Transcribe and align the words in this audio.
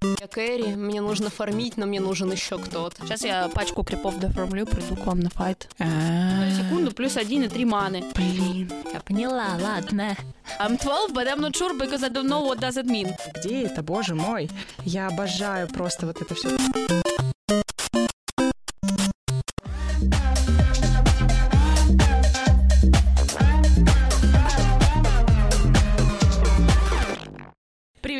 Я 0.00 0.28
Кэрри, 0.28 0.76
мне 0.76 1.00
нужно 1.00 1.28
фармить, 1.28 1.76
но 1.76 1.86
мне 1.86 2.00
нужен 2.00 2.30
еще 2.30 2.56
кто-то. 2.58 3.04
Сейчас 3.04 3.22
я 3.22 3.48
пачку 3.48 3.82
крипов 3.82 4.18
доформлю, 4.18 4.64
приду 4.64 4.94
к 4.94 5.04
вам 5.04 5.20
на 5.20 5.30
файт. 5.30 5.68
А. 5.80 6.50
Секунду, 6.56 6.92
плюс 6.92 7.16
один 7.16 7.42
и 7.42 7.48
три 7.48 7.64
маны. 7.64 8.04
Блин, 8.14 8.70
я 8.92 9.00
поняла, 9.00 9.58
ладно. 9.60 10.16
I'm 10.60 10.78
12, 10.78 11.12
but 11.12 11.26
I'm 11.26 11.40
not 11.40 11.56
sure 11.56 11.76
because 11.76 12.04
I 12.04 12.10
don't 12.10 12.28
know 12.28 12.42
what 12.42 12.60
does 12.60 12.76
it 12.76 12.86
mean. 12.86 13.12
Где 13.40 13.64
это, 13.64 13.82
боже 13.82 14.14
мой? 14.14 14.48
Я 14.84 15.08
обожаю 15.08 15.66
просто 15.68 16.06
вот 16.06 16.22
это 16.22 16.34
все. 16.34 16.48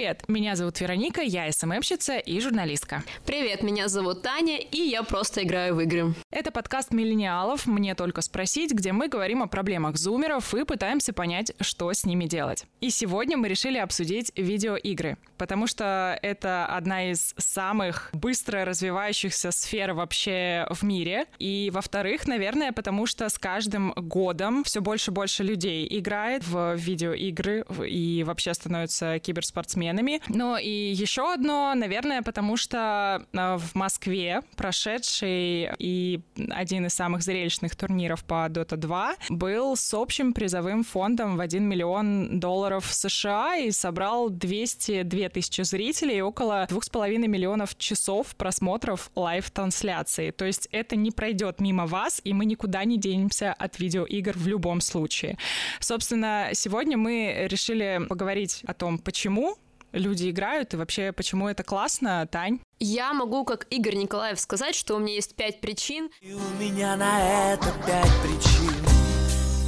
Привет, 0.09 0.25
меня 0.27 0.57
зовут 0.57 0.81
Вероника, 0.81 1.21
я 1.21 1.53
СММщица 1.53 2.17
и 2.17 2.41
журналистка. 2.41 3.05
Привет, 3.27 3.63
меня 3.63 3.89
зовут 3.89 4.23
Таня, 4.23 4.57
и 4.57 4.79
я 4.79 5.03
просто 5.03 5.43
играю 5.43 5.75
в 5.75 5.83
игры. 5.83 6.15
Это 6.31 6.51
подкаст 6.51 6.93
миллениалов 6.93 7.67
«Мне 7.67 7.95
только 7.95 8.23
спросить», 8.23 8.73
где 8.73 8.93
мы 8.93 9.09
говорим 9.09 9.43
о 9.43 9.49
проблемах 9.49 9.99
зумеров 9.99 10.55
и 10.55 10.65
пытаемся 10.65 11.13
понять, 11.13 11.53
что 11.61 11.93
с 11.93 12.07
ними 12.07 12.25
делать. 12.25 12.65
И 12.81 12.89
сегодня 12.89 13.37
мы 13.37 13.49
решили 13.49 13.77
обсудить 13.77 14.33
видеоигры, 14.35 15.19
потому 15.37 15.67
что 15.67 16.19
это 16.23 16.65
одна 16.65 17.11
из 17.11 17.35
самых 17.37 18.09
быстро 18.15 18.65
развивающихся 18.65 19.51
сфер 19.51 19.93
вообще 19.93 20.67
в 20.71 20.85
мире. 20.85 21.27
И, 21.39 21.71
во-вторых, 21.71 22.27
наверное, 22.27 22.73
потому 22.73 23.05
что 23.05 23.29
с 23.29 23.39
каждым 23.39 23.93
годом 23.93 24.65
все 24.65 24.81
больше 24.81 25.11
и 25.11 25.15
больше 25.15 25.43
людей 25.45 25.87
играет 25.91 26.47
в 26.47 26.77
видеоигры 26.77 27.67
и 27.87 28.25
вообще 28.27 28.55
становятся 28.55 29.19
киберспортсменами 29.19 29.98
спортсменами. 29.99 30.21
Но 30.29 30.59
и 30.59 30.93
еще 30.93 31.33
одно, 31.33 31.75
наверное, 31.75 32.23
потому 32.23 32.57
что 32.57 33.27
а, 33.35 33.59
в 33.59 33.75
Москве 33.75 34.43
прошедший 34.57 35.71
и 35.79 36.21
один 36.51 36.87
из 36.87 36.95
самых 36.95 37.23
зрелищных 37.23 37.77
турниров 37.77 38.25
по 38.25 38.47
Dota 38.49 38.77
2 38.77 39.15
был 39.31 39.77
с 39.77 39.95
общим 39.95 40.33
призовым 40.33 40.85
фондом 40.85 41.37
в 41.37 41.41
1 41.41 41.63
миллион 41.63 42.41
долларов 42.41 42.87
США 42.93 43.57
и 43.57 43.71
собрал 43.71 44.31
202 44.31 45.29
тысячи 45.29 45.63
зрителей 45.63 46.19
и 46.19 46.21
около 46.21 46.67
2,5 46.69 47.19
миллионов 47.27 47.77
часов 47.79 48.35
просмотров 48.37 49.11
live-трансляции. 49.15 50.31
То 50.31 50.45
есть 50.45 50.69
это 50.73 50.97
не 50.97 51.11
пройдет 51.11 51.61
мимо 51.61 51.87
вас, 51.87 52.21
и 52.25 52.33
мы 52.33 52.45
никуда 52.45 52.85
не 52.85 52.99
денемся 52.99 53.53
от 53.53 53.79
видеоигр 53.79 54.37
в 54.37 54.47
любом 54.47 54.81
случае. 54.81 55.39
Собственно, 55.81 56.51
сегодня 56.53 56.97
мы 56.97 57.47
решили 57.49 58.01
поговорить 58.09 58.63
о 58.67 58.75
том, 58.75 58.99
почему 58.99 59.57
люди 59.93 60.31
играют 60.31 60.75
и 60.75 60.77
вообще 60.77 61.13
почему 61.13 61.49
это 61.49 61.63
классно, 61.63 62.27
Тань? 62.31 62.61
Я 62.79 63.13
могу, 63.13 63.45
как 63.45 63.67
Игорь 63.71 63.97
Николаев, 63.97 64.39
сказать, 64.41 64.75
что 64.75 64.97
у 64.97 64.99
меня 64.99 65.15
есть 65.15 65.35
пять 65.35 65.61
причин. 65.61 66.11
И 66.21 66.33
у 66.33 66.49
меня 66.61 66.97
на 66.97 67.53
это 67.53 67.67
пять 67.87 68.13
причин. 68.23 68.73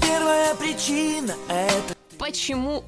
Первая 0.02 0.54
причина— 0.54 1.34
это... 1.48 1.94
Почему 2.18 2.84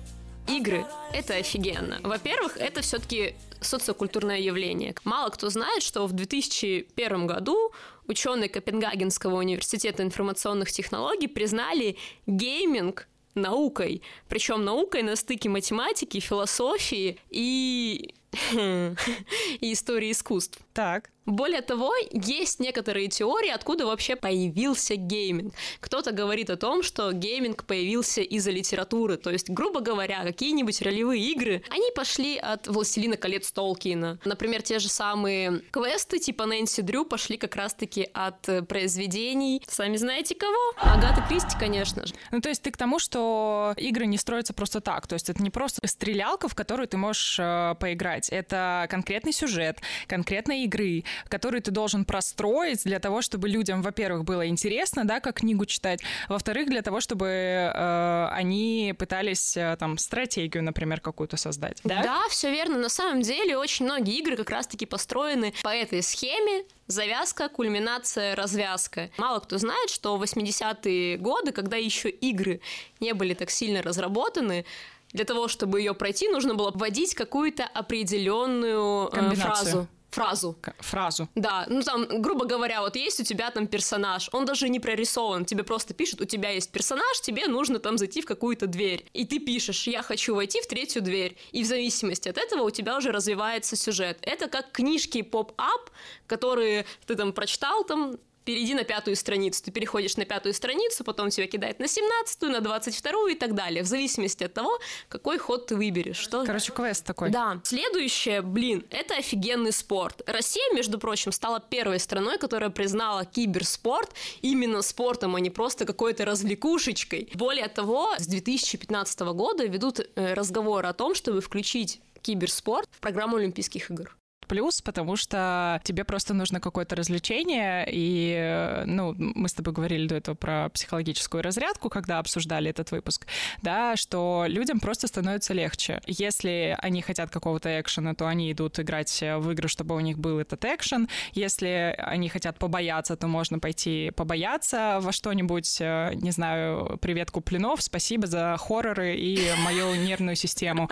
игры— 0.46 0.84
это 1.12 1.34
офигенно? 1.34 1.98
Во-первых, 2.02 2.56
это 2.56 2.82
все-таки 2.82 3.34
социокультурное 3.60 4.38
явление. 4.38 4.94
Мало 5.04 5.30
кто 5.30 5.48
знает, 5.48 5.82
что 5.82 6.06
в 6.06 6.12
2001 6.12 7.26
году 7.26 7.72
ученые 8.06 8.48
Копенгагенского 8.48 9.36
университета 9.36 10.02
информационных 10.02 10.70
технологий 10.70 11.28
признали 11.28 11.96
гейминг 12.26 13.08
наукой. 13.34 14.02
Причем 14.28 14.64
наукой 14.64 15.02
на 15.02 15.16
стыке 15.16 15.48
математики, 15.48 16.20
философии 16.20 17.18
и 17.30 18.14
и 18.52 19.72
истории 19.72 20.10
искусств. 20.10 20.58
Так. 20.72 21.11
Более 21.26 21.62
того, 21.62 21.92
есть 22.10 22.58
некоторые 22.58 23.08
теории, 23.08 23.50
откуда 23.50 23.86
вообще 23.86 24.16
появился 24.16 24.96
гейминг. 24.96 25.54
Кто-то 25.80 26.12
говорит 26.12 26.50
о 26.50 26.56
том, 26.56 26.82
что 26.82 27.12
гейминг 27.12 27.64
появился 27.64 28.22
из-за 28.22 28.50
литературы, 28.50 29.16
то 29.16 29.30
есть, 29.30 29.48
грубо 29.48 29.80
говоря, 29.80 30.24
какие-нибудь 30.24 30.82
ролевые 30.82 31.22
игры, 31.30 31.62
они 31.70 31.90
пошли 31.94 32.36
от 32.36 32.66
«Властелина 32.66 33.16
колец» 33.16 33.52
Толкина. 33.52 34.18
Например, 34.24 34.62
те 34.62 34.78
же 34.78 34.88
самые 34.88 35.62
квесты 35.70 36.18
типа 36.18 36.46
Нэнси 36.46 36.82
Дрю 36.82 37.04
пошли 37.04 37.36
как 37.36 37.54
раз-таки 37.56 38.08
от 38.12 38.48
э, 38.48 38.62
произведений, 38.62 39.62
сами 39.68 39.96
знаете 39.96 40.34
кого? 40.34 40.72
Агаты 40.78 41.22
Кристи, 41.28 41.56
конечно 41.58 42.06
же. 42.06 42.14
Ну, 42.30 42.40
то 42.40 42.48
есть 42.48 42.62
ты 42.62 42.70
к 42.70 42.76
тому, 42.76 42.98
что 42.98 43.74
игры 43.76 44.06
не 44.06 44.18
строятся 44.18 44.54
просто 44.54 44.80
так, 44.80 45.06
то 45.06 45.14
есть 45.14 45.30
это 45.30 45.42
не 45.42 45.50
просто 45.50 45.86
стрелялка, 45.86 46.48
в 46.48 46.54
которую 46.54 46.88
ты 46.88 46.96
можешь 46.96 47.36
э, 47.38 47.74
поиграть, 47.78 48.28
это 48.28 48.86
конкретный 48.90 49.32
сюжет, 49.32 49.78
конкретной 50.06 50.64
игры, 50.64 51.04
который 51.28 51.60
ты 51.60 51.70
должен 51.70 52.04
простроить 52.04 52.84
для 52.84 52.98
того, 52.98 53.22
чтобы 53.22 53.48
людям, 53.48 53.82
во-первых, 53.82 54.24
было 54.24 54.46
интересно, 54.46 55.04
да, 55.04 55.20
как 55.20 55.36
книгу 55.36 55.66
читать, 55.66 56.00
во-вторых, 56.28 56.68
для 56.68 56.82
того, 56.82 57.00
чтобы 57.00 57.26
э, 57.26 58.28
они 58.32 58.94
пытались 58.98 59.56
э, 59.56 59.76
там 59.78 59.98
стратегию, 59.98 60.62
например, 60.62 61.00
какую-то 61.00 61.36
создать. 61.36 61.78
Да? 61.84 62.02
Да, 62.02 62.28
все 62.28 62.50
верно. 62.50 62.78
На 62.78 62.88
самом 62.88 63.22
деле 63.22 63.56
очень 63.56 63.84
многие 63.84 64.18
игры 64.18 64.36
как 64.36 64.50
раз-таки 64.50 64.86
построены 64.86 65.54
по 65.62 65.68
этой 65.68 66.02
схеме. 66.02 66.64
Завязка, 66.88 67.48
кульминация, 67.48 68.34
развязка. 68.34 69.10
Мало 69.16 69.40
кто 69.40 69.56
знает, 69.58 69.88
что 69.88 70.16
в 70.16 70.22
80-е 70.22 71.16
годы, 71.16 71.52
когда 71.52 71.76
еще 71.76 72.10
игры 72.10 72.60
не 73.00 73.14
были 73.14 73.34
так 73.34 73.50
сильно 73.50 73.82
разработаны, 73.82 74.66
для 75.12 75.24
того, 75.24 75.48
чтобы 75.48 75.80
ее 75.80 75.94
пройти, 75.94 76.28
нужно 76.28 76.54
было 76.54 76.70
вводить 76.74 77.14
какую-то 77.14 77.64
определенную 77.64 79.10
э, 79.12 79.34
фразу 79.34 79.88
фразу. 80.12 80.56
К- 80.60 80.74
фразу. 80.78 81.28
Да, 81.34 81.66
ну 81.68 81.82
там, 81.82 82.06
грубо 82.22 82.44
говоря, 82.44 82.80
вот 82.82 82.96
есть 82.96 83.20
у 83.20 83.24
тебя 83.24 83.50
там 83.50 83.66
персонаж, 83.66 84.28
он 84.32 84.44
даже 84.44 84.68
не 84.68 84.78
прорисован, 84.80 85.44
тебе 85.44 85.64
просто 85.64 85.94
пишут, 85.94 86.20
у 86.20 86.24
тебя 86.24 86.50
есть 86.50 86.70
персонаж, 86.70 87.20
тебе 87.20 87.46
нужно 87.48 87.78
там 87.78 87.98
зайти 87.98 88.20
в 88.22 88.26
какую-то 88.26 88.66
дверь. 88.66 89.06
И 89.12 89.24
ты 89.24 89.38
пишешь, 89.38 89.86
я 89.86 90.02
хочу 90.02 90.34
войти 90.34 90.60
в 90.60 90.66
третью 90.66 91.02
дверь. 91.02 91.36
И 91.52 91.62
в 91.62 91.66
зависимости 91.66 92.28
от 92.28 92.38
этого 92.38 92.62
у 92.62 92.70
тебя 92.70 92.96
уже 92.96 93.10
развивается 93.10 93.76
сюжет. 93.76 94.18
Это 94.22 94.48
как 94.48 94.72
книжки 94.72 95.22
поп-ап, 95.22 95.90
которые 96.26 96.84
ты 97.06 97.14
там 97.14 97.32
прочитал 97.32 97.84
там 97.84 98.16
перейди 98.44 98.74
на 98.74 98.84
пятую 98.84 99.16
страницу. 99.16 99.62
Ты 99.62 99.70
переходишь 99.70 100.16
на 100.16 100.24
пятую 100.24 100.54
страницу, 100.54 101.04
потом 101.04 101.30
тебя 101.30 101.46
кидает 101.46 101.78
на 101.78 101.88
семнадцатую, 101.88 102.52
на 102.52 102.60
двадцать 102.60 102.96
вторую 102.96 103.32
и 103.32 103.34
так 103.36 103.54
далее, 103.54 103.82
в 103.82 103.86
зависимости 103.86 104.44
от 104.44 104.54
того, 104.54 104.78
какой 105.08 105.38
ход 105.38 105.66
ты 105.66 105.76
выберешь. 105.76 106.16
Что... 106.16 106.44
Короче, 106.44 106.72
квест 106.72 107.04
такой. 107.04 107.30
Да. 107.30 107.60
Следующее, 107.64 108.42
блин, 108.42 108.84
это 108.90 109.16
офигенный 109.16 109.72
спорт. 109.72 110.22
Россия, 110.26 110.72
между 110.74 110.98
прочим, 110.98 111.32
стала 111.32 111.60
первой 111.60 111.98
страной, 111.98 112.38
которая 112.38 112.70
признала 112.70 113.24
киберспорт 113.24 114.10
именно 114.40 114.82
спортом, 114.82 115.36
а 115.36 115.40
не 115.40 115.50
просто 115.50 115.84
какой-то 115.84 116.24
развлекушечкой. 116.24 117.30
Более 117.34 117.68
того, 117.68 118.14
с 118.18 118.26
2015 118.26 119.20
года 119.20 119.64
ведут 119.64 120.00
э, 120.00 120.34
разговоры 120.34 120.88
о 120.88 120.92
том, 120.92 121.14
чтобы 121.14 121.40
включить 121.40 122.00
киберспорт 122.22 122.88
в 122.90 123.00
программу 123.00 123.36
Олимпийских 123.36 123.90
игр 123.90 124.16
плюс, 124.46 124.80
потому 124.80 125.16
что 125.16 125.80
тебе 125.84 126.04
просто 126.04 126.34
нужно 126.34 126.60
какое-то 126.60 126.96
развлечение, 126.96 127.86
и, 127.90 128.82
ну, 128.86 129.14
мы 129.16 129.48
с 129.48 129.54
тобой 129.54 129.72
говорили 129.72 130.06
до 130.06 130.16
этого 130.16 130.34
про 130.34 130.68
психологическую 130.68 131.42
разрядку, 131.42 131.88
когда 131.88 132.18
обсуждали 132.18 132.70
этот 132.70 132.90
выпуск, 132.90 133.26
да, 133.62 133.96
что 133.96 134.44
людям 134.46 134.80
просто 134.80 135.06
становится 135.06 135.54
легче. 135.54 136.00
Если 136.06 136.76
они 136.80 137.02
хотят 137.02 137.30
какого-то 137.30 137.80
экшена, 137.80 138.14
то 138.14 138.26
они 138.26 138.52
идут 138.52 138.78
играть 138.78 139.20
в 139.20 139.50
игры, 139.50 139.68
чтобы 139.68 139.94
у 139.96 140.00
них 140.00 140.18
был 140.18 140.38
этот 140.38 140.64
экшен. 140.64 141.08
Если 141.32 141.94
они 141.98 142.28
хотят 142.28 142.58
побояться, 142.58 143.16
то 143.16 143.26
можно 143.26 143.58
пойти 143.58 144.10
побояться 144.14 144.98
во 145.00 145.12
что-нибудь, 145.12 145.80
не 145.80 146.30
знаю, 146.30 146.98
привет, 147.00 147.30
Куплинов, 147.30 147.82
спасибо 147.82 148.26
за 148.26 148.56
хорроры 148.58 149.16
и 149.16 149.38
мою 149.64 149.94
нервную 149.94 150.36
систему. 150.36 150.88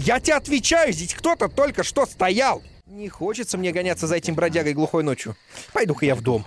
Я 0.00 0.20
тебе 0.20 0.36
отвечаю, 0.36 0.92
здесь 0.92 1.12
кто-то 1.12 1.48
только 1.48 1.82
что 1.82 2.06
стоял. 2.06 2.62
Не 2.86 3.08
хочется 3.08 3.58
мне 3.58 3.72
гоняться 3.72 4.06
за 4.06 4.14
этим 4.14 4.36
бродягой 4.36 4.72
глухой 4.72 5.02
ночью. 5.02 5.34
Пойду-ка 5.72 6.06
я 6.06 6.14
в 6.14 6.20
дом. 6.20 6.44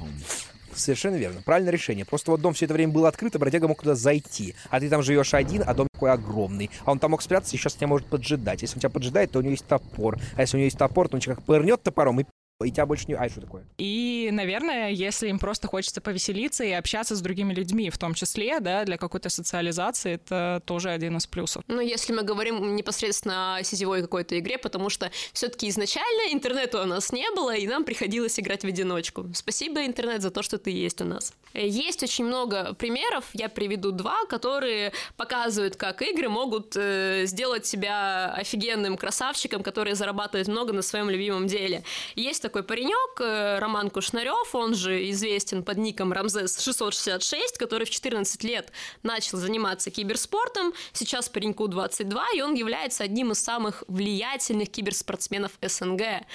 Совершенно 0.73 1.15
верно. 1.15 1.41
Правильное 1.41 1.73
решение. 1.73 2.05
Просто 2.05 2.31
вот 2.31 2.39
дом 2.39 2.53
все 2.53 2.63
это 2.63 2.73
время 2.73 2.93
был 2.93 3.05
открыт, 3.05 3.35
а 3.35 3.39
бродяга 3.39 3.67
мог 3.67 3.81
туда 3.81 3.93
зайти. 3.93 4.55
А 4.69 4.79
ты 4.79 4.89
там 4.89 5.03
живешь 5.03 5.33
один, 5.33 5.63
а 5.67 5.73
дом 5.73 5.89
такой 5.91 6.11
огромный. 6.11 6.71
А 6.85 6.93
он 6.93 6.99
там 6.99 7.11
мог 7.11 7.21
спрятаться 7.21 7.53
и 7.53 7.59
сейчас 7.59 7.73
тебя 7.73 7.87
может 7.87 8.07
поджидать. 8.07 8.61
Если 8.61 8.77
он 8.77 8.79
тебя 8.79 8.89
поджидает, 8.89 9.31
то 9.31 9.39
у 9.39 9.41
него 9.41 9.51
есть 9.51 9.67
топор. 9.67 10.17
А 10.37 10.41
если 10.41 10.55
у 10.55 10.59
него 10.59 10.65
есть 10.65 10.77
топор, 10.77 11.09
то 11.09 11.17
он 11.17 11.21
тебя 11.21 11.35
как 11.35 11.43
пырнет 11.43 11.83
топором 11.83 12.21
и 12.21 12.25
и 12.63 12.71
тебя 12.71 12.85
больше 12.85 13.05
не... 13.07 13.15
Ай, 13.15 13.29
что 13.29 13.41
такое? 13.41 13.63
И, 13.77 14.29
наверное, 14.31 14.89
если 14.89 15.29
им 15.29 15.39
просто 15.39 15.67
хочется 15.67 16.01
повеселиться 16.01 16.63
и 16.63 16.71
общаться 16.71 17.15
с 17.15 17.21
другими 17.21 17.53
людьми, 17.53 17.89
в 17.89 17.97
том 17.97 18.13
числе, 18.13 18.59
да, 18.59 18.83
для 18.83 18.97
какой-то 18.97 19.29
социализации, 19.29 20.13
это 20.13 20.61
тоже 20.65 20.89
один 20.89 21.17
из 21.17 21.27
плюсов. 21.27 21.63
Ну, 21.67 21.79
если 21.79 22.13
мы 22.13 22.23
говорим 22.23 22.75
непосредственно 22.75 23.57
о 23.57 23.63
сетевой 23.63 24.01
какой-то 24.01 24.37
игре, 24.37 24.57
потому 24.57 24.89
что 24.89 25.11
все-таки 25.33 25.69
изначально 25.69 26.33
интернета 26.33 26.81
у 26.81 26.85
нас 26.85 27.11
не 27.11 27.29
было, 27.31 27.55
и 27.55 27.67
нам 27.67 27.83
приходилось 27.83 28.39
играть 28.39 28.63
в 28.63 28.67
одиночку. 28.67 29.25
Спасибо, 29.33 29.85
интернет, 29.85 30.21
за 30.21 30.31
то, 30.31 30.43
что 30.43 30.57
ты 30.57 30.71
есть 30.71 31.01
у 31.01 31.05
нас. 31.05 31.33
Есть 31.53 32.03
очень 32.03 32.25
много 32.25 32.73
примеров, 32.73 33.25
я 33.33 33.49
приведу 33.49 33.91
два, 33.91 34.25
которые 34.25 34.93
показывают, 35.17 35.75
как 35.75 36.01
игры 36.01 36.29
могут 36.29 36.75
э, 36.75 37.23
сделать 37.25 37.65
себя 37.65 38.33
офигенным 38.33 38.97
красавчиком, 38.97 39.63
который 39.63 39.93
зарабатывает 39.93 40.47
много 40.47 40.73
на 40.73 40.81
своем 40.81 41.09
любимом 41.09 41.47
деле. 41.47 41.83
Есть 42.15 42.41
такой 42.41 42.50
паренек, 42.51 43.21
э, 43.21 43.59
Роман 43.59 43.89
Кушнарев, 43.89 44.53
он 44.53 44.75
же 44.75 45.09
известен 45.11 45.63
под 45.63 45.77
ником 45.77 46.13
Рамзес 46.13 46.59
666, 46.59 47.57
который 47.57 47.85
в 47.85 47.89
14 47.89 48.43
лет 48.43 48.71
начал 49.03 49.37
заниматься 49.37 49.89
киберспортом, 49.89 50.73
сейчас 50.93 51.29
пареньку 51.29 51.67
22, 51.67 52.31
и 52.35 52.41
он 52.41 52.53
является 52.53 53.03
одним 53.03 53.31
из 53.31 53.43
самых 53.43 53.83
влиятельных 53.87 54.69
киберспортсменов 54.69 55.51
СНГ. 55.61 56.25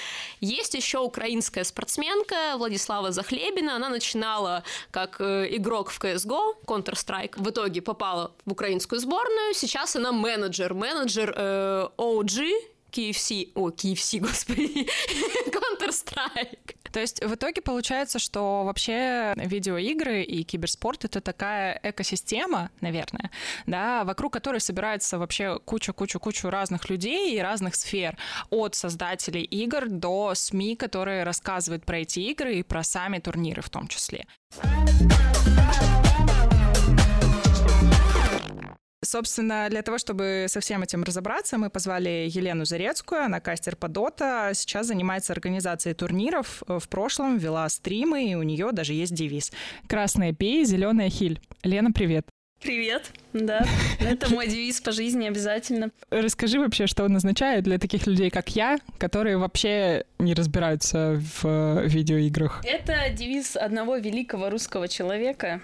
Есть 0.40 0.74
еще 0.74 0.98
украинская 0.98 1.64
спортсменка 1.64 2.54
Владислава 2.56 3.12
Захлебина, 3.12 3.76
она 3.76 3.88
начинала 3.88 4.64
как 4.90 5.20
э, 5.20 5.46
игрок 5.56 5.90
в 5.90 6.00
CSGO, 6.00 6.54
Counter-Strike, 6.66 7.34
в 7.36 7.50
итоге 7.50 7.82
попала 7.82 8.32
в 8.44 8.52
украинскую 8.52 9.00
сборную, 9.00 9.54
сейчас 9.54 9.94
она 9.96 10.12
менеджер, 10.12 10.74
менеджер 10.74 11.34
э, 11.36 11.88
OG, 11.98 12.75
KFC, 12.96 13.52
о, 13.54 13.70
KFC, 13.70 14.20
господи, 14.20 14.86
Counter-Strike. 15.50 16.76
То 16.92 17.00
есть 17.00 17.22
в 17.22 17.34
итоге 17.34 17.60
получается, 17.60 18.18
что 18.18 18.64
вообще 18.64 19.34
видеоигры 19.36 20.22
и 20.22 20.44
киберспорт— 20.44 21.04
это 21.04 21.20
такая 21.20 21.78
экосистема, 21.82 22.70
наверное, 22.80 23.30
да, 23.66 24.04
вокруг 24.04 24.32
которой 24.32 24.60
собирается 24.60 25.18
вообще 25.18 25.58
куча-куча-куча 25.58 26.50
разных 26.50 26.88
людей 26.88 27.36
и 27.36 27.40
разных 27.40 27.74
сфер, 27.74 28.16
от 28.48 28.74
создателей 28.74 29.42
игр 29.42 29.88
до 29.88 30.34
СМИ, 30.34 30.76
которые 30.76 31.24
рассказывают 31.24 31.84
про 31.84 31.98
эти 31.98 32.20
игры 32.20 32.54
и 32.56 32.62
про 32.62 32.82
сами 32.82 33.18
турниры 33.18 33.60
в 33.60 33.68
том 33.68 33.88
числе. 33.88 34.26
Собственно, 39.06 39.68
для 39.70 39.82
того, 39.82 39.98
чтобы 39.98 40.46
со 40.48 40.58
всем 40.58 40.82
этим 40.82 41.04
разобраться, 41.04 41.58
мы 41.58 41.70
позвали 41.70 42.26
Елену 42.28 42.64
Зарецкую, 42.64 43.22
она 43.22 43.38
кастер 43.38 43.76
по 43.76 43.86
Дота, 43.86 44.50
сейчас 44.52 44.88
занимается 44.88 45.32
организацией 45.32 45.94
турниров, 45.94 46.64
в 46.66 46.88
прошлом 46.88 47.38
вела 47.38 47.68
стримы, 47.68 48.28
и 48.28 48.34
у 48.34 48.42
нее 48.42 48.72
даже 48.72 48.94
есть 48.94 49.14
девиз 49.14 49.52
«Красное 49.86 50.32
бей, 50.32 50.64
зеленое 50.64 51.08
хиль». 51.08 51.40
Лена, 51.62 51.92
привет. 51.92 52.26
Привет, 52.60 53.12
да, 53.32 53.64
это 54.00 54.28
мой 54.28 54.48
девиз 54.48 54.80
по 54.80 54.90
жизни 54.90 55.28
обязательно. 55.28 55.90
Расскажи 56.10 56.58
вообще, 56.58 56.88
что 56.88 57.04
он 57.04 57.14
означает 57.14 57.62
для 57.62 57.78
таких 57.78 58.08
людей, 58.08 58.30
как 58.30 58.56
я, 58.56 58.78
которые 58.98 59.36
вообще 59.36 60.04
не 60.18 60.34
разбираются 60.34 61.22
в 61.42 61.86
видеоиграх. 61.86 62.64
Это 62.64 63.10
девиз 63.12 63.56
одного 63.56 63.98
великого 63.98 64.50
русского 64.50 64.88
человека, 64.88 65.60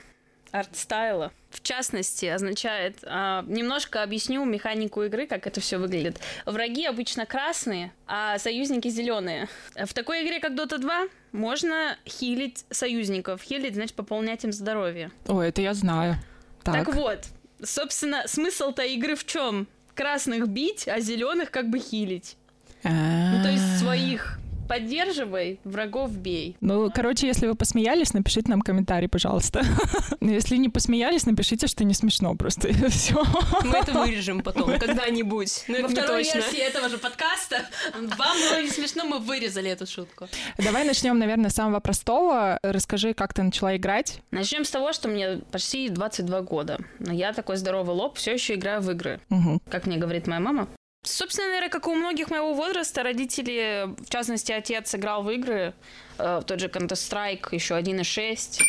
арт-стайла. 0.52 1.32
В 1.50 1.60
частности, 1.62 2.26
означает... 2.26 2.98
А, 3.02 3.44
немножко 3.46 4.02
объясню 4.02 4.44
механику 4.44 5.02
игры, 5.02 5.26
как 5.26 5.46
это 5.46 5.60
все 5.60 5.78
выглядит. 5.78 6.20
Враги 6.46 6.86
обычно 6.86 7.26
красные, 7.26 7.92
а 8.06 8.38
союзники 8.38 8.88
зеленые. 8.88 9.48
В 9.74 9.92
такой 9.92 10.24
игре, 10.24 10.40
как 10.40 10.52
Dota 10.52 10.78
2, 10.78 11.08
можно 11.32 11.96
хилить 12.06 12.64
союзников. 12.70 13.42
Хилить, 13.42 13.74
значит, 13.74 13.94
пополнять 13.94 14.44
им 14.44 14.52
здоровье. 14.52 15.10
О, 15.26 15.40
это 15.40 15.60
я 15.62 15.74
знаю. 15.74 16.16
Так, 16.62 16.86
так 16.86 16.94
вот, 16.94 17.26
собственно, 17.62 18.22
смысл-то 18.26 18.82
игры 18.84 19.16
в 19.16 19.26
чем? 19.26 19.66
Красных 19.94 20.48
бить, 20.48 20.86
а 20.88 21.00
зеленых 21.00 21.50
как 21.50 21.68
бы 21.68 21.78
хилить. 21.78 22.36
Ну, 22.84 23.42
то 23.42 23.50
есть 23.50 23.78
своих 23.78 24.38
поддерживай, 24.72 25.60
врагов 25.64 26.16
бей. 26.16 26.56
Ну, 26.62 26.90
короче, 26.90 27.26
если 27.26 27.46
вы 27.46 27.54
посмеялись, 27.54 28.14
напишите 28.14 28.48
нам 28.48 28.62
комментарий, 28.62 29.06
пожалуйста. 29.06 29.62
Если 30.22 30.56
не 30.56 30.70
посмеялись, 30.70 31.26
напишите, 31.26 31.66
что 31.66 31.84
не 31.84 31.92
смешно 31.92 32.34
просто. 32.34 32.72
Все. 32.88 33.22
Мы 33.64 33.76
это 33.76 33.92
вырежем 33.92 34.40
потом, 34.40 34.78
когда-нибудь. 34.78 35.64
Ну, 35.68 35.82
Во 35.82 35.88
второй 35.88 36.22
версии 36.22 36.58
этого 36.58 36.88
же 36.88 36.96
подкаста 36.96 37.66
вам 37.94 38.36
было 38.38 38.62
не 38.62 38.70
смешно, 38.70 39.04
мы 39.04 39.18
вырезали 39.18 39.70
эту 39.70 39.86
шутку. 39.86 40.28
Давай 40.56 40.86
начнем, 40.86 41.18
наверное, 41.18 41.50
с 41.50 41.54
самого 41.54 41.80
простого. 41.80 42.58
Расскажи, 42.62 43.12
как 43.12 43.34
ты 43.34 43.42
начала 43.42 43.76
играть. 43.76 44.22
Начнем 44.30 44.64
с 44.64 44.70
того, 44.70 44.94
что 44.94 45.08
мне 45.08 45.40
почти 45.50 45.90
22 45.90 46.40
года. 46.40 46.78
Но 46.98 47.12
я 47.12 47.34
такой 47.34 47.58
здоровый 47.58 47.94
лоб, 47.94 48.16
все 48.16 48.32
еще 48.32 48.54
играю 48.54 48.80
в 48.80 48.90
игры. 48.90 49.20
Угу. 49.28 49.60
Как 49.68 49.86
мне 49.86 49.98
говорит 49.98 50.26
моя 50.26 50.40
мама, 50.40 50.68
Собственно, 51.04 51.48
наверное, 51.48 51.68
как 51.68 51.88
у 51.88 51.94
многих 51.94 52.30
моего 52.30 52.54
возраста, 52.54 53.02
родители, 53.02 53.88
в 54.06 54.08
частности, 54.08 54.52
отец 54.52 54.94
играл 54.94 55.24
в 55.24 55.30
игры, 55.32 55.74
э, 56.18 56.42
тот 56.46 56.60
же 56.60 56.68
Counter-Strike, 56.68 57.48
еще 57.50 57.74
1.6. 57.74 58.62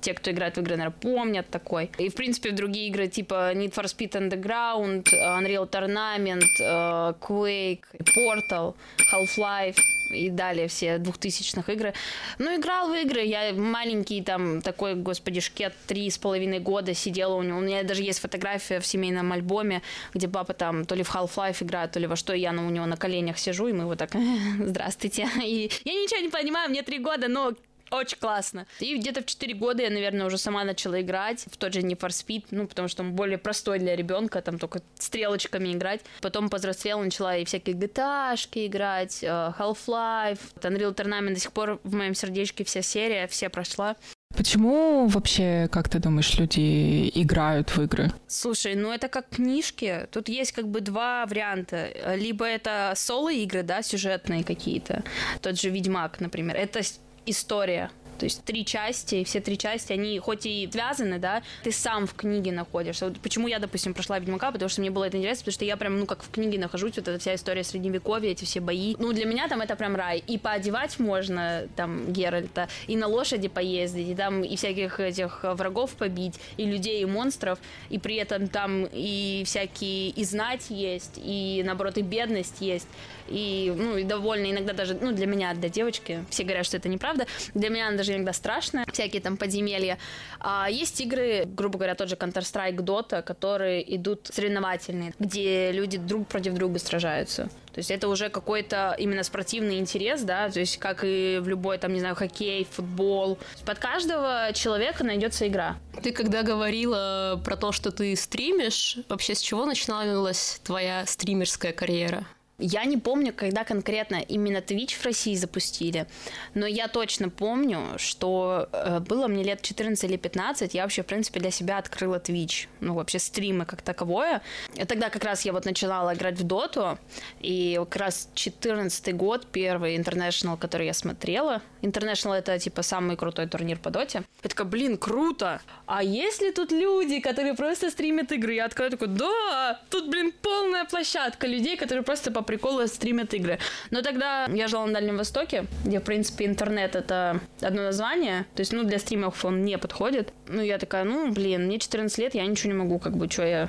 Те, 0.00 0.14
кто 0.14 0.30
играет 0.30 0.56
в 0.56 0.60
игры, 0.60 0.76
наверное, 0.76 0.98
помнят 0.98 1.50
такой. 1.50 1.90
И, 1.98 2.08
в 2.08 2.14
принципе, 2.14 2.52
в 2.52 2.54
другие 2.54 2.88
игры 2.88 3.08
типа 3.08 3.52
Need 3.52 3.74
for 3.74 3.84
Speed 3.84 4.12
Underground, 4.12 5.04
Unreal 5.12 5.68
Tournament, 5.68 6.44
э, 6.60 7.14
Quake, 7.20 7.84
Portal, 8.16 8.74
Half-Life 9.12 9.76
и 10.10 10.30
далее 10.30 10.68
все 10.68 10.98
двухтысячных 10.98 11.68
игры. 11.68 11.94
Ну, 12.38 12.54
играл 12.56 12.88
в 12.88 12.94
игры. 12.94 13.22
Я 13.22 13.52
маленький 13.52 14.22
там 14.22 14.62
такой, 14.62 14.94
господи, 14.94 15.40
шкет, 15.40 15.74
три 15.86 16.08
с 16.10 16.18
половиной 16.18 16.58
года 16.58 16.94
сидела 16.94 17.34
у 17.34 17.42
него. 17.42 17.58
У 17.58 17.62
меня 17.62 17.82
даже 17.82 18.02
есть 18.02 18.20
фотография 18.20 18.80
в 18.80 18.86
семейном 18.86 19.32
альбоме, 19.32 19.82
где 20.14 20.28
папа 20.28 20.54
там 20.54 20.84
то 20.84 20.94
ли 20.94 21.02
в 21.02 21.14
Half-Life 21.14 21.62
играет, 21.62 21.92
то 21.92 21.98
ли 21.98 22.06
во 22.06 22.16
что, 22.16 22.32
я 22.34 22.52
ну, 22.52 22.66
у 22.66 22.70
него 22.70 22.86
на 22.86 22.96
коленях 22.96 23.38
сижу, 23.38 23.68
и 23.68 23.72
мы 23.72 23.86
вот 23.86 23.98
так, 23.98 24.10
здравствуйте. 24.58 25.28
И 25.42 25.70
я 25.84 25.92
ничего 25.92 26.20
не 26.20 26.28
понимаю, 26.28 26.70
мне 26.70 26.82
три 26.82 26.98
года, 26.98 27.28
но 27.28 27.54
очень 27.90 28.18
классно. 28.18 28.66
И 28.78 28.96
где-то 28.96 29.22
в 29.22 29.26
4 29.26 29.54
года 29.54 29.82
я, 29.82 29.90
наверное, 29.90 30.26
уже 30.26 30.38
сама 30.38 30.64
начала 30.64 31.00
играть 31.00 31.44
в 31.50 31.56
тот 31.56 31.74
же 31.74 31.80
Need 31.80 31.98
for 31.98 32.08
Speed, 32.08 32.46
ну, 32.50 32.66
потому 32.66 32.88
что 32.88 33.02
он 33.02 33.12
более 33.12 33.38
простой 33.38 33.78
для 33.78 33.96
ребенка, 33.96 34.40
там 34.42 34.58
только 34.58 34.82
стрелочками 34.98 35.72
играть. 35.72 36.00
Потом 36.20 36.48
повзрослела, 36.48 37.02
начала 37.02 37.36
и 37.36 37.44
всякие 37.44 37.76
gta 37.76 38.36
играть, 38.66 39.22
э, 39.22 39.26
Half-Life, 39.26 40.40
Unreal 40.60 40.94
Tournament 40.94 41.34
до 41.34 41.40
сих 41.40 41.52
пор 41.52 41.80
в 41.82 41.94
моем 41.94 42.14
сердечке 42.14 42.64
вся 42.64 42.82
серия, 42.82 43.26
все 43.26 43.48
прошла. 43.48 43.96
Почему 44.36 45.06
вообще, 45.06 45.68
как 45.72 45.88
ты 45.88 45.98
думаешь, 45.98 46.38
люди 46.38 47.10
играют 47.14 47.76
в 47.76 47.82
игры? 47.82 48.12
Слушай, 48.28 48.76
ну 48.76 48.92
это 48.92 49.08
как 49.08 49.28
книжки. 49.28 50.06
Тут 50.12 50.28
есть 50.28 50.52
как 50.52 50.68
бы 50.68 50.80
два 50.80 51.26
варианта. 51.26 51.90
Либо 52.14 52.44
это 52.44 52.92
соло-игры, 52.94 53.64
да, 53.64 53.82
сюжетные 53.82 54.44
какие-то. 54.44 55.02
Тот 55.42 55.60
же 55.60 55.68
Ведьмак, 55.70 56.20
например. 56.20 56.56
Это 56.56 56.80
история. 57.26 57.90
То 58.20 58.26
есть 58.26 58.44
три 58.44 58.66
части, 58.66 59.24
все 59.24 59.40
три 59.40 59.56
части, 59.56 59.94
они 59.94 60.18
хоть 60.18 60.44
и 60.44 60.68
связаны, 60.70 61.18
да, 61.18 61.42
ты 61.62 61.72
сам 61.72 62.06
в 62.06 62.12
книге 62.12 62.52
находишься. 62.52 63.06
Вот 63.06 63.18
почему 63.18 63.48
я, 63.48 63.58
допустим, 63.58 63.94
прошла 63.94 64.18
Ведьмака, 64.18 64.52
потому 64.52 64.68
что 64.68 64.82
мне 64.82 64.90
было 64.90 65.04
это 65.04 65.16
интересно, 65.16 65.40
потому 65.44 65.54
что 65.54 65.64
я 65.64 65.78
прям, 65.78 65.98
ну, 65.98 66.04
как 66.04 66.22
в 66.22 66.30
книге 66.30 66.58
нахожусь, 66.58 66.96
вот 66.96 67.08
эта 67.08 67.18
вся 67.18 67.34
история 67.34 67.64
Средневековья, 67.64 68.32
эти 68.32 68.44
все 68.44 68.60
бои. 68.60 68.94
Ну, 68.98 69.14
для 69.14 69.24
меня 69.24 69.48
там 69.48 69.62
это 69.62 69.74
прям 69.74 69.96
рай. 69.96 70.22
И 70.26 70.36
поодевать 70.36 70.98
можно, 70.98 71.66
там, 71.76 72.12
Геральта, 72.12 72.68
и 72.88 72.94
на 72.94 73.06
лошади 73.06 73.48
поездить, 73.48 74.08
и 74.10 74.14
там 74.14 74.44
и 74.44 74.54
всяких 74.54 75.00
этих 75.00 75.40
врагов 75.42 75.92
побить, 75.92 76.38
и 76.58 76.66
людей, 76.66 77.00
и 77.00 77.06
монстров, 77.06 77.58
и 77.88 77.98
при 77.98 78.16
этом 78.16 78.48
там 78.48 78.86
и 78.92 79.44
всякие 79.46 80.10
и 80.10 80.24
знать 80.24 80.66
есть, 80.68 81.14
и, 81.16 81.62
наоборот, 81.64 81.96
и 81.96 82.02
бедность 82.02 82.60
есть 82.60 82.88
и, 83.30 83.72
ну, 83.74 83.96
и 83.96 84.04
довольно 84.04 84.50
иногда 84.50 84.72
даже, 84.72 84.94
ну, 85.00 85.12
для 85.12 85.26
меня, 85.26 85.54
для 85.54 85.68
девочки, 85.68 86.24
все 86.30 86.42
говорят, 86.44 86.66
что 86.66 86.76
это 86.76 86.88
неправда, 86.88 87.26
для 87.54 87.70
меня 87.70 87.88
она 87.88 87.96
даже 87.96 88.09
иногда 88.16 88.32
страшная, 88.32 88.84
всякие 88.92 89.22
там 89.22 89.36
подземелья. 89.36 89.98
А 90.40 90.68
есть 90.70 91.00
игры, 91.00 91.44
грубо 91.46 91.78
говоря, 91.78 91.94
тот 91.94 92.08
же 92.08 92.16
Counter-Strike, 92.16 92.76
Dota, 92.76 93.22
которые 93.22 93.96
идут 93.96 94.28
соревновательные, 94.32 95.14
где 95.18 95.72
люди 95.72 95.98
друг 95.98 96.28
против 96.28 96.54
друга 96.54 96.78
сражаются. 96.78 97.48
То 97.72 97.78
есть 97.78 97.90
это 97.90 98.08
уже 98.08 98.30
какой-то 98.30 98.96
именно 98.98 99.22
спортивный 99.22 99.78
интерес, 99.78 100.22
да, 100.22 100.50
то 100.50 100.58
есть 100.58 100.78
как 100.78 101.04
и 101.04 101.38
в 101.40 101.48
любой, 101.48 101.78
там, 101.78 101.92
не 101.92 102.00
знаю, 102.00 102.16
хоккей, 102.16 102.66
футбол. 102.68 103.38
Под 103.64 103.78
каждого 103.78 104.50
человека 104.54 105.04
найдется 105.04 105.46
игра. 105.46 105.76
Ты 106.02 106.12
когда 106.12 106.42
говорила 106.42 107.40
про 107.44 107.56
то, 107.56 107.70
что 107.70 107.92
ты 107.92 108.16
стримишь, 108.16 108.98
вообще 109.08 109.34
с 109.34 109.40
чего 109.40 109.66
начиналась 109.66 110.60
твоя 110.64 111.06
стримерская 111.06 111.72
карьера? 111.72 112.26
Я 112.60 112.84
не 112.84 112.98
помню, 112.98 113.32
когда 113.34 113.64
конкретно 113.64 114.16
именно 114.16 114.58
Twitch 114.58 114.94
в 114.94 115.04
России 115.04 115.34
запустили, 115.34 116.06
но 116.54 116.66
я 116.66 116.88
точно 116.88 117.30
помню, 117.30 117.80
что 117.96 118.68
э, 118.72 119.00
было 119.00 119.28
мне 119.28 119.42
лет 119.42 119.62
14 119.62 120.04
или 120.04 120.18
15, 120.18 120.74
я 120.74 120.82
вообще, 120.82 121.02
в 121.02 121.06
принципе, 121.06 121.40
для 121.40 121.50
себя 121.50 121.78
открыла 121.78 122.16
Twitch, 122.16 122.68
ну, 122.80 122.94
вообще 122.94 123.18
стримы 123.18 123.64
как 123.64 123.80
таковое. 123.80 124.42
И 124.74 124.84
тогда 124.84 125.08
как 125.08 125.24
раз 125.24 125.46
я 125.46 125.52
вот 125.52 125.64
начинала 125.64 126.12
играть 126.12 126.38
в 126.38 126.42
Доту, 126.44 126.98
и 127.40 127.76
как 127.88 127.96
раз 127.96 128.28
14 128.34 129.16
год, 129.16 129.46
первый 129.50 129.96
International, 129.96 130.58
который 130.58 130.86
я 130.86 130.94
смотрела. 130.94 131.62
International— 131.80 132.34
это, 132.38 132.58
типа, 132.58 132.82
самый 132.82 133.16
крутой 133.16 133.46
турнир 133.46 133.78
по 133.78 133.88
Доте. 133.88 134.22
Я 134.42 134.50
такая, 134.50 134.66
блин, 134.66 134.98
круто! 134.98 135.62
А 135.86 136.02
есть 136.02 136.42
ли 136.42 136.52
тут 136.52 136.72
люди, 136.72 137.20
которые 137.20 137.54
просто 137.54 137.90
стримят 137.90 138.32
игры? 138.32 138.54
Я 138.54 138.66
открою 138.66 138.90
такой, 138.90 139.08
да, 139.08 139.80
тут, 139.88 140.10
блин, 140.10 140.32
полная 140.42 140.84
площадка 140.84 141.46
людей, 141.46 141.78
которые 141.78 142.04
просто 142.04 142.30
по 142.30 142.42
приколу 142.50 142.84
стримят 142.88 143.32
игры. 143.32 143.60
Но 143.90 144.02
тогда 144.02 144.46
я 144.46 144.66
жила 144.66 144.84
на 144.84 144.94
Дальнем 144.94 145.18
Востоке, 145.18 145.66
где, 145.84 146.00
в 146.00 146.02
принципе, 146.02 146.46
интернет— 146.46 146.96
это 146.96 147.40
одно 147.60 147.82
название, 147.82 148.44
то 148.56 148.60
есть, 148.60 148.72
ну, 148.72 148.82
для 148.82 148.98
стримов 148.98 149.44
он 149.44 149.64
не 149.64 149.78
подходит. 149.78 150.32
Ну, 150.48 150.60
я 150.60 150.78
такая, 150.78 151.04
ну, 151.04 151.30
блин, 151.30 151.66
мне 151.66 151.78
14 151.78 152.18
лет, 152.18 152.34
я 152.34 152.44
ничего 152.44 152.72
не 152.72 152.78
могу, 152.78 152.98
как 152.98 153.16
бы, 153.16 153.30
что 153.30 153.44
я... 153.44 153.68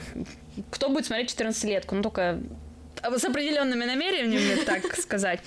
Кто 0.71 0.89
будет 0.89 1.05
смотреть 1.05 1.29
14-летку? 1.29 1.93
Ну, 1.93 2.01
только 2.01 2.39
с 3.03 3.23
определенными 3.23 3.85
намерениями, 3.85 4.59
так 4.65 4.95
сказать. 4.95 5.41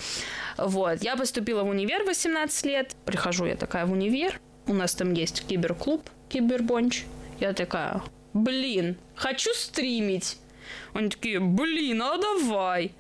Вот. 0.56 1.02
Я 1.02 1.16
поступила 1.16 1.64
в 1.64 1.68
универ 1.68 2.04
в 2.04 2.06
18 2.06 2.66
лет. 2.66 2.94
Прихожу 3.04 3.46
я 3.46 3.56
такая 3.56 3.84
в 3.84 3.90
универ. 3.90 4.40
У 4.68 4.74
нас 4.74 4.94
там 4.94 5.12
есть 5.12 5.44
киберклуб, 5.44 6.08
кибербонч. 6.28 7.02
Я 7.40 7.52
такая, 7.52 8.00
блин, 8.32 8.96
хочу 9.16 9.52
стримить. 9.54 10.38
Они 10.92 11.08
такие, 11.08 11.40
блин, 11.40 12.00
а 12.02 12.16
давай. 12.16 12.92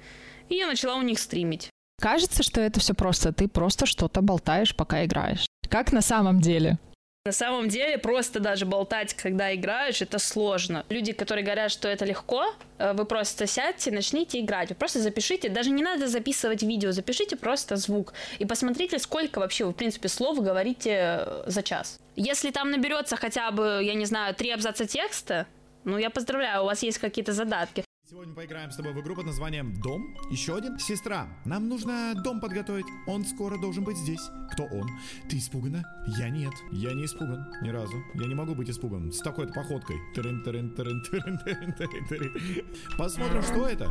И 0.54 0.56
я 0.56 0.68
начала 0.68 0.94
у 0.94 1.02
них 1.02 1.18
стримить. 1.18 1.68
Кажется, 2.00 2.44
что 2.44 2.60
это 2.60 2.78
все 2.78 2.94
просто. 2.94 3.32
Ты 3.32 3.48
просто 3.48 3.86
что-то 3.86 4.22
болтаешь, 4.22 4.76
пока 4.76 5.04
играешь. 5.04 5.46
Как 5.68 5.90
на 5.90 6.00
самом 6.00 6.40
деле? 6.40 6.78
На 7.26 7.32
самом 7.32 7.68
деле, 7.68 7.98
просто 7.98 8.38
даже 8.38 8.64
болтать, 8.64 9.14
когда 9.14 9.52
играешь, 9.52 10.00
это 10.00 10.20
сложно. 10.20 10.86
Люди, 10.90 11.12
которые 11.12 11.44
говорят, 11.44 11.72
что 11.72 11.88
это 11.88 12.04
легко, 12.04 12.54
э, 12.78 12.92
вы 12.92 13.04
просто 13.04 13.48
сядьте, 13.48 13.90
начните 13.90 14.38
играть. 14.38 14.68
Вы 14.68 14.76
просто 14.76 15.00
запишите, 15.00 15.48
даже 15.48 15.70
не 15.70 15.82
надо 15.82 16.06
записывать 16.06 16.62
видео, 16.62 16.92
запишите 16.92 17.34
просто 17.34 17.74
звук. 17.74 18.14
И 18.38 18.44
посмотрите, 18.44 19.00
сколько 19.00 19.40
вообще 19.40 19.64
вы, 19.64 19.72
в 19.72 19.74
принципе, 19.74 20.08
слов 20.08 20.40
говорите 20.40 20.90
э, 20.92 21.44
за 21.46 21.64
час. 21.64 21.98
Если 22.14 22.52
там 22.52 22.70
наберется 22.70 23.16
хотя 23.16 23.50
бы, 23.50 23.80
я 23.82 23.94
не 23.94 24.04
знаю, 24.04 24.36
три 24.36 24.50
абзаца 24.50 24.86
текста, 24.86 25.48
ну, 25.82 25.98
я 25.98 26.10
поздравляю, 26.10 26.62
у 26.62 26.66
вас 26.66 26.84
есть 26.84 26.98
какие-то 26.98 27.32
задатки. 27.32 27.83
Сегодня 28.06 28.34
поиграем 28.34 28.70
с 28.70 28.76
тобой 28.76 28.92
в 28.92 29.00
игру 29.00 29.14
под 29.14 29.24
названием 29.24 29.80
«Дом». 29.80 30.14
Еще 30.30 30.54
один. 30.54 30.78
Сестра, 30.78 31.26
нам 31.46 31.70
нужно 31.70 32.12
дом 32.22 32.38
подготовить. 32.38 32.84
Он 33.06 33.24
скоро 33.24 33.56
должен 33.56 33.82
быть 33.82 33.96
здесь. 33.96 34.20
Кто 34.52 34.64
он? 34.64 34.86
Ты 35.30 35.38
испугана? 35.38 35.82
Я 36.18 36.28
нет. 36.28 36.52
Я 36.70 36.92
не 36.92 37.06
испуган. 37.06 37.46
Ни 37.62 37.70
разу. 37.70 37.96
Я 38.12 38.26
не 38.26 38.34
могу 38.34 38.54
быть 38.54 38.68
испуган. 38.68 39.10
С 39.10 39.20
такой-то 39.20 39.54
походкой. 39.54 39.96
Тырын, 40.14 40.42
тырын, 40.42 40.74
тырын, 40.74 41.02
тырын, 41.02 41.38
тырын, 41.38 41.72
тырын, 41.72 42.06
тырын. 42.06 42.66
Посмотрим, 42.98 43.42
что 43.42 43.66
это. 43.66 43.88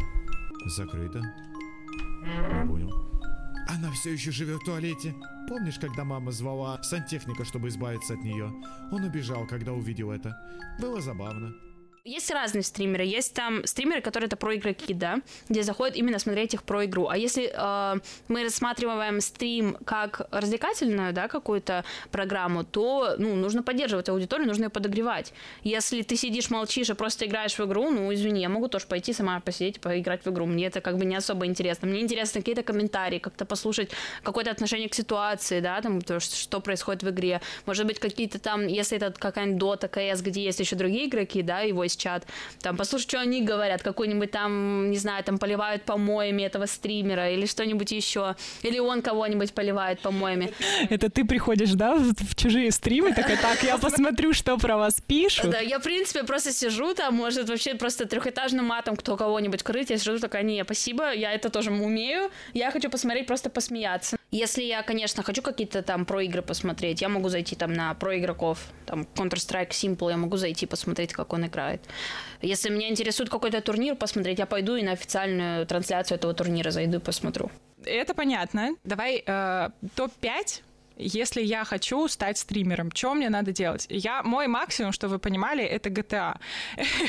Закрыто. 0.77 1.19
Не 1.19 2.67
понял. 2.67 2.91
Она 3.67 3.89
все 3.93 4.13
еще 4.13 4.29
живет 4.29 4.61
в 4.61 4.65
туалете. 4.65 5.15
Помнишь, 5.49 5.79
когда 5.79 6.03
мама 6.03 6.31
звала 6.31 6.79
сантехника, 6.83 7.45
чтобы 7.45 7.69
избавиться 7.69 8.13
от 8.13 8.23
нее? 8.23 8.53
Он 8.91 9.05
убежал, 9.05 9.47
когда 9.47 9.73
увидел 9.73 10.11
это. 10.11 10.37
Было 10.79 11.01
забавно. 11.01 11.51
Есть 12.05 12.31
разные 12.31 12.63
стримеры. 12.63 13.05
Есть 13.05 13.33
там 13.33 13.65
стримеры, 13.65 14.01
которые 14.01 14.27
это 14.27 14.35
про 14.35 14.53
игроки, 14.57 14.93
да, 14.93 15.19
где 15.47 15.63
заходят 15.63 15.95
именно 15.95 16.19
смотреть 16.19 16.53
их 16.53 16.63
про 16.63 16.83
игру. 16.83 17.07
А 17.07 17.15
если 17.15 17.49
э, 17.55 17.99
мы 18.27 18.43
рассматриваем 18.43 19.21
стрим 19.21 19.77
как 19.85 20.27
развлекательную, 20.29 21.13
да, 21.13 21.29
какую-то 21.29 21.85
программу, 22.11 22.65
то, 22.65 23.15
ну, 23.17 23.35
нужно 23.35 23.63
поддерживать 23.63 24.09
аудиторию, 24.09 24.49
нужно 24.49 24.65
ее 24.65 24.69
подогревать. 24.69 25.31
Если 25.63 26.01
ты 26.01 26.17
сидишь, 26.17 26.49
молчишь 26.49 26.89
и 26.89 26.93
просто 26.93 27.25
играешь 27.25 27.57
в 27.57 27.63
игру, 27.63 27.89
ну, 27.89 28.13
извини, 28.13 28.41
я 28.41 28.49
могу 28.49 28.67
тоже 28.67 28.85
пойти 28.85 29.13
сама 29.13 29.39
посидеть, 29.39 29.79
поиграть 29.79 30.25
в 30.25 30.29
игру. 30.29 30.45
Мне 30.45 30.65
это 30.65 30.81
как 30.81 30.97
бы 30.97 31.05
не 31.05 31.15
особо 31.15 31.45
интересно. 31.45 31.87
Мне 31.87 32.01
интересно 32.01 32.41
какие-то 32.41 32.63
комментарии, 32.63 33.19
как-то 33.19 33.45
послушать 33.45 33.91
какое-то 34.23 34.51
отношение 34.51 34.89
к 34.89 34.93
ситуации, 34.93 35.61
да, 35.61 35.79
там, 35.79 36.01
то, 36.01 36.19
что 36.19 36.59
происходит 36.59 37.03
в 37.03 37.09
игре. 37.11 37.39
Может 37.65 37.87
быть, 37.87 37.99
какие-то 37.99 38.39
там, 38.39 38.67
если 38.67 38.97
это 38.97 39.17
какая-нибудь 39.17 39.61
Dota, 39.61 39.89
CS, 39.89 40.21
где 40.21 40.43
есть 40.43 40.59
еще 40.59 40.75
другие 40.75 41.07
игроки, 41.07 41.41
да, 41.41 41.61
его 41.61 41.85
весь 41.93 41.95
чат, 41.95 42.25
там, 42.61 42.77
послушать, 42.77 43.09
что 43.09 43.19
они 43.19 43.41
говорят, 43.41 43.81
какой-нибудь 43.83 44.31
там, 44.31 44.91
не 44.91 44.97
знаю, 44.97 45.23
там, 45.23 45.37
поливают 45.37 45.83
помоями 45.83 46.43
этого 46.43 46.65
стримера 46.65 47.31
или 47.31 47.45
что-нибудь 47.45 47.91
еще, 47.91 48.35
или 48.63 48.79
он 48.79 49.01
кого-нибудь 49.01 49.53
поливает 49.53 49.99
помоями. 50.01 50.53
Это 50.89 51.09
ты 51.09 51.25
приходишь, 51.25 51.71
да, 51.71 51.95
в 51.95 52.35
чужие 52.35 52.71
стримы, 52.71 53.13
такая, 53.13 53.37
так, 53.37 53.63
я 53.63 53.77
посмотрю, 53.77 54.33
что 54.33 54.57
про 54.57 54.77
вас 54.77 55.01
пишут. 55.07 55.49
Да, 55.51 55.59
я, 55.59 55.79
в 55.79 55.83
принципе, 55.83 56.23
просто 56.23 56.51
сижу 56.51 56.93
там, 56.93 57.15
может, 57.15 57.49
вообще 57.49 57.75
просто 57.75 58.05
трехэтажным 58.05 58.65
матом 58.65 58.95
кто 58.95 59.17
кого-нибудь 59.17 59.63
крыть, 59.63 59.89
я 59.89 59.97
сижу 59.97 60.19
такая, 60.19 60.43
не, 60.43 60.63
спасибо, 60.63 61.13
я 61.13 61.33
это 61.33 61.49
тоже 61.49 61.71
умею, 61.71 62.29
я 62.53 62.71
хочу 62.71 62.89
посмотреть, 62.89 63.27
просто 63.27 63.49
посмеяться. 63.49 64.17
Если 64.33 64.63
я, 64.63 64.81
конечно, 64.81 65.21
хочу 65.21 65.43
какие-то 65.43 65.83
там 65.83 66.05
про 66.05 66.21
игры 66.21 66.41
посмотреть, 66.41 67.01
я 67.01 67.09
могу 67.09 67.29
зайти 67.29 67.55
там 67.55 67.71
на 67.71 67.93
про 67.93 68.17
игроков, 68.17 68.57
там 68.87 69.03
Counter-Strike 69.13 69.69
Simple, 69.69 70.09
я 70.09 70.17
могу 70.17 70.37
зайти 70.37 70.65
посмотреть, 70.65 71.13
как 71.13 71.33
он 71.33 71.45
играет. 71.45 71.81
Если 72.41 72.71
меня 72.71 72.89
интересует 72.89 73.29
какой-то 73.29 73.61
турнир 73.61 73.95
посмотреть, 73.95 74.39
я 74.39 74.47
пойду 74.47 74.75
и 74.75 74.81
на 74.81 74.93
официальную 74.93 75.67
трансляцию 75.67 76.15
этого 76.15 76.33
турнира 76.33 76.71
зайду 76.71 76.97
и 76.97 76.99
посмотрю. 76.99 77.51
Это 77.85 78.15
понятно. 78.15 78.75
Давай 78.83 79.23
э, 79.23 79.69
топ-5 79.95 80.63
если 80.97 81.41
я 81.41 81.63
хочу 81.63 82.07
стать 82.07 82.37
стримером, 82.37 82.91
что 82.93 83.13
мне 83.13 83.29
надо 83.29 83.51
делать? 83.51 83.85
Я, 83.89 84.23
мой 84.23 84.47
максимум, 84.47 84.91
что 84.91 85.07
вы 85.07 85.19
понимали, 85.19 85.63
это 85.63 85.89
GTA. 85.89 86.37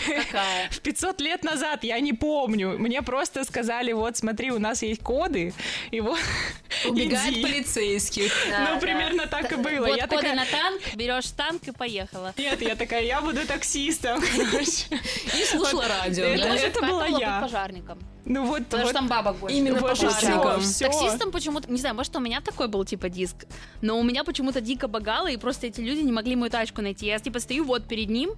Какая? 0.06 0.68
В 0.70 0.80
500 0.80 1.20
лет 1.20 1.44
назад, 1.44 1.84
я 1.84 2.00
не 2.00 2.12
помню. 2.12 2.78
Мне 2.78 3.02
просто 3.02 3.44
сказали, 3.44 3.92
вот 3.92 4.16
смотри, 4.16 4.50
у 4.50 4.58
нас 4.58 4.82
есть 4.82 5.02
коды, 5.02 5.52
и 5.90 6.00
вот 6.00 6.18
Убегает 6.88 7.42
полицейских. 7.42 8.32
ну, 8.70 8.80
примерно 8.80 9.26
так 9.26 9.52
и 9.52 9.56
было. 9.56 9.86
Вот 9.86 9.96
я 9.96 10.06
коды 10.06 10.16
такая, 10.22 10.34
на 10.34 10.46
танк, 10.46 10.80
берешь 10.94 11.30
танк 11.30 11.68
и 11.68 11.72
поехала. 11.72 12.32
нет, 12.36 12.60
я 12.62 12.76
такая, 12.76 13.02
я 13.02 13.20
буду 13.20 13.46
таксистом. 13.46 14.22
И 14.22 15.44
слушала 15.44 15.86
радио, 15.88 16.24
Это- 16.24 16.80
была 16.80 17.06
я. 17.06 17.40
пожарником. 17.40 17.98
Ну 18.26 18.46
вот, 18.46 18.64
Потому 18.64 18.84
вот 18.84 18.90
что 18.90 18.98
там 19.00 19.08
бабок 19.08 19.36
больше. 19.36 19.56
Именно 19.56 19.80
вот 19.80 19.90
пожарником. 19.90 20.62
Таксистом 20.62 21.30
почему-то, 21.30 21.70
не 21.70 21.78
знаю, 21.78 21.94
может, 21.94 22.14
у 22.16 22.20
меня 22.20 22.40
такой 22.40 22.68
был 22.68 22.84
типа 22.84 23.08
диск, 23.08 23.46
но 23.82 23.98
у 23.98 24.02
меня 24.02 24.24
почему-то 24.24 24.60
дико 24.60 24.88
багало, 24.88 25.30
и 25.30 25.36
просто 25.36 25.66
эти 25.66 25.80
люди 25.80 26.00
не 26.00 26.12
могли 26.12 26.36
мою 26.36 26.50
тачку 26.50 26.80
найти. 26.80 27.06
Я 27.06 27.18
типа 27.18 27.40
стою 27.40 27.64
вот 27.64 27.86
перед 27.86 28.08
ним, 28.08 28.30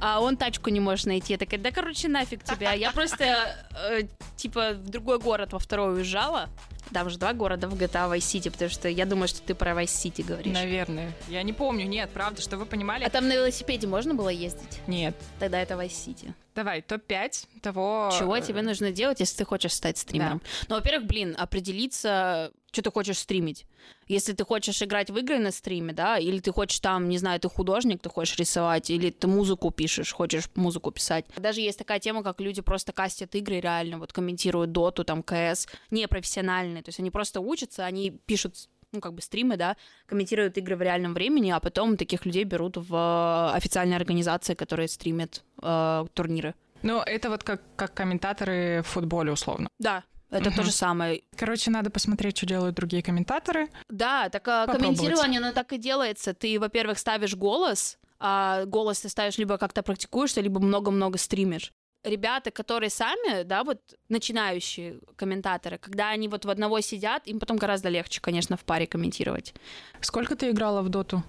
а 0.00 0.20
он 0.20 0.36
тачку 0.36 0.70
не 0.70 0.80
может 0.80 1.06
найти. 1.06 1.32
Я 1.32 1.38
такая, 1.38 1.58
да, 1.58 1.70
короче, 1.70 2.08
нафиг 2.08 2.44
тебя. 2.44 2.72
Я 2.72 2.92
просто, 2.92 3.24
э, 3.24 4.02
типа, 4.36 4.72
в 4.74 4.88
другой 4.88 5.18
город 5.18 5.52
во 5.52 5.58
второй 5.58 5.94
уезжала. 5.94 6.48
Там 6.92 7.10
же 7.10 7.18
два 7.18 7.32
города 7.32 7.68
в 7.68 7.74
GTA 7.74 8.10
Vice 8.10 8.18
City, 8.18 8.50
потому 8.50 8.70
что 8.70 8.88
я 8.88 9.06
думаю, 9.06 9.28
что 9.28 9.42
ты 9.42 9.54
про 9.54 9.72
Vice 9.72 9.84
City 9.86 10.24
говоришь. 10.24 10.52
Наверное. 10.52 11.12
Я 11.28 11.42
не 11.42 11.52
помню, 11.52 11.86
нет, 11.86 12.10
правда, 12.12 12.42
что 12.42 12.56
вы 12.56 12.66
понимали? 12.66 13.04
А 13.04 13.10
там 13.10 13.28
на 13.28 13.34
велосипеде 13.34 13.86
можно 13.86 14.14
было 14.14 14.28
ездить? 14.28 14.80
Нет. 14.86 15.16
Тогда 15.38 15.60
это 15.60 15.74
Vice 15.74 15.90
City. 15.90 16.32
Давай, 16.54 16.82
топ-5 16.82 17.46
того... 17.62 18.12
Чего 18.16 18.36
э, 18.36 18.40
тебе 18.40 18.62
нужно 18.62 18.92
делать, 18.92 19.18
если 19.20 19.38
ты 19.38 19.44
хочешь 19.44 19.72
стать 19.72 19.98
стримером? 19.98 20.40
Ну, 20.68 20.76
во-первых, 20.76 21.06
блин, 21.08 21.34
определиться, 21.36 22.52
что 22.74 22.82
ты 22.82 22.90
хочешь 22.90 23.18
стримить. 23.18 23.66
Если 24.06 24.32
ты 24.32 24.44
хочешь 24.44 24.82
играть 24.82 25.10
в 25.10 25.16
игры 25.16 25.38
на 25.38 25.50
стриме, 25.50 25.92
да, 25.92 26.18
или 26.18 26.40
ты 26.40 26.52
хочешь 26.52 26.80
там, 26.80 27.08
не 27.08 27.18
знаю, 27.18 27.40
ты 27.40 27.48
художник, 27.48 28.02
ты 28.02 28.10
хочешь 28.10 28.36
рисовать, 28.38 28.90
или 28.90 29.10
ты 29.10 29.26
музыку 29.26 29.70
пишешь, 29.70 30.12
хочешь 30.12 30.50
музыку 30.54 30.90
писать. 30.90 31.24
Даже 31.36 31.60
есть 31.60 31.78
такая 31.78 32.00
тема, 32.00 32.22
как 32.22 32.40
люди 32.40 32.60
просто 32.60 32.92
кастят 32.92 33.34
игры 33.34 33.60
реально, 33.60 33.98
вот 33.98 34.12
комментируют 34.12 34.72
доту, 34.72 35.04
там, 35.04 35.22
КС, 35.22 35.66
непрофессиональные, 35.90 36.82
то 36.82 36.90
есть 36.90 37.00
они 37.00 37.10
просто 37.10 37.40
учатся, 37.40 37.86
они 37.86 38.10
пишут 38.10 38.68
ну, 38.92 39.00
как 39.00 39.14
бы 39.14 39.22
стримы, 39.22 39.56
да, 39.56 39.76
комментируют 40.06 40.56
игры 40.56 40.76
в 40.76 40.82
реальном 40.82 41.14
времени, 41.14 41.50
а 41.50 41.58
потом 41.60 41.96
таких 41.96 42.24
людей 42.26 42.44
берут 42.44 42.76
в 42.76 42.94
э, 42.94 43.56
официальные 43.56 43.96
организации, 43.96 44.54
которые 44.54 44.86
стримят 44.88 45.42
э, 45.60 46.06
турниры. 46.14 46.54
Ну, 46.82 47.00
это 47.00 47.30
вот 47.30 47.42
как, 47.42 47.62
как 47.76 47.94
комментаторы 47.94 48.82
в 48.82 48.88
футболе, 48.88 49.32
условно. 49.32 49.68
Да, 49.78 50.04
это 50.34 50.50
Мгм. 50.50 50.56
то 50.56 50.62
же 50.64 50.72
самое. 50.72 51.22
Короче, 51.36 51.70
надо 51.70 51.90
посмотреть, 51.90 52.36
что 52.36 52.46
делают 52.46 52.74
другие 52.74 53.02
комментаторы. 53.02 53.68
Да, 53.88 54.28
так 54.28 54.46
а, 54.48 54.66
комментирование, 54.66 55.38
оно 55.40 55.52
так 55.52 55.72
и 55.72 55.78
делается. 55.78 56.34
Ты, 56.34 56.58
во-первых, 56.58 56.98
ставишь 56.98 57.34
голос, 57.34 57.98
а 58.18 58.64
голос 58.64 59.00
ты 59.00 59.08
ставишь 59.08 59.38
либо 59.38 59.58
как-то 59.58 59.82
практикуешься, 59.82 60.40
либо 60.40 60.60
много-много 60.60 61.18
стримишь. 61.18 61.72
Ребята, 62.02 62.50
которые 62.50 62.90
сами, 62.90 63.44
да, 63.44 63.64
вот 63.64 63.80
начинающие 64.10 64.98
комментаторы, 65.16 65.78
когда 65.78 66.10
они 66.10 66.28
вот 66.28 66.44
в 66.44 66.50
одного 66.50 66.80
сидят, 66.80 67.26
им 67.26 67.38
потом 67.40 67.56
гораздо 67.56 67.88
легче, 67.88 68.20
конечно, 68.20 68.56
в 68.56 68.64
паре 68.64 68.86
комментировать. 68.86 69.54
Сколько 70.00 70.36
ты 70.36 70.50
играла 70.50 70.82
в 70.82 70.90
доту? 70.90 71.22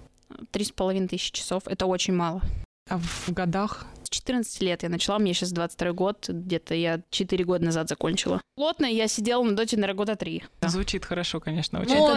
Три 0.50 0.64
с 0.64 0.72
половиной 0.72 1.08
тысячи 1.08 1.32
часов— 1.32 1.62
это 1.66 1.86
очень 1.86 2.12
мало. 2.12 2.42
А 2.88 2.98
в 2.98 3.32
годах? 3.32 3.86
С 4.04 4.08
14 4.08 4.62
лет 4.62 4.84
я 4.84 4.88
начала, 4.88 5.18
мне 5.18 5.34
сейчас 5.34 5.50
22 5.50 5.92
год, 5.92 6.28
где-то 6.28 6.74
я 6.74 7.00
4 7.10 7.44
года 7.44 7.64
назад 7.64 7.88
закончила. 7.88 8.40
Плотно 8.54 8.86
я 8.86 9.08
сидела 9.08 9.42
на 9.42 9.56
доте, 9.56 9.76
наверное, 9.76 9.96
года 9.96 10.14
3. 10.14 10.44
Звучит 10.62 11.04
хорошо, 11.04 11.40
конечно, 11.40 11.80
очень. 11.80 11.96
Ну, 11.96 12.14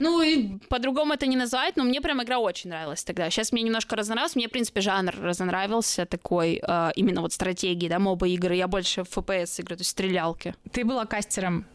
ну 0.00 0.22
и 0.22 0.58
по-другому 0.68 1.14
это 1.14 1.26
не 1.26 1.36
назвать, 1.36 1.76
но 1.76 1.84
мне 1.84 2.00
прям 2.00 2.20
игра 2.24 2.40
очень 2.40 2.70
нравилась 2.70 3.04
тогда. 3.04 3.30
Сейчас 3.30 3.52
мне 3.52 3.62
немножко 3.62 3.94
разонравилось, 3.94 4.34
мне, 4.34 4.48
в 4.48 4.50
принципе, 4.50 4.80
жанр 4.80 5.14
разонравился 5.20 6.06
такой, 6.06 6.60
э, 6.60 6.90
именно 6.96 7.20
вот 7.20 7.32
стратегии, 7.32 7.88
да, 7.88 8.00
моба 8.00 8.26
игры. 8.26 8.56
Я 8.56 8.66
больше 8.66 9.04
в 9.04 9.16
FPS 9.16 9.60
играю, 9.60 9.78
то 9.78 9.82
есть 9.82 9.90
стрелялки. 9.90 10.56
Ты 10.72 10.84
была 10.84 11.06
кастером 11.06 11.66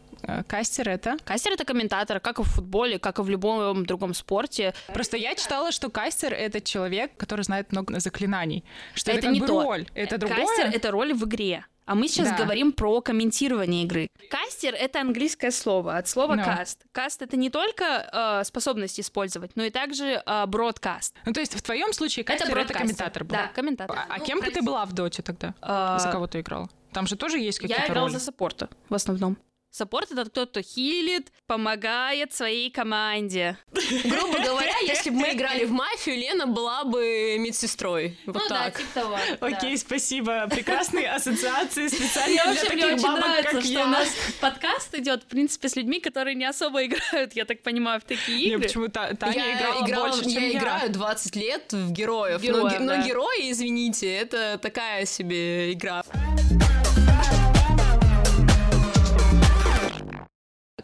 кастер 0.46 0.88
это? 0.88 1.16
Кастер 1.24 1.52
это 1.52 1.64
комментатор, 1.64 2.20
как 2.20 2.38
и 2.38 2.42
в 2.42 2.46
футболе, 2.46 2.98
как 2.98 3.18
и 3.18 3.22
в 3.22 3.28
любом 3.28 3.86
другом 3.86 4.14
спорте. 4.14 4.74
Просто 4.92 5.16
я 5.16 5.34
читала, 5.34 5.72
что 5.72 5.90
кастер 5.90 6.32
это 6.32 6.60
человек, 6.60 7.16
который 7.16 7.42
знает 7.42 7.72
много 7.72 7.98
заклинаний. 8.00 8.64
Что 8.94 9.10
это, 9.10 9.20
это 9.20 9.30
не 9.30 9.40
бы 9.40 9.46
то. 9.46 9.62
роль. 9.62 9.86
Это 9.94 10.18
другое. 10.18 10.46
Кастер 10.46 10.70
это 10.72 10.90
роль 10.90 11.14
в 11.14 11.24
игре. 11.24 11.64
А 11.88 11.94
мы 11.94 12.06
сейчас 12.06 12.28
да. 12.28 12.36
говорим 12.36 12.72
про 12.72 13.00
комментирование 13.00 13.84
игры. 13.84 14.08
Кастер— 14.28 14.74
это 14.78 15.00
английское 15.00 15.50
слово, 15.50 15.96
от 15.96 16.06
слова 16.06 16.34
no. 16.34 16.44
каст. 16.44 16.84
Каст— 16.92 17.22
это 17.22 17.38
не 17.38 17.48
только 17.48 18.10
э, 18.12 18.44
способность 18.44 19.00
использовать, 19.00 19.52
но 19.56 19.64
и 19.64 19.70
также 19.70 20.22
э, 20.24 20.46
бродкаст. 20.46 21.14
Ну, 21.24 21.32
то 21.32 21.40
есть 21.40 21.54
в 21.54 21.62
твоем 21.62 21.94
случае 21.94 22.26
кастер— 22.26 22.50
это, 22.50 22.60
это 22.60 22.74
комментатор 22.74 23.24
был? 23.24 23.36
Да, 23.36 23.50
комментатор. 23.54 23.96
А, 23.96 24.04
а 24.06 24.18
ну, 24.18 24.24
кем 24.26 24.42
ты 24.42 24.60
была 24.60 24.84
в 24.84 24.92
доте 24.92 25.22
тогда? 25.22 25.54
А... 25.62 25.98
За 25.98 26.12
кого 26.12 26.26
ты 26.26 26.40
играла? 26.40 26.68
Там 26.92 27.06
же 27.06 27.16
тоже 27.16 27.38
есть 27.38 27.58
какие-то 27.58 27.80
Я 27.80 27.88
играла 27.88 28.08
роли? 28.08 28.18
за 28.18 28.20
саппорта 28.20 28.68
в 28.90 28.94
основном. 28.94 29.38
Саппорт— 29.70 30.10
это 30.12 30.28
тот, 30.30 30.50
кто 30.50 30.62
хилит, 30.62 31.30
помогает 31.46 32.32
своей 32.32 32.70
команде. 32.70 33.58
Грубо 34.04 34.38
говоря, 34.42 34.74
если 34.82 35.10
бы 35.10 35.16
мы 35.16 35.32
играли 35.32 35.66
в 35.66 35.70
мафию, 35.70 36.16
Лена 36.16 36.46
была 36.46 36.84
бы 36.84 37.36
медсестрой. 37.38 38.18
Вот 38.26 38.36
ну 38.36 38.40
так. 38.48 38.72
да, 38.74 38.78
типа 38.78 38.88
того. 38.94 39.18
Окей, 39.40 39.72
да. 39.72 39.76
спасибо. 39.76 40.48
Прекрасные 40.48 41.10
ассоциации 41.10 41.88
специально 41.88 42.52
для 42.52 42.62
таких 42.62 42.84
мне 42.86 42.96
бабок, 42.96 43.20
нравится, 43.20 43.50
как 43.52 43.62
что 43.62 43.72
я. 43.72 43.84
у 43.84 43.88
нас 43.88 44.08
подкаст 44.40 44.94
идет, 44.94 45.24
в 45.24 45.26
принципе, 45.26 45.68
с 45.68 45.76
людьми, 45.76 46.00
которые 46.00 46.34
не 46.34 46.46
особо 46.46 46.84
играют, 46.86 47.34
я 47.34 47.44
так 47.44 47.62
понимаю, 47.62 48.00
в 48.00 48.04
такие 48.04 48.54
игры. 48.54 48.62
Почему 48.62 48.88
Таня 48.88 49.16
я 49.34 49.58
играла 49.58 49.86
играла, 49.86 50.08
больше, 50.08 50.24
чем 50.24 50.42
я. 50.42 50.48
Я 50.48 50.58
играю 50.58 50.90
20 50.90 51.36
лет 51.36 51.72
в 51.72 51.92
героев, 51.92 52.40
героев 52.40 52.80
но, 52.80 52.86
да. 52.86 52.96
но 52.96 53.06
герои, 53.06 53.50
извините, 53.50 54.12
это 54.12 54.58
такая 54.60 55.04
себе 55.04 55.72
игра. 55.72 56.04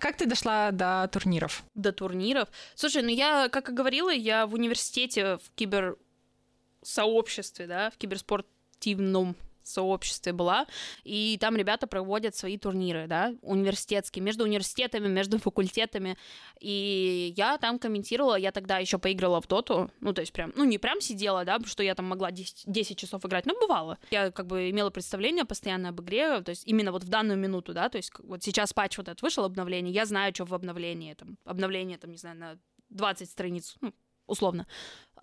Как 0.05 0.19
ты 0.19 0.27
дошла 0.27 0.71
до 0.71 1.09
турниров? 1.11 1.65
До 1.75 1.91
турниров? 1.91 2.51
Слушай, 2.75 3.03
ну 3.03 3.09
я, 3.09 3.49
как 3.49 3.71
и 3.71 3.73
говорила, 3.73 4.11
я 4.11 4.47
в 4.47 4.53
университете 4.53 5.39
в 5.39 5.51
киберсообществе, 5.55 7.67
да, 7.67 7.89
в 7.89 7.97
киберспортивном 7.97 9.35
сообществе 9.65 10.33
была, 10.33 10.67
и 11.03 11.39
там 11.41 11.57
ребята 11.57 11.87
проводят 11.87 12.37
свои 12.37 12.59
турниры, 12.59 13.07
да, 13.07 13.35
университетские, 13.43 14.23
между 14.23 14.45
университетами, 14.45 15.09
между 15.09 15.39
факультетами, 15.39 16.17
и 16.61 17.33
я 17.37 17.59
там 17.59 17.79
комментировала, 17.79 18.37
я 18.37 18.53
тогда 18.53 18.79
еще 18.79 18.99
поиграла 18.99 19.41
в 19.41 19.49
доту, 19.49 19.91
ну, 20.01 20.13
то 20.13 20.21
есть 20.21 20.33
прям, 20.33 20.53
ну, 20.57 20.65
не 20.65 20.79
прям 20.79 21.01
сидела, 21.01 21.45
да, 21.45 21.59
что 21.65 21.83
я 21.83 21.95
там 21.95 22.07
могла 22.07 22.31
10, 22.31 22.65
10 22.67 22.99
часов 22.99 23.25
играть, 23.25 23.47
но 23.47 23.55
бывало. 23.59 23.99
Я 24.11 24.31
как 24.31 24.47
бы 24.47 24.71
имела 24.71 24.91
представление 24.91 25.45
постоянно 25.45 25.91
об 25.91 26.01
игре, 26.01 26.41
то 26.41 26.51
есть 26.51 26.67
именно 26.67 26.93
вот 26.93 27.05
в 27.05 27.09
данную 27.09 27.39
минуту, 27.39 27.73
да, 27.75 27.89
то 27.89 27.97
есть 27.97 28.13
вот 28.19 28.43
сейчас 28.43 28.73
патч 28.73 28.99
вот 28.99 29.09
этот 29.09 29.23
вышел, 29.23 29.45
обновление, 29.45 29.93
я 29.93 30.07
знаю, 30.07 30.35
что 30.35 30.45
в 30.45 30.55
обновлении, 30.55 31.15
там, 31.15 31.39
обновление, 31.45 31.99
там, 31.99 32.11
не 32.11 32.19
знаю, 32.19 32.37
на 32.37 32.59
20 32.91 33.29
страниц, 33.29 33.77
ну, 33.81 33.93
условно. 34.27 34.67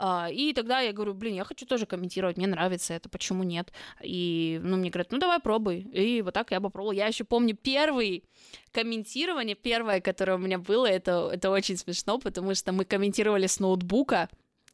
А, 0.04 0.30
и 0.32 0.52
тогда 0.54 0.80
я 0.80 0.94
говорю, 0.94 1.14
блин, 1.14 1.36
я 1.36 1.44
хочу 1.44 1.68
тоже 1.68 1.86
комментировать, 1.86 2.36
мне 2.36 2.48
нравится 2.48 2.96
это, 2.96 3.08
почему 3.08 3.44
нет? 3.44 3.72
И, 4.02 4.60
ну, 4.64 4.76
мне 4.78 4.90
говорят, 4.90 5.12
ну, 5.12 5.20
давай 5.20 5.40
пробуй. 5.40 5.82
И 5.82 6.24
вот 6.24 6.34
так 6.34 6.50
я 6.50 6.60
попробовала. 6.60 6.94
Я 6.94 7.06
еще 7.06 7.24
помню 7.24 7.56
первый 7.56 8.24
комментирование, 8.72 9.56
первое, 9.56 10.02
которое 10.02 10.38
у 10.38 10.40
меня 10.40 10.58
было, 10.58 10.88
это, 10.88 11.30
это 11.32 11.52
очень 11.52 11.78
смешно, 11.78 12.18
потому 12.18 12.56
что 12.56 12.72
мы 12.72 12.84
комментировали 12.84 13.46
с 13.46 13.60
ноутбука 13.60 14.28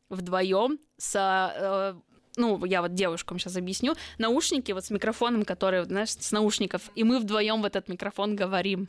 вдвоем 0.08 0.80
с 0.96 1.14
э, 1.14 2.00
ну, 2.38 2.64
я 2.64 2.82
вот 2.82 2.94
девушкам 2.94 3.38
сейчас 3.38 3.58
объясню, 3.58 3.96
наушники 4.18 4.72
вот 4.72 4.86
с 4.86 4.92
микрофоном, 4.92 5.44
который, 5.44 5.84
знаешь, 5.84 6.12
с 6.12 6.32
наушников, 6.32 6.90
и 6.96 7.04
мы 7.04 7.20
вдвоем 7.20 7.62
в 7.62 7.66
этот 7.66 7.90
микрофон 7.90 8.38
говорим. 8.38 8.88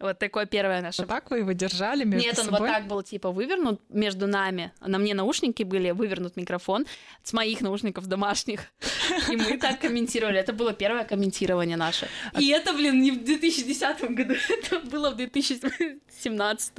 Вот 0.00 0.18
такое 0.18 0.46
первое 0.46 0.80
наше. 0.80 1.02
Вот 1.02 1.08
так 1.08 1.30
вы 1.30 1.38
его 1.38 1.52
держали 1.52 2.04
между 2.04 2.26
Нет, 2.28 2.38
он 2.38 2.44
собой? 2.46 2.60
вот 2.60 2.68
так 2.68 2.86
был, 2.86 3.02
типа, 3.02 3.32
вывернут 3.32 3.80
между 3.88 4.28
нами. 4.28 4.72
На 4.80 4.98
мне 4.98 5.14
наушники 5.14 5.64
были, 5.64 5.90
вывернут 5.90 6.36
микрофон 6.36 6.86
с 7.24 7.32
моих 7.32 7.60
наушников 7.60 8.06
домашних. 8.06 8.60
И 9.28 9.36
мы 9.36 9.58
так 9.58 9.80
комментировали. 9.80 10.38
Это 10.38 10.52
было 10.52 10.72
первое 10.72 11.04
комментирование 11.04 11.76
наше. 11.76 12.08
И 12.38 12.48
это, 12.50 12.72
блин, 12.74 13.02
не 13.02 13.10
в 13.10 13.24
2010 13.24 14.10
году, 14.12 14.34
это 14.48 14.78
было 14.80 15.10
в 15.10 15.16
2017. 15.16 16.72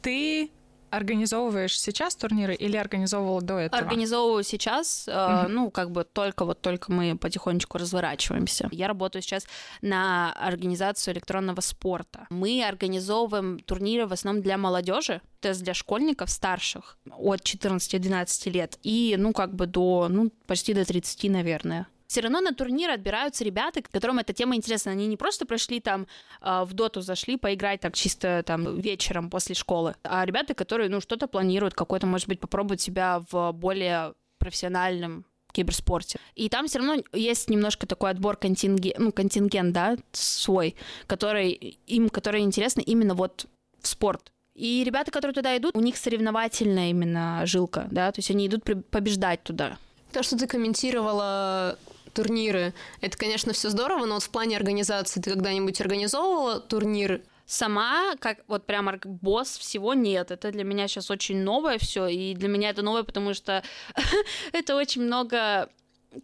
Ты 0.00 0.50
организовываешь 0.90 1.78
сейчас 1.80 2.16
турниры 2.16 2.54
или 2.54 2.76
организовывала 2.76 3.40
до 3.40 3.58
этого? 3.58 3.82
Организовываю 3.82 4.44
сейчас, 4.44 5.06
mm-hmm. 5.08 5.48
ну, 5.48 5.70
как 5.70 5.90
бы 5.90 6.04
только 6.04 6.44
вот 6.44 6.60
только 6.60 6.92
мы 6.92 7.16
потихонечку 7.16 7.78
разворачиваемся. 7.78 8.68
Я 8.70 8.88
работаю 8.88 9.22
сейчас 9.22 9.46
на 9.82 10.32
организацию 10.32 11.14
электронного 11.14 11.60
спорта. 11.60 12.26
Мы 12.30 12.64
организовываем 12.64 13.60
турниры 13.60 14.06
в 14.06 14.12
основном 14.12 14.42
для 14.42 14.58
молодежи, 14.58 15.20
то 15.40 15.48
есть 15.48 15.62
для 15.62 15.74
школьников 15.74 16.30
старших 16.30 16.98
от 17.10 17.40
14-12 17.40 18.50
лет 18.50 18.78
и, 18.82 19.16
ну, 19.18 19.32
как 19.32 19.54
бы 19.54 19.66
до, 19.66 20.08
ну, 20.08 20.30
почти 20.46 20.74
до 20.74 20.84
30, 20.84 21.30
наверное 21.30 21.86
все 22.10 22.22
равно 22.22 22.40
на 22.40 22.52
турнир 22.52 22.90
отбираются 22.90 23.44
ребята, 23.44 23.82
которым 23.82 24.18
эта 24.18 24.32
тема 24.32 24.56
интересна. 24.56 24.90
Они 24.90 25.06
не 25.06 25.16
просто 25.16 25.46
прошли 25.46 25.78
там 25.78 26.08
э, 26.42 26.64
в 26.64 26.72
доту, 26.72 27.02
зашли 27.02 27.36
поиграть 27.36 27.82
так 27.82 27.94
чисто 27.94 28.42
там 28.44 28.80
вечером 28.80 29.30
после 29.30 29.54
школы, 29.54 29.94
а 30.02 30.24
ребята, 30.24 30.54
которые, 30.54 30.90
ну, 30.90 31.00
что-то 31.00 31.28
планируют, 31.28 31.74
какой-то, 31.74 32.08
может 32.08 32.26
быть, 32.26 32.40
попробовать 32.40 32.80
себя 32.80 33.22
в 33.30 33.52
более 33.52 34.14
профессиональном 34.38 35.24
киберспорте. 35.52 36.18
И 36.34 36.48
там 36.48 36.66
все 36.66 36.80
равно 36.80 36.96
есть 37.12 37.48
немножко 37.48 37.86
такой 37.86 38.10
отбор 38.10 38.36
контингент, 38.36 38.98
ну, 38.98 39.12
контингент, 39.12 39.72
да, 39.72 39.96
свой, 40.10 40.74
который 41.06 41.78
им, 41.86 42.08
который 42.08 42.40
интересно 42.40 42.80
именно 42.80 43.14
вот 43.14 43.46
в 43.80 43.86
спорт. 43.86 44.32
И 44.56 44.82
ребята, 44.84 45.12
которые 45.12 45.32
туда 45.32 45.56
идут, 45.56 45.76
у 45.76 45.80
них 45.80 45.96
соревновательная 45.96 46.90
именно 46.90 47.42
жилка, 47.46 47.86
да, 47.92 48.10
то 48.10 48.18
есть 48.18 48.32
они 48.32 48.48
идут 48.48 48.64
побеждать 48.64 49.44
туда. 49.44 49.78
То, 50.10 50.24
что 50.24 50.36
ты 50.36 50.48
комментировала 50.48 51.78
турниры. 52.20 52.74
Это, 53.00 53.16
конечно, 53.16 53.52
все 53.52 53.70
здорово, 53.70 54.04
но 54.04 54.14
вот 54.14 54.22
в 54.22 54.30
плане 54.30 54.56
организации 54.56 55.20
ты 55.20 55.30
когда-нибудь 55.30 55.80
организовывала 55.80 56.60
турнир? 56.60 57.22
Сама, 57.46 58.14
как 58.20 58.44
вот 58.46 58.66
прям 58.66 58.90
босс 59.04 59.58
всего 59.58 59.94
нет. 59.94 60.30
Это 60.30 60.52
для 60.52 60.64
меня 60.64 60.86
сейчас 60.86 61.10
очень 61.10 61.42
новое 61.42 61.78
все, 61.78 62.06
и 62.06 62.34
для 62.34 62.48
меня 62.48 62.70
это 62.70 62.82
новое, 62.82 63.02
потому 63.02 63.34
что 63.34 63.62
это 64.52 64.76
очень 64.76 65.02
много 65.02 65.68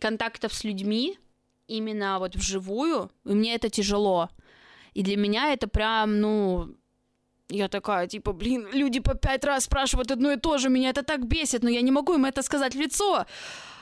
контактов 0.01 0.53
с 0.53 0.65
людьми, 0.65 1.19
именно 1.67 2.19
вот 2.19 2.37
вживую, 2.37 3.11
и 3.25 3.31
мне 3.31 3.55
это 3.55 3.71
тяжело. 3.71 4.29
И 4.95 5.03
для 5.03 5.17
меня 5.17 5.53
это 5.53 5.67
прям, 5.67 6.21
ну, 6.21 6.77
я 7.49 7.69
такая, 7.69 8.07
типа, 8.07 8.33
блин, 8.33 8.69
люди 8.73 9.01
по 9.01 9.15
пять 9.15 9.45
раз 9.45 9.65
спрашивают 9.65 10.11
одно 10.11 10.33
и 10.33 10.37
то 10.37 10.59
же, 10.59 10.69
меня 10.69 10.91
это 10.91 11.03
так 11.03 11.27
бесит, 11.27 11.63
но 11.63 11.71
я 11.71 11.81
не 11.81 11.93
могу 11.93 12.15
им 12.15 12.25
это 12.25 12.43
сказать 12.43 12.75
в 12.75 12.81
лицо 12.81 13.27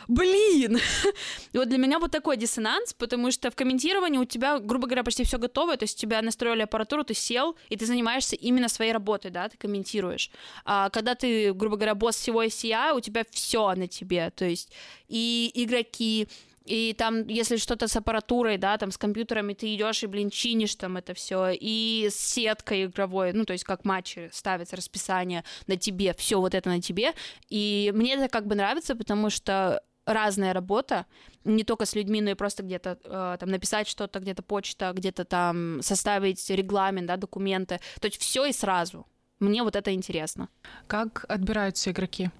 блин! 0.08 0.78
И 1.52 1.58
вот 1.58 1.68
для 1.68 1.78
меня 1.78 1.98
вот 1.98 2.10
такой 2.10 2.36
диссонанс, 2.36 2.92
потому 2.92 3.30
что 3.30 3.50
в 3.50 3.56
комментировании 3.56 4.18
у 4.18 4.24
тебя, 4.24 4.58
грубо 4.58 4.86
говоря, 4.86 5.02
почти 5.02 5.24
все 5.24 5.38
готово, 5.38 5.76
то 5.76 5.84
есть 5.84 5.98
тебя 5.98 6.22
настроили 6.22 6.62
аппаратуру, 6.62 7.04
ты 7.04 7.14
сел, 7.14 7.56
и 7.68 7.76
ты 7.76 7.86
занимаешься 7.86 8.36
именно 8.36 8.68
своей 8.68 8.92
работой, 8.92 9.30
да, 9.30 9.48
ты 9.48 9.56
комментируешь. 9.56 10.30
А 10.64 10.90
когда 10.90 11.14
ты, 11.14 11.52
грубо 11.52 11.76
говоря, 11.76 11.94
босс 11.94 12.16
всего 12.16 12.44
SEA, 12.44 12.94
у 12.94 13.00
тебя 13.00 13.24
все 13.30 13.74
на 13.74 13.88
тебе, 13.88 14.30
то 14.30 14.44
есть 14.44 14.70
и 15.08 15.50
игроки, 15.54 16.28
и 16.64 16.94
там, 16.94 17.26
если 17.26 17.56
что-то 17.56 17.88
с 17.88 17.96
аппаратурой, 17.96 18.56
да, 18.56 18.78
там 18.78 18.90
с 18.90 18.96
компьютерами 18.98 19.52
ты 19.52 19.74
идешь 19.74 20.02
и, 20.02 20.06
блин, 20.06 20.30
чинишь 20.30 20.74
там 20.76 20.96
это 20.96 21.12
все, 21.12 21.50
и 21.50 22.08
с 22.10 22.16
сеткой 22.16 22.86
игровой, 22.86 23.32
ну, 23.32 23.44
то 23.44 23.52
есть 23.52 23.64
как 23.64 23.84
матчи 23.84 24.30
ставится 24.32 24.76
расписание 24.76 25.44
на 25.66 25.76
тебе, 25.76 26.14
все 26.14 26.40
вот 26.40 26.54
это 26.54 26.70
на 26.70 26.80
тебе. 26.80 27.12
И 27.50 27.92
мне 27.94 28.14
это 28.14 28.28
как 28.28 28.46
бы 28.46 28.54
нравится, 28.54 28.94
потому 28.94 29.28
что 29.30 29.82
разная 30.06 30.52
работа, 30.52 31.06
не 31.44 31.64
только 31.64 31.84
с 31.84 31.94
людьми, 31.94 32.20
но 32.20 32.30
и 32.30 32.34
просто 32.34 32.62
где-то 32.62 32.98
э, 33.04 33.36
там 33.38 33.48
написать 33.50 33.88
что-то, 33.88 34.20
где-то 34.20 34.42
почта, 34.42 34.92
где-то 34.94 35.24
там 35.24 35.82
составить 35.82 36.48
регламент, 36.50 37.06
да, 37.06 37.16
документы. 37.16 37.80
То 38.00 38.06
есть 38.06 38.20
все 38.20 38.46
и 38.46 38.52
сразу. 38.52 39.06
Мне 39.40 39.62
вот 39.62 39.76
это 39.76 39.92
интересно. 39.92 40.48
Как 40.86 41.24
отбираются 41.28 41.90
игроки? 41.90 42.30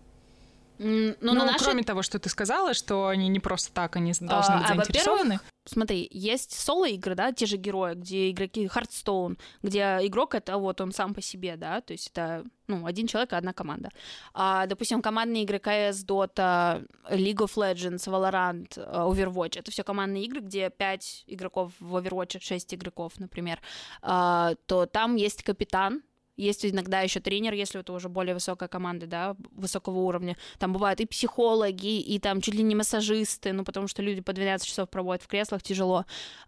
М, 0.78 1.16
Ну, 1.20 1.32
Ну, 1.32 1.34
на 1.34 1.44
нашей 1.46 1.64
кроме 1.64 1.82
того, 1.82 2.02
что 2.02 2.18
ты 2.18 2.28
сказала, 2.28 2.74
что 2.74 3.06
они 3.08 3.28
не 3.28 3.40
просто 3.40 3.72
так, 3.72 3.96
они 3.96 4.12
должны 4.12 4.54
А, 4.54 4.58
быть 4.58 4.70
а, 4.70 4.74
заинтересованы. 4.74 5.40
Смотри, 5.66 6.06
есть 6.12 6.52
соло-игры, 6.52 7.14
да, 7.14 7.32
те 7.32 7.46
же 7.46 7.56
герои, 7.56 7.94
где 7.94 8.30
игроки 8.30 8.66
Hearthstone, 8.66 9.38
где 9.62 9.98
игрок 10.02 10.34
это 10.34 10.58
вот 10.58 10.80
он 10.82 10.92
сам 10.92 11.14
по 11.14 11.22
себе, 11.22 11.56
да, 11.56 11.80
то 11.80 11.92
есть 11.94 12.08
это, 12.08 12.44
ну, 12.66 12.84
один 12.84 13.06
человек 13.06 13.32
и 13.32 13.36
одна 13.36 13.54
команда. 13.54 13.88
А, 14.34 14.66
допустим, 14.66 15.00
командные 15.00 15.44
игры 15.44 15.56
CS, 15.56 16.04
Dota, 16.06 16.86
League 17.10 17.38
of 17.38 17.54
Legends, 17.56 18.04
Valorant, 18.06 18.74
э, 18.76 18.82
Overwatch, 18.82 19.58
это 19.58 19.70
все 19.70 19.84
командные 19.84 20.24
игры, 20.24 20.40
где 20.40 20.68
5 20.68 21.24
игроков 21.28 21.72
в 21.80 21.96
Overwatch, 21.96 22.40
6 22.42 22.74
игроков, 22.74 23.12
например, 23.18 23.60
А, 24.02 24.54
то 24.66 24.84
там 24.84 25.16
есть 25.16 25.42
капитан, 25.42 26.02
есть 26.36 26.64
иногда 26.66 27.00
еще 27.00 27.20
тренер, 27.20 27.54
если 27.54 27.80
это 27.80 27.92
уже 27.92 28.08
более 28.08 28.34
высокая 28.34 28.68
команда, 28.68 29.06
да, 29.06 29.36
высокого 29.52 29.98
уровня. 29.98 30.36
Там 30.58 30.72
бывают 30.72 31.00
и 31.00 31.06
психологи, 31.06 32.00
и 32.00 32.18
там 32.18 32.40
чуть 32.40 32.54
ли 32.54 32.62
не 32.62 32.74
массажисты, 32.74 33.52
ну, 33.52 33.64
потому 33.64 33.88
что 33.88 34.02
люди 34.02 34.20
по 34.20 34.32
12 34.32 34.66
часов 34.66 34.88
проводят 34.90 35.22
в 35.22 35.28
креслах, 35.28 35.62
тяжело. 35.62 36.04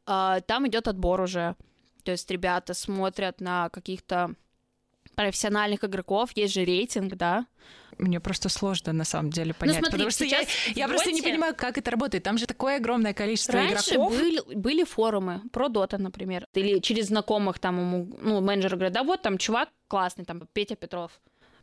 А, 0.07 0.41
Там 0.41 0.67
идет 0.69 0.89
отбор 0.89 1.21
уже. 1.21 1.57
То 2.05 2.13
есть 2.13 2.31
ребята 2.31 2.73
смотрят 2.75 3.41
на 3.41 3.69
каких-то 3.71 4.35
профессиональных 5.17 5.83
игроков, 5.83 6.31
есть 6.37 6.55
же 6.55 6.65
рейтинг, 6.65 7.17
да. 7.17 7.47
Мне 7.99 8.21
просто 8.21 8.49
сложно 8.51 8.93
на 8.93 9.05
самом 9.05 9.31
деле 9.31 9.55
понять, 9.55 9.77
Ну, 9.77 9.81
смотри, 9.81 10.05
потому 10.05 10.11
что 10.11 10.25
я, 10.25 10.45
я 10.75 10.87
просто 10.87 11.11
не 11.13 11.23
понимаю, 11.23 11.55
как 11.57 11.79
это 11.79 11.91
работает. 11.91 12.23
Там 12.23 12.37
же 12.37 12.47
такое 12.47 12.77
огромное 12.77 13.15
количество 13.15 13.55
Раньше 13.55 13.95
игроков. 13.95 14.13
были, 14.19 14.41
были 14.55 14.85
форумы 14.85 15.41
про 15.51 15.69
Дота, 15.69 15.97
например, 15.99 16.47
или 16.55 16.79
через 16.81 17.07
знакомых 17.07 17.59
там 17.59 17.81
ему, 17.81 18.17
ну, 18.21 18.41
менеджер 18.43 18.77
говорит, 18.77 18.93
да 18.93 19.03
вот 19.03 19.23
там 19.23 19.39
чувак 19.39 19.71
классный, 19.89 20.27
там 20.27 20.47
Петя 20.53 20.77
Петров. 20.77 21.11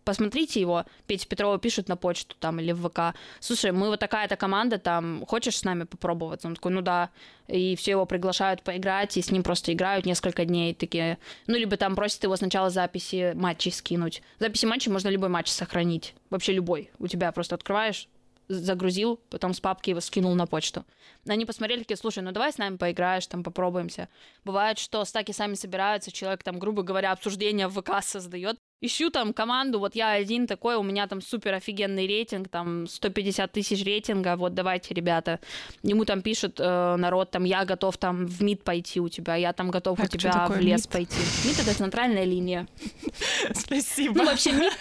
Посмотрите 0.04 0.60
его, 0.60 0.86
Петя 1.08 1.28
Петрова 1.28 1.58
пишет 1.58 1.88
на 1.88 1.96
почту 1.96 2.36
там 2.40 2.60
или 2.60 2.72
в 2.72 2.88
ВК. 2.88 3.16
Слушай, 3.40 3.72
мы 3.72 3.88
вот 3.88 4.00
такая-то 4.00 4.36
команда, 4.36 4.78
там, 4.78 5.26
хочешь 5.26 5.58
с 5.58 5.64
нами 5.64 5.84
попробовать? 5.84 6.44
Он 6.46 6.56
такой, 6.56 6.72
ну 6.72 6.82
да. 6.82 7.10
И 7.48 7.76
все 7.76 7.92
его 7.92 8.06
приглашают 8.06 8.64
поиграть, 8.64 9.16
и 9.18 9.22
с 9.22 9.32
ним 9.32 9.44
просто 9.44 9.74
играют 9.74 10.06
несколько 10.06 10.46
дней 10.46 10.74
такие. 10.74 11.18
Ну, 11.48 11.56
либо 11.56 11.78
там 11.78 11.96
просят 11.96 12.24
его 12.24 12.36
сначала 12.36 12.70
записи 12.70 13.34
матчей 13.36 13.72
скинуть. 13.72 14.22
Записи 14.40 14.66
матчей 14.66 14.92
можно 14.92 15.10
любой 15.10 15.30
матч 15.30 15.48
сохранить. 15.48 16.16
Вообще 16.30 16.54
любой. 16.54 16.92
У 17.00 17.08
тебя 17.08 17.32
просто 17.32 17.56
открываешь, 17.56 18.08
загрузил, 18.48 19.20
потом 19.30 19.54
с 19.54 19.60
папки 19.60 19.92
его 19.92 20.02
скинул 20.02 20.36
на 20.36 20.48
почту. 20.48 20.86
Они 21.28 21.46
посмотрели, 21.46 21.80
такие, 21.80 21.98
слушай, 21.98 22.22
ну 22.22 22.32
давай 22.32 22.52
с 22.52 22.58
нами 22.58 22.78
поиграешь, 22.78 23.28
там 23.28 23.44
попробуемся. 23.44 24.10
Бывает, 24.44 24.78
что 24.78 25.04
стаки 25.06 25.32
сами 25.32 25.56
собираются, 25.56 26.12
человек 26.12 26.44
там, 26.44 26.60
грубо 26.60 26.84
говоря, 26.84 27.12
обсуждение 27.12 27.68
в 27.68 27.82
ВК 27.82 28.04
создает. 28.04 28.58
Ищу 28.86 29.10
там 29.10 29.34
команду, 29.34 29.80
вот 29.80 29.96
я 29.96 30.12
один 30.12 30.46
такой, 30.46 30.76
у 30.76 30.84
меня 30.84 31.08
там 31.08 31.22
супер 31.22 31.54
офигенный 31.54 32.06
рейтинг, 32.06 32.50
там 32.50 32.86
150 32.86 33.50
тысяч 33.50 33.86
рейтинга, 33.86 34.36
вот 34.36 34.54
давайте, 34.54 34.94
ребята. 34.94 35.40
Ему 35.84 36.04
там 36.04 36.22
пишет 36.22 36.60
э, 36.60 36.96
народ, 36.98 37.32
там, 37.32 37.46
я 37.46 37.64
готов 37.64 37.98
там 37.98 38.26
в 38.28 38.44
МИД 38.44 38.64
пойти 38.64 39.00
у 39.00 39.08
тебя, 39.08 39.36
я 39.38 39.54
там 39.54 39.72
готов 39.72 40.00
у 40.00 40.02
Так, 40.02 40.10
что 40.10 40.18
тебя 40.18 40.48
в 40.48 40.60
лес 40.60 40.82
МИД? 40.82 40.90
пойти. 40.90 41.16
МИД— 41.46 41.60
это 41.62 41.78
центральная 41.78 42.26
линия. 42.26 42.68
Спасибо. 43.54 44.18
Ну, 44.18 44.26
вообще, 44.26 44.52
МИД, 44.52 44.74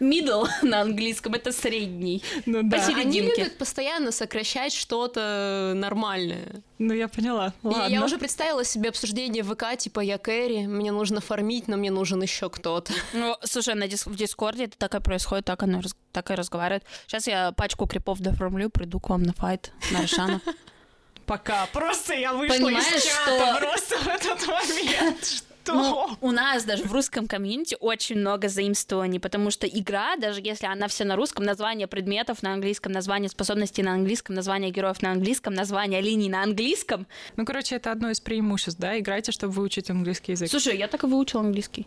middle 0.00 0.48
на 0.62 0.80
английском, 0.80 1.34
это 1.34 1.52
средний. 1.52 2.22
Ну 2.46 2.62
да. 2.64 2.78
Посередине. 2.78 3.02
Они 3.02 3.20
любят 3.20 3.58
постоянно 3.58 4.10
сокращать 4.10 4.72
что-то 4.72 5.72
нормальное. 5.76 6.62
Ну 6.84 6.94
я 6.94 7.06
поняла. 7.08 7.52
И 7.62 7.66
Ладно. 7.66 7.86
я 7.94 8.04
уже 8.04 8.18
представила 8.18 8.64
себе 8.64 8.88
обсуждение 8.88 9.44
в 9.44 9.54
ВК, 9.54 9.76
типа, 9.78 10.00
я 10.00 10.18
Кэрри, 10.18 10.66
мне 10.66 10.90
нужно 10.90 11.20
фармить, 11.20 11.68
но 11.68 11.76
мне 11.76 11.90
нужен 11.92 12.20
еще 12.22 12.50
кто-то. 12.50 12.92
Ну, 13.12 13.36
слушай, 13.44 13.74
на 13.76 13.84
дис- 13.86 14.08
в 14.08 14.16
Дискорде 14.16 14.64
это 14.64 14.76
так 14.76 14.94
и 14.96 15.00
происходит, 15.00 15.44
так, 15.44 15.62
оно, 15.62 15.78
и 15.78 15.82
раз- 15.82 15.94
так 16.10 16.30
и 16.32 16.34
разговаривают. 16.34 16.82
Сейчас 17.06 17.28
я 17.28 17.52
пачку 17.52 17.86
крипов 17.86 18.18
дофармлю, 18.18 18.68
приду 18.68 18.98
к 18.98 19.10
вам 19.10 19.22
на 19.22 19.32
fight, 19.32 19.70
на 19.92 20.00
Рошана. 20.02 20.40
Пока. 21.26 21.66
Просто 21.72 22.14
я 22.14 22.32
вышла 22.32 22.54
Понимаешь, 22.56 22.84
из 22.96 23.04
чата 23.04 23.36
что- 23.36 23.60
просто 23.60 23.98
в 23.98 24.08
этот 24.08 24.46
момент. 24.48 25.44
Что? 25.62 25.74
Ну, 25.74 26.16
у 26.20 26.30
нас 26.32 26.64
даже 26.64 26.84
в 26.84 26.92
русском 26.92 27.26
комьюнити 27.26 27.76
очень 27.80 28.16
много 28.16 28.48
заимствований, 28.48 29.20
потому 29.20 29.50
что 29.50 29.66
игра, 29.66 30.16
даже 30.16 30.40
если 30.42 30.66
она 30.66 30.88
вся 30.88 31.04
на 31.04 31.16
русском, 31.16 31.44
название 31.44 31.86
предметов 31.86 32.42
на 32.42 32.52
английском, 32.52 32.92
название 32.92 33.28
способностей 33.28 33.82
на 33.82 33.92
английском, 33.92 34.34
название 34.34 34.70
героев 34.70 35.02
на 35.02 35.12
английском, 35.12 35.54
название 35.54 36.00
линий 36.00 36.28
на 36.28 36.42
английском. 36.42 37.06
Ну, 37.36 37.44
короче, 37.44 37.76
это 37.76 37.92
одно 37.92 38.10
из 38.10 38.20
преимуществ, 38.20 38.80
да? 38.80 38.98
Играйте, 38.98 39.32
чтобы 39.32 39.52
выучить 39.52 39.90
английский 39.90 40.32
язык. 40.32 40.50
Слушай, 40.50 40.76
я 40.76 40.88
так 40.88 41.04
и 41.04 41.06
выучил 41.06 41.40
английский. 41.40 41.86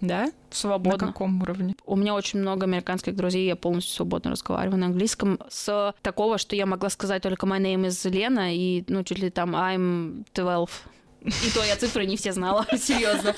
Да? 0.00 0.24
На 0.26 0.32
Свободно. 0.50 1.06
каком 1.06 1.40
уровне? 1.40 1.74
У 1.86 1.96
меня 1.96 2.14
очень 2.14 2.38
много 2.40 2.64
американских 2.64 3.16
друзей, 3.16 3.46
я 3.46 3.56
полностью 3.56 3.94
свободно 3.94 4.30
разговариваю 4.32 4.78
на 4.78 4.86
английском. 4.86 5.40
С 5.48 5.94
такого, 6.02 6.36
что 6.36 6.54
я 6.54 6.66
могла 6.66 6.90
сказать 6.90 7.22
только 7.22 7.46
my 7.46 7.58
name 7.58 7.86
is 7.86 8.08
Лена 8.10 8.54
и, 8.54 8.84
ну, 8.88 9.02
чуть 9.04 9.18
ли 9.18 9.30
там 9.30 9.56
I'm 9.56 10.26
12. 10.34 10.74
И 11.26 11.50
то 11.52 11.64
я 11.64 11.76
цифры 11.76 12.06
не 12.06 12.16
все 12.16 12.32
знала, 12.32 12.66
серьезно. 12.78 13.34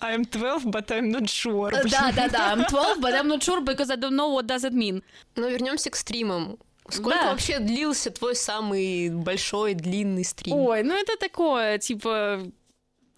I'm 0.00 0.24
12, 0.24 0.66
but 0.66 0.86
I'm 0.88 1.10
not 1.10 1.24
sure. 1.26 1.70
Да, 1.90 2.12
да, 2.12 2.28
да. 2.28 2.54
I'm 2.54 2.66
12, 2.68 3.00
but 3.00 3.12
I'm 3.12 3.26
not 3.26 3.40
sure 3.42 3.60
because 3.60 3.90
I 3.90 3.96
don't 3.96 4.14
know 4.14 4.32
what 4.32 4.46
does 4.46 4.64
it 4.64 4.72
mean. 4.72 5.02
Но 5.36 5.48
вернемся 5.48 5.90
к 5.90 5.96
стримам. 5.96 6.58
Сколько 6.88 7.18
Да. 7.18 7.30
вообще 7.30 7.58
длился 7.60 8.10
твой 8.10 8.36
самый 8.36 9.08
большой, 9.10 9.74
длинный 9.74 10.24
стрим? 10.24 10.54
Ой, 10.54 10.82
ну 10.82 10.94
это 10.94 11.16
такое, 11.16 11.78
типа... 11.78 12.42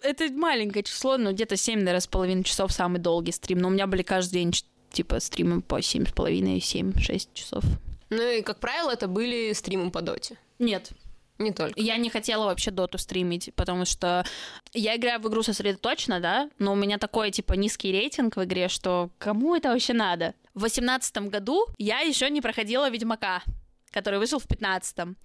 Это 0.01 0.31
маленькое 0.31 0.83
число, 0.83 1.17
но 1.17 1.31
где-то 1.33 1.57
7, 1.57 1.79
наверное, 1.79 1.99
с 1.99 2.07
половиной 2.07 2.43
часов 2.43 2.71
самый 2.71 2.99
долгий 2.99 3.31
стрим. 3.31 3.57
Но 3.59 3.67
у 3.67 3.71
меня 3.71 3.87
были 3.87 4.03
каждый 4.03 4.33
день, 4.33 4.53
типа, 4.91 5.19
стримы 5.19 5.61
по 5.61 5.81
7 5.81 6.05
с 6.05 6.11
половиной, 6.13 6.59
7-6 6.59 7.29
часов. 7.33 7.63
Ну 8.09 8.21
и, 8.21 8.41
как 8.41 8.59
правило, 8.59 8.91
это 8.91 9.07
были 9.07 9.51
стримы 9.53 9.91
по 9.91 10.01
доте. 10.01 10.37
Нет, 10.59 10.91
Не 11.39 11.51
только. 11.51 11.79
Я 11.79 11.97
не 11.97 12.09
хотела 12.09 12.45
вообще 12.45 12.71
доту 12.71 12.97
стримить, 12.97 13.51
потому 13.55 13.85
что 13.85 14.25
я 14.73 14.95
играю 14.95 15.19
в 15.19 15.27
игру 15.27 15.43
сосредоточенно, 15.43 16.19
да, 16.19 16.49
но 16.57 16.73
у 16.73 16.75
меня 16.75 16.97
такой, 16.97 17.31
типа, 17.31 17.53
низкий 17.53 17.91
рейтинг 17.91 18.37
в 18.37 18.43
игре, 18.43 18.67
что 18.67 19.11
кому 19.19 19.55
это 19.55 19.69
вообще 19.69 19.93
надо? 19.93 20.33
В 20.53 20.61
восемнадцатом 20.61 21.29
году 21.29 21.67
я 21.77 21.99
еще 21.99 22.29
не 22.29 22.41
проходила 22.41 22.89
Ведьмака, 22.89 23.43
который 23.91 24.19
вышел 24.19 24.39
в 24.39 24.47
пятнадцатом. 24.47 25.15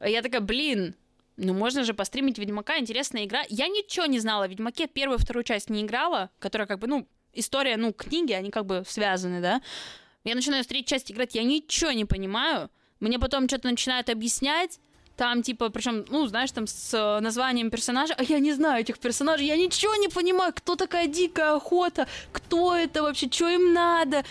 Я 0.00 0.20
такая, 0.20 0.42
блин, 0.42 0.94
ну 1.36 1.54
можно 1.54 1.84
же 1.84 1.94
постримить 1.94 2.38
Ведьмака, 2.38 2.78
интересная 2.78 3.24
игра. 3.24 3.42
Я 3.48 3.68
ничего 3.68 4.06
не 4.06 4.18
знала 4.18 4.44
о 4.44 4.48
Ведьмаке, 4.48 4.86
первую 4.86 5.18
вторую 5.18 5.44
часть 5.44 5.70
не 5.70 5.82
играла, 5.82 6.30
которая 6.38 6.68
как 6.68 6.78
бы, 6.78 6.86
ну, 6.86 7.08
история, 7.32 7.76
ну, 7.78 7.92
книги, 7.92 8.32
они 8.32 8.50
как 8.50 8.66
бы 8.66 8.84
связаны, 8.86 9.40
да. 9.40 9.62
Я 10.24 10.34
начинаю 10.34 10.62
с 10.62 10.66
третьей 10.66 10.86
части 10.86 11.12
играть, 11.12 11.34
я 11.34 11.42
ничего 11.42 11.90
не 11.92 12.04
понимаю. 12.04 12.70
Мне 13.00 13.18
потом 13.18 13.48
что-то 13.48 13.68
начинают 13.68 14.08
объяснять. 14.08 14.78
Там, 15.16 15.42
типа, 15.42 15.70
причем, 15.70 16.04
ну, 16.08 16.26
знаешь, 16.26 16.50
там 16.50 16.66
с 16.66 16.92
э, 16.92 17.20
названием 17.20 17.70
персонажа, 17.70 18.14
а 18.18 18.24
я 18.24 18.40
не 18.40 18.52
знаю 18.52 18.80
этих 18.80 18.98
персонажей, 18.98 19.46
я 19.46 19.56
ничего 19.56 19.94
не 19.94 20.08
понимаю, 20.08 20.52
кто 20.54 20.74
такая 20.74 21.06
дикая 21.06 21.54
охота, 21.54 22.08
кто 22.32 22.74
это 22.74 23.02
вообще, 23.02 23.30
что 23.30 23.48
им 23.48 23.72
надо. 23.72 24.24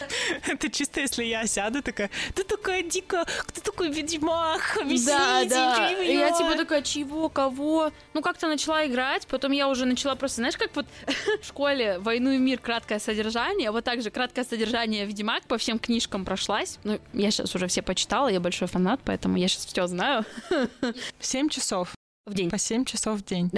Это 0.46 0.70
чисто, 0.70 1.00
если 1.00 1.24
я 1.24 1.48
сяду 1.48 1.82
такая, 1.82 2.10
ты 2.36 2.44
такая 2.44 2.84
дикая, 2.84 3.26
кто 3.26 3.62
такой 3.62 3.92
ведьмак? 3.92 4.78
Объясните, 4.82 5.12
да, 5.12 5.46
да. 5.46 5.92
И 6.04 6.16
я?» 6.18 6.32
типа 6.32 6.56
такая, 6.56 6.82
чего, 6.82 7.30
кого? 7.30 7.92
Ну, 8.14 8.22
как-то 8.22 8.48
начала 8.48 8.86
играть, 8.86 9.26
потом 9.28 9.54
я 9.54 9.70
уже 9.70 9.86
начала 9.86 10.16
просто, 10.16 10.38
знаешь, 10.38 10.58
как 10.58 10.76
вот 10.76 10.86
в 11.42 11.46
школе 11.46 12.00
«Войну 12.00 12.32
и 12.32 12.38
мир. 12.38 12.60
Краткое 12.60 13.00
содержание», 13.00 13.72
вот 13.72 13.84
так 13.84 14.02
же 14.02 14.10
краткое 14.10 14.44
содержание 14.44 15.06
«Ведьмак» 15.06 15.44
по 15.46 15.58
всем 15.58 15.80
книжкам 15.80 16.26
прошлась. 16.26 16.80
Ну, 16.84 17.00
я 17.14 17.32
сейчас 17.32 17.56
уже 17.56 17.68
все 17.68 17.82
почитала, 17.82 18.28
я 18.28 18.40
большой 18.40 18.68
фанат, 18.68 19.00
поэтому 19.04 19.38
я 19.38 19.48
сейчас 19.48 19.66
все 19.66 19.88
знаю 19.88 20.26
Семь 21.20 21.50
часов. 21.50 21.94
в 22.26 22.34
день. 22.34 22.50
По 22.50 22.58
семь 22.58 22.86
часов 22.86 23.20
в 23.20 23.26
день. 23.26 23.52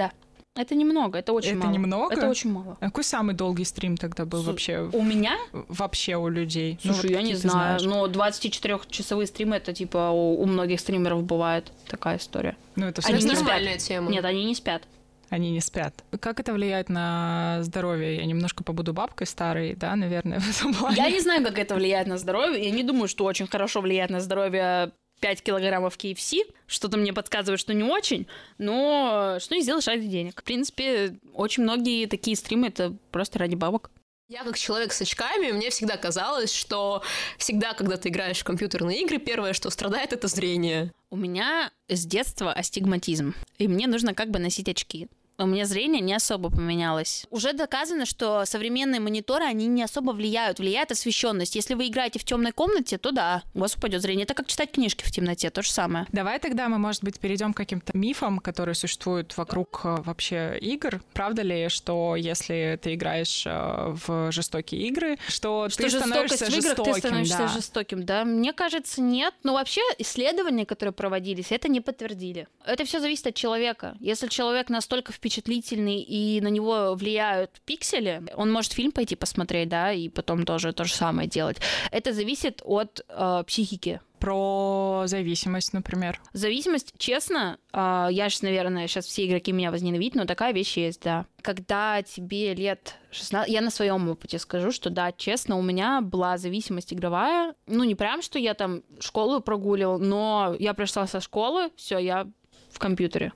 Это 0.58 0.74
немного, 0.74 1.18
это 1.18 1.34
очень 1.34 1.50
Это 1.50 1.58
мало. 1.64 1.72
немного? 1.72 2.14
Это 2.14 2.28
очень 2.30 2.50
мало. 2.50 2.78
А 2.80 2.86
какой 2.86 3.04
самый 3.04 3.34
долгий 3.34 3.64
стрим 3.64 3.98
тогда 3.98 4.24
был 4.24 4.42
Слу- 4.42 4.46
вообще? 4.46 4.88
У 4.90 5.02
меня? 5.02 5.36
Вообще 5.52 6.16
у 6.16 6.28
людей? 6.28 6.78
Ну, 6.82 6.94
Слушай, 6.94 7.10
вот 7.10 7.16
я 7.16 7.22
не 7.22 7.34
знаю, 7.34 7.78
знаешь. 7.78 7.82
но 7.82 8.06
24-часовые 8.06 9.26
стримы, 9.26 9.56
это 9.56 9.74
типа 9.74 10.08
у, 10.10 10.40
у 10.40 10.46
многих 10.46 10.80
стримеров 10.80 11.22
бывает 11.24 11.70
такая 11.88 12.16
история. 12.16 12.56
Ну, 12.74 12.86
это 12.86 13.02
Они 13.06 13.18
всё-таки 13.18 13.24
не 13.28 13.34
спят. 13.36 13.44
нормальная 13.44 13.78
тема. 13.78 14.10
Нет, 14.10 14.24
они 14.24 14.44
не 14.46 14.54
спят. 14.54 14.82
Они 15.28 15.50
не 15.50 15.60
спят. 15.60 16.04
Как 16.20 16.40
это 16.40 16.52
влияет 16.54 16.88
на 16.88 17.58
здоровье? 17.62 18.16
Я 18.16 18.24
немножко 18.24 18.64
побуду 18.64 18.94
бабкой 18.94 19.26
старой, 19.26 19.74
да, 19.74 19.94
наверное, 19.94 20.40
в 20.40 20.48
этом 20.58 20.72
плане. 20.72 20.96
Я 20.96 21.10
не 21.10 21.20
знаю, 21.20 21.44
как 21.44 21.58
это 21.58 21.74
влияет 21.74 22.06
на 22.06 22.16
здоровье. 22.16 22.64
Я 22.64 22.70
не 22.70 22.82
думаю, 22.82 23.08
что 23.08 23.24
очень 23.24 23.46
хорошо 23.46 23.82
влияет 23.82 24.08
на 24.10 24.20
здоровье 24.20 24.92
5 25.20 25.42
килограммов 25.42 25.96
KFC. 25.96 26.40
Что-то 26.66 26.96
мне 26.96 27.12
подсказывает, 27.12 27.60
что 27.60 27.74
не 27.74 27.82
очень. 27.82 28.26
Но 28.58 29.38
что 29.40 29.54
не 29.54 29.62
сделаешь 29.62 29.86
ради 29.86 30.06
денег. 30.06 30.40
В 30.40 30.44
принципе, 30.44 31.18
очень 31.34 31.62
многие 31.62 32.06
такие 32.06 32.36
стримы 32.36 32.68
это 32.68 32.94
просто 33.10 33.38
ради 33.38 33.54
бабок. 33.54 33.90
Я 34.28 34.42
как 34.42 34.58
человек 34.58 34.92
с 34.92 35.00
очками, 35.00 35.52
мне 35.52 35.70
всегда 35.70 35.96
казалось, 35.96 36.52
что 36.52 37.04
всегда, 37.38 37.74
когда 37.74 37.96
ты 37.96 38.08
играешь 38.08 38.40
в 38.40 38.44
компьютерные 38.44 39.02
игры, 39.02 39.18
первое, 39.18 39.52
что 39.52 39.70
страдает, 39.70 40.12
это 40.12 40.26
зрение. 40.26 40.92
У 41.10 41.16
меня 41.16 41.70
с 41.88 42.04
детства 42.04 42.52
астигматизм, 42.52 43.34
и 43.58 43.68
мне 43.68 43.86
нужно 43.86 44.14
как 44.14 44.32
бы 44.32 44.40
носить 44.40 44.68
очки. 44.68 45.06
У 45.38 45.46
меня 45.46 45.66
зрение 45.66 46.00
не 46.00 46.14
особо 46.14 46.50
поменялось. 46.50 47.26
Уже 47.30 47.52
доказано, 47.52 48.06
что 48.06 48.44
современные 48.44 49.00
мониторы, 49.00 49.44
они 49.44 49.66
не 49.66 49.82
особо 49.82 50.12
влияют. 50.12 50.58
Влияет 50.58 50.90
освещенность. 50.92 51.56
Если 51.56 51.74
вы 51.74 51.88
играете 51.88 52.18
в 52.18 52.24
темной 52.24 52.52
комнате, 52.52 52.98
то 52.98 53.12
да, 53.12 53.42
у 53.54 53.60
вас 53.60 53.74
упадет 53.74 54.02
зрение. 54.02 54.24
Это 54.24 54.34
как 54.34 54.46
читать 54.46 54.72
книжки 54.72 55.04
в 55.04 55.10
темноте, 55.10 55.50
то 55.50 55.62
же 55.62 55.70
самое. 55.70 56.06
Давай 56.12 56.38
тогда 56.38 56.68
мы, 56.68 56.78
может 56.78 57.04
быть, 57.04 57.20
перейдем 57.20 57.52
к 57.52 57.56
каким-то 57.56 57.96
мифам, 57.96 58.38
которые 58.38 58.74
существуют 58.74 59.36
вокруг 59.36 59.80
э, 59.84 59.96
вообще 60.02 60.56
игр. 60.60 61.02
Правда 61.12 61.42
ли, 61.42 61.68
что 61.68 62.16
если 62.16 62.78
ты 62.82 62.94
играешь 62.94 63.44
э, 63.46 63.94
в 64.06 64.32
жестокие 64.32 64.82
игры, 64.88 65.18
что, 65.28 65.68
Что 65.68 65.82
ты 65.82 65.90
становишься 65.90 66.46
в 66.46 66.48
играх, 66.48 66.62
жестоким? 66.62 66.92
ты 66.92 66.98
становишься 67.00 67.38
да. 67.38 67.48
жестоким, 67.48 68.04
да? 68.06 68.24
Мне 68.24 68.52
кажется, 68.52 69.02
нет. 69.02 69.34
Но 69.42 69.54
вообще 69.54 69.82
исследования, 69.98 70.64
которые 70.64 70.92
проводились, 70.92 71.50
это 71.50 71.68
не 71.68 71.80
подтвердили. 71.80 72.48
Это 72.64 72.84
все 72.84 73.00
зависит 73.00 73.26
от 73.26 73.34
человека. 73.34 73.96
Если 74.00 74.28
человек 74.28 74.70
настолько 74.70 75.12
впечатлительный 75.26 76.02
и 76.02 76.40
на 76.40 76.46
него 76.46 76.94
влияют 76.94 77.60
пиксели, 77.64 78.22
он 78.36 78.52
может 78.52 78.72
фильм 78.72 78.92
пойти 78.92 79.16
посмотреть, 79.16 79.68
да, 79.68 79.92
и 79.92 80.08
потом 80.08 80.44
тоже 80.44 80.72
то 80.72 80.84
же 80.84 80.94
самое 80.94 81.28
делать. 81.28 81.56
Это 81.90 82.12
зависит 82.12 82.62
от 82.64 83.04
э, 83.08 83.42
психики. 83.44 84.00
Про 84.20 85.02
зависимость, 85.06 85.72
например. 85.72 86.20
Зависимость, 86.32 86.94
честно, 86.96 87.58
а, 87.72 88.08
я 88.10 88.30
сейчас, 88.30 88.42
наверное, 88.42 88.86
сейчас 88.86 89.04
все 89.04 89.26
игроки 89.26 89.52
меня 89.52 89.70
возненавидят, 89.70 90.14
но 90.14 90.24
такая 90.24 90.54
вещь 90.54 90.76
есть, 90.78 91.02
да. 91.02 91.26
Когда 91.42 92.02
тебе 92.02 92.54
лет 92.54 92.94
16, 93.10 93.52
я 93.52 93.60
на 93.60 93.70
своем 93.70 94.08
опыте 94.08 94.38
скажу, 94.38 94.70
что 94.70 94.90
да, 94.90 95.12
честно, 95.12 95.58
у 95.58 95.62
меня 95.62 96.00
была 96.00 96.38
зависимость 96.38 96.94
игровая. 96.94 97.54
Ну, 97.66 97.84
не 97.84 97.94
прям, 97.94 98.22
что 98.22 98.38
я 98.38 98.54
там 98.54 98.84
школу 99.00 99.40
прогуливал, 99.40 99.98
но 99.98 100.56
я 100.58 100.72
пришла 100.72 101.06
со 101.06 101.20
школы, 101.20 101.70
все, 101.76 101.98
я 101.98 102.26
в 102.70 102.78
компьютере. 102.78 103.32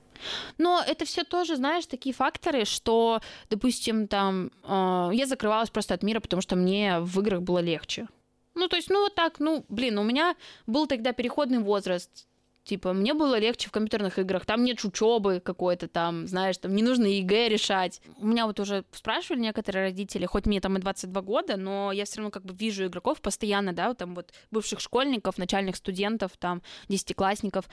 Но 0.57 0.83
это 0.85 1.05
все 1.05 1.23
тоже, 1.23 1.55
знаешь, 1.55 1.85
такие 1.85 2.13
факторы, 2.13 2.65
что, 2.65 3.21
допустим, 3.49 4.07
там 4.07 4.51
э, 4.63 5.09
я 5.13 5.25
закрывалась 5.25 5.69
просто 5.69 5.93
от 5.93 6.03
мира, 6.03 6.19
потому 6.19 6.41
что 6.41 6.55
мне 6.55 6.99
в 6.99 7.19
играх 7.19 7.41
было 7.41 7.59
легче. 7.59 8.07
Ну, 8.55 8.67
то 8.67 8.75
есть, 8.75 8.89
ну, 8.89 9.01
вот 9.01 9.15
так, 9.15 9.39
ну, 9.39 9.65
блин, 9.69 9.97
у 9.97 10.03
меня 10.03 10.35
был 10.67 10.87
тогда 10.87 11.13
переходный 11.13 11.59
возраст. 11.59 12.27
Типа, 12.63 12.93
мне 12.93 13.15
было 13.15 13.39
легче 13.39 13.69
в 13.69 13.71
компьютерных 13.71 14.19
играх. 14.19 14.45
Там 14.45 14.63
нет 14.63 14.83
учебы 14.83 15.39
какой-то 15.39 15.87
там, 15.87 16.27
знаешь, 16.27 16.57
там 16.57 16.75
не 16.75 16.83
нужно 16.83 17.05
ЕГЭ 17.05 17.49
решать. 17.49 18.01
У 18.17 18.27
меня 18.27 18.45
вот 18.45 18.59
уже 18.59 18.85
спрашивали 18.91 19.39
некоторые 19.39 19.85
родители, 19.85 20.27
хоть 20.27 20.45
мне 20.45 20.61
там 20.61 20.77
и 20.77 20.79
22 20.79 21.21
года, 21.23 21.57
но 21.57 21.91
я 21.91 22.05
все 22.05 22.17
равно 22.17 22.29
как 22.29 22.45
бы 22.45 22.53
вижу 22.53 22.85
игроков 22.85 23.19
постоянно, 23.19 23.73
да, 23.73 23.93
там 23.95 24.13
вот 24.13 24.31
бывших 24.51 24.79
школьников, 24.79 25.39
начальных 25.39 25.75
студентов, 25.75 26.33
там, 26.37 26.61
десятиклассников. 26.87 27.65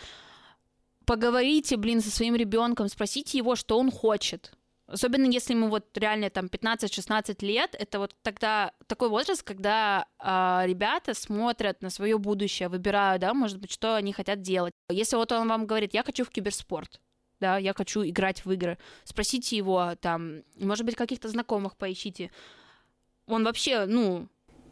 Поговорите, 1.09 1.79
блин, 1.79 2.03
со 2.03 2.11
своим 2.11 2.35
ребенком, 2.35 2.87
спросите 2.89 3.39
его, 3.39 3.57
что 3.57 3.79
он 3.79 3.91
хочет. 3.91 4.53
Особенно 4.87 5.25
если 5.25 5.55
ему 5.55 5.69
вот 5.69 5.97
реально 5.97 6.29
там 6.29 6.49
15-16 6.49 7.43
лет, 7.47 7.75
это 7.79 7.99
вот 7.99 8.15
тогда 8.21 8.73
такой 8.87 9.09
возраст, 9.09 9.43
когда 9.43 10.07
а, 10.19 10.65
ребята 10.67 11.15
смотрят 11.15 11.81
на 11.81 11.89
свое 11.89 12.19
будущее, 12.19 12.69
выбирают, 12.69 13.23
да, 13.23 13.33
может 13.33 13.59
быть, 13.59 13.73
что 13.73 13.97
они 13.97 14.13
хотят 14.13 14.43
делать. 14.43 14.75
Если 14.91 15.17
вот 15.17 15.33
он 15.33 15.49
вам 15.49 15.67
говорит, 15.67 15.95
я 15.95 16.03
хочу 16.03 16.27
в 16.27 16.31
киберспорт, 16.31 17.01
да, 17.41 17.57
я 17.57 17.73
хочу 17.73 18.05
играть 18.05 18.45
в 18.45 18.53
игры, 18.53 18.77
спросите 19.05 19.57
его 19.57 19.95
там, 20.03 20.43
может 20.57 20.85
быть, 20.85 20.95
каких-то 20.95 21.29
знакомых 21.29 21.79
поищите. 21.79 22.31
Он 23.27 23.45
вообще, 23.45 23.87
ну, 23.87 24.29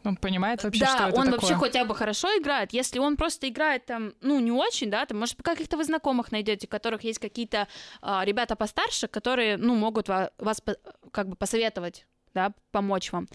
Он 0.07 0.15
понимает 0.15 0.63
вообще, 0.63 0.81
да, 0.85 0.87
что 0.97 1.07
это 1.09 1.19
он 1.19 1.25
такое? 1.25 1.39
вообще 1.39 1.55
хотя 1.55 1.85
бы 1.85 1.93
хорошо 1.95 2.27
играет. 2.39 2.73
Если 2.73 2.99
он 2.99 3.17
просто 3.17 3.47
играет 3.49 3.85
там, 3.85 4.13
ну, 4.21 4.39
не 4.39 4.51
очень, 4.51 4.89
да, 4.89 5.05
там, 5.05 5.19
может, 5.19 5.41
каких-то 5.43 5.77
вы 5.77 5.83
знакомых 5.83 6.31
найдете, 6.31 6.67
у 6.67 6.69
которых 6.69 7.03
есть 7.03 7.19
какие-то 7.19 7.67
а, 8.01 8.23
ребята 8.25 8.55
постарше, 8.55 9.07
которые, 9.07 9.57
ну, 9.57 9.75
могут 9.75 10.07
ва- 10.07 10.31
вас 10.37 10.61
как 11.11 11.27
бы 11.29 11.35
посоветовать, 11.35 12.05
да, 12.33 12.53
помочь 12.71 13.11
вам. 13.11 13.27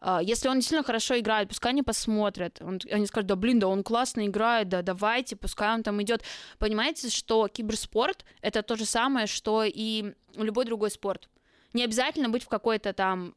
А, 0.00 0.22
Если 0.22 0.48
он 0.48 0.56
действительно 0.56 0.84
хорошо 0.84 1.18
играет, 1.18 1.48
пускай 1.48 1.72
они 1.72 1.82
посмотрят. 1.82 2.60
Он- 2.60 2.80
они 2.90 3.06
скажут, 3.06 3.26
да 3.26 3.36
блин, 3.36 3.58
да 3.58 3.68
он 3.68 3.82
классно 3.82 4.26
играет, 4.26 4.68
да 4.68 4.82
давайте, 4.82 5.36
пускай 5.36 5.72
он 5.74 5.82
там 5.82 6.02
идет. 6.02 6.22
Понимаете, 6.58 7.10
что 7.10 7.48
киберспорт 7.48 8.24
это 8.42 8.62
то 8.62 8.76
же 8.76 8.84
самое, 8.84 9.26
что 9.26 9.62
и 9.64 10.14
любой 10.36 10.64
другой 10.64 10.90
спорт. 10.90 11.28
Не 11.72 11.84
обязательно 11.84 12.28
быть 12.28 12.44
в 12.44 12.48
какой-то 12.48 12.92
там 12.92 13.34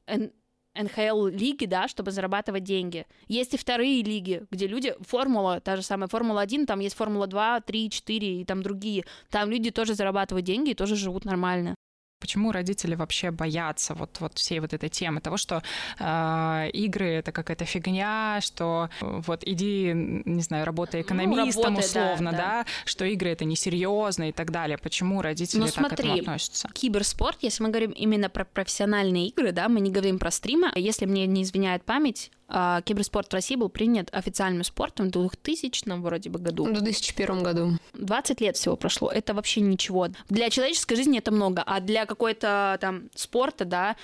Н- 0.78 0.86
НХЛ 0.86 1.28
лиги, 1.28 1.66
да, 1.66 1.88
чтобы 1.88 2.12
зарабатывать 2.12 2.64
деньги. 2.64 3.06
Есть 3.28 3.54
и 3.54 3.58
вторые 3.58 4.04
лиги, 4.04 4.46
где 4.52 4.68
люди, 4.68 4.96
формула, 5.02 5.60
та 5.60 5.76
же 5.76 5.82
самая 5.82 6.08
Формула-1, 6.08 6.66
там 6.66 6.80
есть 6.80 6.96
Формула 6.96 7.28
2, 7.28 7.62
3, 7.62 7.90
4 7.90 8.42
и 8.42 8.46
там 8.46 8.62
другие. 8.64 9.04
Там 9.30 9.50
люди 9.50 9.72
тоже 9.72 9.94
зарабатывают 9.94 10.46
деньги 10.46 10.72
и 10.72 10.76
тоже 10.76 10.96
живут 10.96 11.26
нормально. 11.26 11.76
Почему 12.20 12.52
родители 12.52 12.96
вообще 12.96 13.30
боятся 13.30 13.94
вот, 13.94 14.18
вот 14.20 14.38
всей 14.38 14.60
вот 14.60 14.74
этой 14.74 14.90
темы 14.90 15.22
того, 15.22 15.38
что 15.38 15.62
э, 16.00 16.70
игры 16.74 17.06
это 17.06 17.32
какая-то 17.32 17.66
фигня, 17.66 18.40
что 18.42 18.90
э, 19.02 19.22
вот 19.26 19.44
иди, 19.46 19.92
не 19.94 20.42
знаю, 20.42 20.66
работай 20.66 21.02
экономистом 21.02 21.76
работай, 21.76 21.94
да, 21.94 22.12
условно, 22.12 22.32
да, 22.32 22.38
да. 22.38 22.66
что 22.86 23.06
игры 23.06 23.30
это 23.30 23.46
несерьезно 23.46 24.30
и 24.30 24.32
так 24.32 24.50
далее. 24.50 24.80
Почему 24.80 25.22
родители 25.22 25.60
Ну, 25.60 25.68
так 25.68 25.76
к 25.76 25.94
этому 25.94 26.10
смотри, 26.10 26.22
относятся? 26.22 26.70
Киберспорт, 26.74 27.38
если 27.42 27.62
мы 27.62 27.70
говорим 27.70 27.92
именно 27.92 28.30
про 28.30 28.46
профессиональные 28.46 29.28
игры, 29.28 29.52
да, 29.52 29.70
мы 29.70 29.80
не 29.80 29.92
говорим 29.92 30.18
про 30.18 30.32
стримы. 30.32 30.72
Если 30.76 31.06
мне 31.06 31.28
не 31.28 31.44
изменяет 31.44 31.84
память, 31.84 32.32
киберспорт 32.50 33.30
в 33.30 33.34
России 33.34 33.56
был 33.56 33.70
принят 33.70 34.10
официальным 34.14 34.64
спортом 34.64 35.08
в 35.08 35.12
2000 35.12 36.00
вроде 36.02 36.30
бы 36.30 36.40
году. 36.40 36.66
В 36.66 36.72
2001 36.82 37.44
году. 37.44 37.78
20 37.94 38.42
лет 38.42 38.56
всего 38.56 38.76
прошло, 38.76 39.10
это 39.12 39.34
вообще 39.34 39.62
ничего. 39.62 40.08
Для 40.30 40.50
человеческой 40.50 40.96
жизни 40.96 41.18
это 41.20 41.32
много, 41.32 41.62
а 41.66 41.80
для 41.82 42.06
какой-то 42.06 42.78
там 42.80 43.10
спорта, 43.16 43.66
да, 43.66 43.96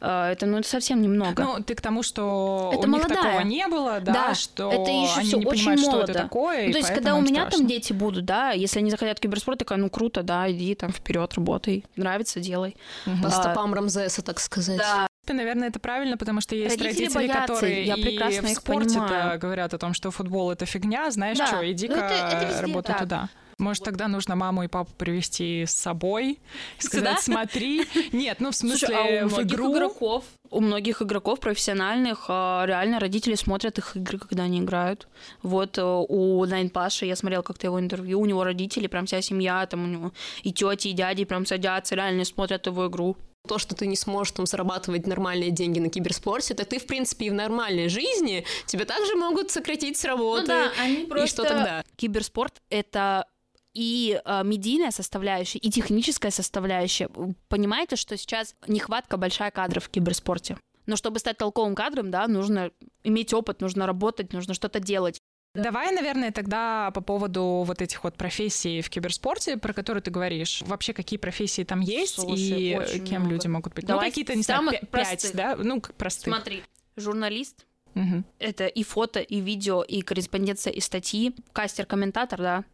э, 0.00 0.30
это 0.32 0.46
ну 0.46 0.58
это 0.58 0.68
совсем 0.68 1.02
немного. 1.02 1.42
Ну, 1.42 1.62
ты 1.62 1.74
к 1.74 1.80
тому, 1.80 2.02
что 2.04 2.70
Это 2.72 2.86
у 2.86 2.90
них 2.90 3.02
молодая. 3.02 3.22
такого 3.22 3.40
не 3.40 3.66
было, 3.66 3.98
да, 4.00 4.12
Да, 4.12 4.34
что 4.34 4.70
это 4.72 4.90
еще 4.90 5.18
они 5.18 5.28
всё 5.28 5.38
не 5.38 5.46
очень 5.46 5.58
понимают, 5.58 5.80
что 5.80 5.90
молодо. 5.90 6.12
это 6.12 6.22
такое, 6.22 6.66
Ну, 6.66 6.72
то 6.72 6.78
есть, 6.78 6.90
когда 6.94 7.14
у 7.16 7.20
меня 7.20 7.42
там 7.42 7.50
страшно. 7.50 7.68
дети 7.68 7.92
будут, 7.92 8.24
да, 8.24 8.52
если 8.52 8.78
они 8.78 8.90
захотят 8.90 9.18
в 9.18 9.20
киберспорт, 9.20 9.58
такая, 9.58 9.78
ну 9.78 9.90
круто, 9.90 10.22
да, 10.22 10.48
иди 10.50 10.74
там 10.76 10.92
вперед, 10.92 11.34
работай, 11.34 11.84
нравится, 11.96 12.38
делай. 12.38 12.76
Мгм. 13.06 13.22
По 13.22 13.28
А, 13.28 13.30
стопам 13.32 13.74
Рамзеса, 13.74 14.22
так 14.22 14.38
сказать. 14.38 14.78
Да, 14.78 15.07
принципе, 15.28 15.32
наверное, 15.34 15.68
это 15.68 15.78
правильно, 15.78 16.16
потому 16.16 16.40
что 16.40 16.54
есть 16.54 16.76
Родители 16.80 17.04
родители, 17.06 17.14
боятся, 17.14 17.40
которые 17.54 17.84
я 17.84 17.94
и 17.94 18.02
прекрасно 18.02 18.48
в 18.48 18.50
их 18.52 18.58
спорте 18.58 18.98
говорят 19.38 19.74
о 19.74 19.78
том, 19.78 19.94
что 19.94 20.10
футбол 20.10 20.50
это 20.50 20.66
фигня, 20.66 21.10
знаешь 21.10 21.38
Да. 21.38 21.46
что, 21.46 21.56
Ну, 21.56 21.70
иди-ка 21.70 21.94
это- 21.94 22.36
это 22.36 22.46
везде 22.46 22.62
работай 22.62 22.92
так. 22.94 23.02
туда. 23.02 23.28
Может, 23.58 23.82
тогда 23.82 24.06
нужно 24.06 24.36
маму 24.36 24.62
и 24.62 24.68
папу 24.68 24.92
привести 24.96 25.64
с 25.66 25.72
собой 25.72 26.38
и 26.78 26.82
сказать, 26.82 27.20
Сюда? 27.20 27.20
смотри. 27.20 27.84
Нет, 28.12 28.36
ну 28.38 28.52
в 28.52 28.54
смысле 28.54 28.86
Слушай, 28.86 29.18
а 29.22 29.26
у 29.26 29.28
в 29.28 29.42
игру. 29.42 29.72
игроков, 29.74 30.24
у 30.50 30.60
многих 30.60 31.02
игроков 31.02 31.40
профессиональных 31.40 32.26
а, 32.28 32.64
реально 32.66 33.00
родители 33.00 33.34
смотрят 33.34 33.76
их 33.78 33.96
игры, 33.96 34.18
когда 34.18 34.44
они 34.44 34.60
играют. 34.60 35.08
Вот 35.42 35.76
э, 35.76 35.82
у 35.82 36.44
Найн 36.46 36.70
Паши, 36.70 37.06
я 37.06 37.16
смотрела 37.16 37.42
как-то 37.42 37.66
его 37.66 37.80
интервью, 37.80 38.20
у 38.20 38.26
него 38.26 38.44
родители, 38.44 38.86
прям 38.86 39.06
вся 39.06 39.20
семья, 39.22 39.66
там 39.66 39.82
у 39.82 39.86
него 39.88 40.12
и 40.44 40.52
тети, 40.52 40.88
и 40.88 40.92
дяди 40.92 41.24
прям 41.24 41.44
садятся, 41.44 41.96
реально 41.96 42.24
смотрят 42.24 42.64
его 42.66 42.86
игру. 42.86 43.16
То, 43.46 43.58
что 43.58 43.74
ты 43.74 43.86
не 43.86 43.96
сможешь 43.96 44.32
там 44.32 44.46
зарабатывать 44.46 45.06
нормальные 45.06 45.50
деньги 45.50 45.78
на 45.78 45.88
киберспорте, 45.88 46.54
это 46.54 46.64
ты, 46.64 46.78
в 46.78 46.86
принципе, 46.86 47.26
и 47.26 47.30
в 47.30 47.34
нормальной 47.34 47.88
жизни 47.88 48.44
тебя 48.66 48.84
также 48.84 49.14
могут 49.14 49.50
сократить 49.50 49.96
с 49.96 50.04
работы. 50.04 50.52
они 50.78 51.04
И 51.04 51.26
что 51.26 51.44
тогда? 51.44 51.84
Киберспорт— 51.96 52.60
это 52.70 53.26
и 53.74 54.20
э, 54.24 54.42
медийная 54.44 54.90
составляющая, 54.90 55.58
и 55.58 55.70
техническая 55.70 56.30
составляющая. 56.30 57.08
Понимаете, 57.48 57.96
что 57.96 58.16
сейчас 58.16 58.54
нехватка 58.66 59.16
большая 59.16 59.50
кадров 59.50 59.84
в 59.84 59.88
киберспорте. 59.88 60.58
Но 60.86 60.96
чтобы 60.96 61.18
стать 61.18 61.36
толковым 61.36 61.74
кадром, 61.74 62.10
да, 62.10 62.26
нужно 62.26 62.70
иметь 63.04 63.32
опыт, 63.34 63.60
нужно 63.60 63.86
работать, 63.86 64.32
нужно 64.32 64.54
что-то 64.54 64.80
делать. 64.80 65.20
Давай, 65.62 65.92
наверное, 65.92 66.30
тогда 66.32 66.90
по 66.92 67.00
поводу 67.00 67.64
вот 67.66 67.82
этих 67.82 68.04
вот 68.04 68.16
профессий 68.16 68.80
в 68.80 68.90
киберспорте, 68.90 69.56
про 69.56 69.72
которые 69.72 70.02
ты 70.02 70.10
говоришь. 70.10 70.62
Вообще, 70.66 70.92
какие 70.92 71.18
профессии 71.18 71.64
там 71.64 71.80
есть 71.80 72.14
Слушай, 72.14 72.96
и 72.96 73.00
кем 73.00 73.22
много. 73.22 73.34
люди 73.34 73.46
могут 73.48 73.74
быть? 73.74 73.84
Давай 73.84 74.06
ну, 74.06 74.10
какие-то, 74.10 74.34
не 74.34 74.42
знаю, 74.42 74.70
пять, 74.70 74.90
простых. 74.90 75.34
да? 75.34 75.56
Ну, 75.56 75.80
как 75.80 75.94
простых. 75.94 76.32
Смотри, 76.34 76.62
журналист 76.96 77.66
Мгм. 77.94 78.24
это 78.38 78.66
и 78.66 78.82
фото, 78.84 79.20
и 79.20 79.40
видео, 79.40 79.82
и 79.82 80.02
корреспонденция, 80.02 80.72
и 80.72 80.80
статьи, 80.80 81.34
кастер-комментатор, 81.52 82.38
да, 82.38 82.64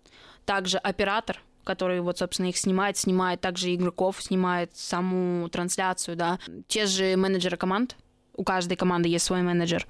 также 0.44 0.76
оператор, 0.78 1.40
который 1.64 2.00
вот, 2.00 2.18
собственно, 2.18 2.48
их 2.48 2.58
снимает, 2.58 2.98
снимает 2.98 3.40
также 3.40 3.74
игроков, 3.74 4.22
снимает 4.22 4.76
саму 4.76 5.48
трансляцию, 5.48 6.16
да, 6.16 6.38
те 6.68 6.84
же 6.86 7.16
менеджеры 7.16 7.56
команд, 7.56 7.96
у 8.36 8.44
каждой 8.44 8.76
команды 8.76 9.08
есть 9.08 9.24
свой 9.24 9.42
менеджер, 9.42 9.86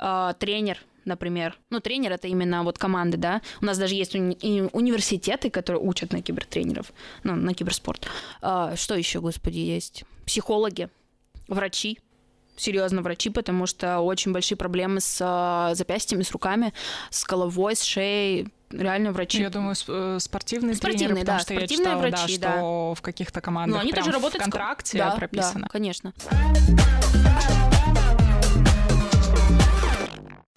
А, 0.00 0.34
тренер, 0.34 0.78
например, 1.08 1.58
ну, 1.70 1.80
тренер 1.80 2.12
это 2.12 2.28
именно 2.28 2.62
вот 2.62 2.78
команды, 2.78 3.16
да, 3.16 3.42
у 3.60 3.64
нас 3.64 3.78
даже 3.78 3.94
есть 3.94 4.14
уни- 4.14 4.70
университеты, 4.72 5.50
которые 5.50 5.82
учат 5.82 6.12
на 6.12 6.22
кибертренеров, 6.22 6.92
ну, 7.24 7.34
на 7.34 7.54
киберспорт. 7.54 8.06
А, 8.42 8.76
что 8.76 8.94
еще, 8.94 9.20
господи, 9.20 9.58
есть? 9.58 10.04
Психологи, 10.26 10.88
врачи, 11.48 11.98
серьезно 12.56 13.02
врачи, 13.02 13.30
потому 13.30 13.66
что 13.66 14.00
очень 14.00 14.32
большие 14.32 14.56
проблемы 14.58 15.00
с 15.00 15.18
а, 15.20 15.74
запястьями, 15.74 16.22
с 16.22 16.30
руками, 16.32 16.72
с 17.10 17.24
головой, 17.24 17.74
с 17.76 17.82
шеей. 17.82 18.48
реально 18.70 19.12
врачи. 19.12 19.40
Я 19.40 19.48
думаю, 19.50 19.74
сп- 19.74 20.16
э, 20.16 20.20
спортивные, 20.20 20.74
Спортивные, 20.74 21.08
тренеры, 21.08 21.20
потому 21.20 21.38
да, 21.38 21.42
что 21.42 21.54
я 21.54 21.60
спортивные 21.60 21.86
читала, 21.86 22.02
да, 22.02 22.08
врачи, 22.18 22.34
что 22.36 22.94
в 22.94 23.00
каких-то 23.02 23.40
командах 23.40 23.76
Ну, 23.76 23.80
они 23.82 23.92
прям 23.92 24.04
тоже 24.04 24.12
работают 24.14 24.42
в 24.42 24.44
с 24.44 24.44
ко- 24.46 24.50
контракте 24.50 24.98
да, 24.98 25.10
прописано. 25.12 25.62
Да, 25.62 25.68
конечно. 25.68 26.12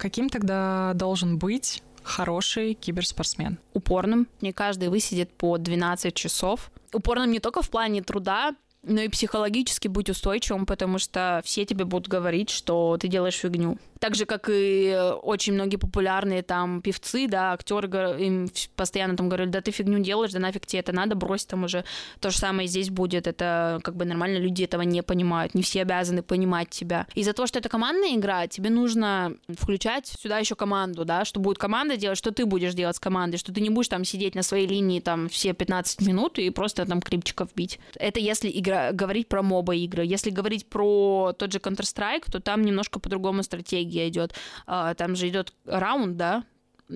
Каким 0.02 0.30
тогда 0.30 0.94
должен 0.96 1.38
быть 1.38 1.84
хороший 2.02 2.74
киберспортсмен? 2.74 3.60
упорным. 3.76 4.28
Не 4.42 4.52
каждый 4.52 4.90
высидит 4.90 5.32
по 5.32 5.60
12 5.60 6.16
часов. 6.16 6.72
Упорным 6.92 7.30
не 7.30 7.40
только 7.40 7.62
в 7.62 7.70
плане 7.70 8.02
труда, 8.02 8.56
но 8.84 9.02
и 9.02 9.10
психологически 9.10 9.88
быть 9.88 10.10
устойчивым, 10.10 10.66
потому 10.66 10.98
что 10.98 11.42
все 11.46 11.66
тебе 11.66 11.86
будут 11.86 12.08
говорить, 12.08 12.50
что 12.50 12.98
ты 13.00 13.08
делаешь 13.08 13.36
фигню. 13.36 13.78
Так 14.02 14.16
же, 14.16 14.26
как 14.26 14.50
и 14.50 14.88
э, 14.88 15.12
очень 15.12 15.54
многие 15.54 15.78
популярные 15.78 16.42
там 16.42 16.82
певцы, 16.82 17.28
да, 17.28 17.54
актеры 17.54 17.88
им 18.20 18.50
постоянно 18.76 19.16
там 19.16 19.30
говорят, 19.30 19.52
да 19.52 19.62
ты 19.62 19.70
фигню 19.70 20.00
делаешь, 20.00 20.32
да 20.32 20.40
нафиг 20.40 20.66
тебе 20.66 20.80
это 20.80 20.92
надо, 20.92 21.16
брось 21.16 21.46
там 21.46 21.66
уже. 21.66 21.86
То 22.20 22.32
же 22.32 22.38
самое 22.40 22.68
здесь 22.68 22.90
будет, 22.90 23.28
это 23.28 23.80
как 23.84 23.96
бы 23.96 24.06
нормально, 24.06 24.40
люди 24.40 24.64
этого 24.64 24.82
не 24.82 25.04
понимают, 25.04 25.54
не 25.54 25.62
все 25.62 25.84
обязаны 25.84 26.24
понимать 26.24 26.72
тебя. 26.72 27.06
Из-за 27.14 27.34
того, 27.34 27.46
что 27.46 27.60
это 27.60 27.70
командная 27.70 28.16
игра, 28.16 28.48
тебе 28.48 28.72
нужно 28.72 29.36
включать 29.48 30.08
сюда 30.08 30.40
еще 30.40 30.56
команду, 30.56 31.06
да, 31.06 31.24
что 31.24 31.40
будет 31.40 31.60
команда 31.60 31.96
делать, 31.96 32.18
что 32.18 32.32
ты 32.32 32.48
будешь 32.48 32.74
делать 32.74 32.96
с 32.96 33.00
командой, 33.00 33.38
что 33.38 33.54
ты 33.54 33.62
не 33.62 33.70
будешь 33.70 33.90
там 33.90 34.04
сидеть 34.04 34.34
на 34.34 34.42
своей 34.42 34.66
линии 34.66 35.00
там 35.00 35.30
все 35.30 35.54
15 35.54 36.02
минут 36.02 36.40
и 36.40 36.50
просто 36.50 36.88
там 36.88 37.02
клипчиков 37.02 37.50
бить. 37.54 37.80
Это 37.94 38.20
если 38.20 38.50
игра, 38.52 38.71
говорить 38.94 39.28
про 39.28 39.42
моба 39.42 39.76
игры. 39.76 40.04
Если 40.06 40.30
говорить 40.30 40.68
про 40.70 41.34
тот 41.38 41.52
же 41.52 41.60
Counter-Strike, 41.60 42.32
то 42.32 42.40
там 42.40 42.64
немножко 42.64 43.00
по-другому 43.00 43.44
стратегия 43.44 44.08
идет. 44.08 44.34
А, 44.68 44.94
Там 44.94 45.16
же 45.16 45.28
идет 45.28 45.54
раунд, 45.66 46.18
да, 46.18 46.44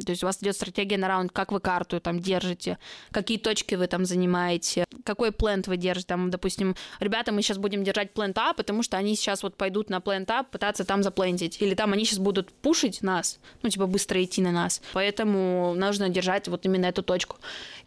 то 0.03 0.11
есть 0.11 0.23
у 0.23 0.25
вас 0.25 0.41
идет 0.41 0.55
стратегия 0.55 0.97
на 0.97 1.07
раунд, 1.07 1.31
как 1.31 1.51
вы 1.51 1.59
карту 1.59 1.99
там 1.99 2.19
держите, 2.19 2.77
какие 3.11 3.37
точки 3.37 3.75
вы 3.75 3.87
там 3.87 4.05
занимаете, 4.05 4.85
какой 5.03 5.31
плент 5.31 5.67
вы 5.67 5.77
держите. 5.77 6.07
Там, 6.07 6.29
допустим, 6.29 6.75
ребята, 6.99 7.31
мы 7.31 7.41
сейчас 7.41 7.57
будем 7.57 7.83
держать 7.83 8.13
плент 8.13 8.37
А, 8.37 8.53
потому 8.53 8.83
что 8.83 8.97
они 8.97 9.15
сейчас 9.15 9.43
вот 9.43 9.55
пойдут 9.55 9.89
на 9.89 10.01
плент 10.01 10.29
А 10.31 10.43
пытаться 10.43 10.85
там 10.85 11.03
заплентить. 11.03 11.61
Или 11.61 11.75
там 11.75 11.93
они 11.93 12.05
сейчас 12.05 12.19
будут 12.19 12.51
пушить 12.51 13.01
нас, 13.01 13.39
ну, 13.61 13.69
типа 13.69 13.87
быстро 13.87 14.23
идти 14.23 14.41
на 14.41 14.51
нас. 14.51 14.81
Поэтому 14.93 15.73
нужно 15.75 16.09
держать 16.09 16.47
вот 16.47 16.65
именно 16.65 16.85
эту 16.85 17.03
точку. 17.03 17.37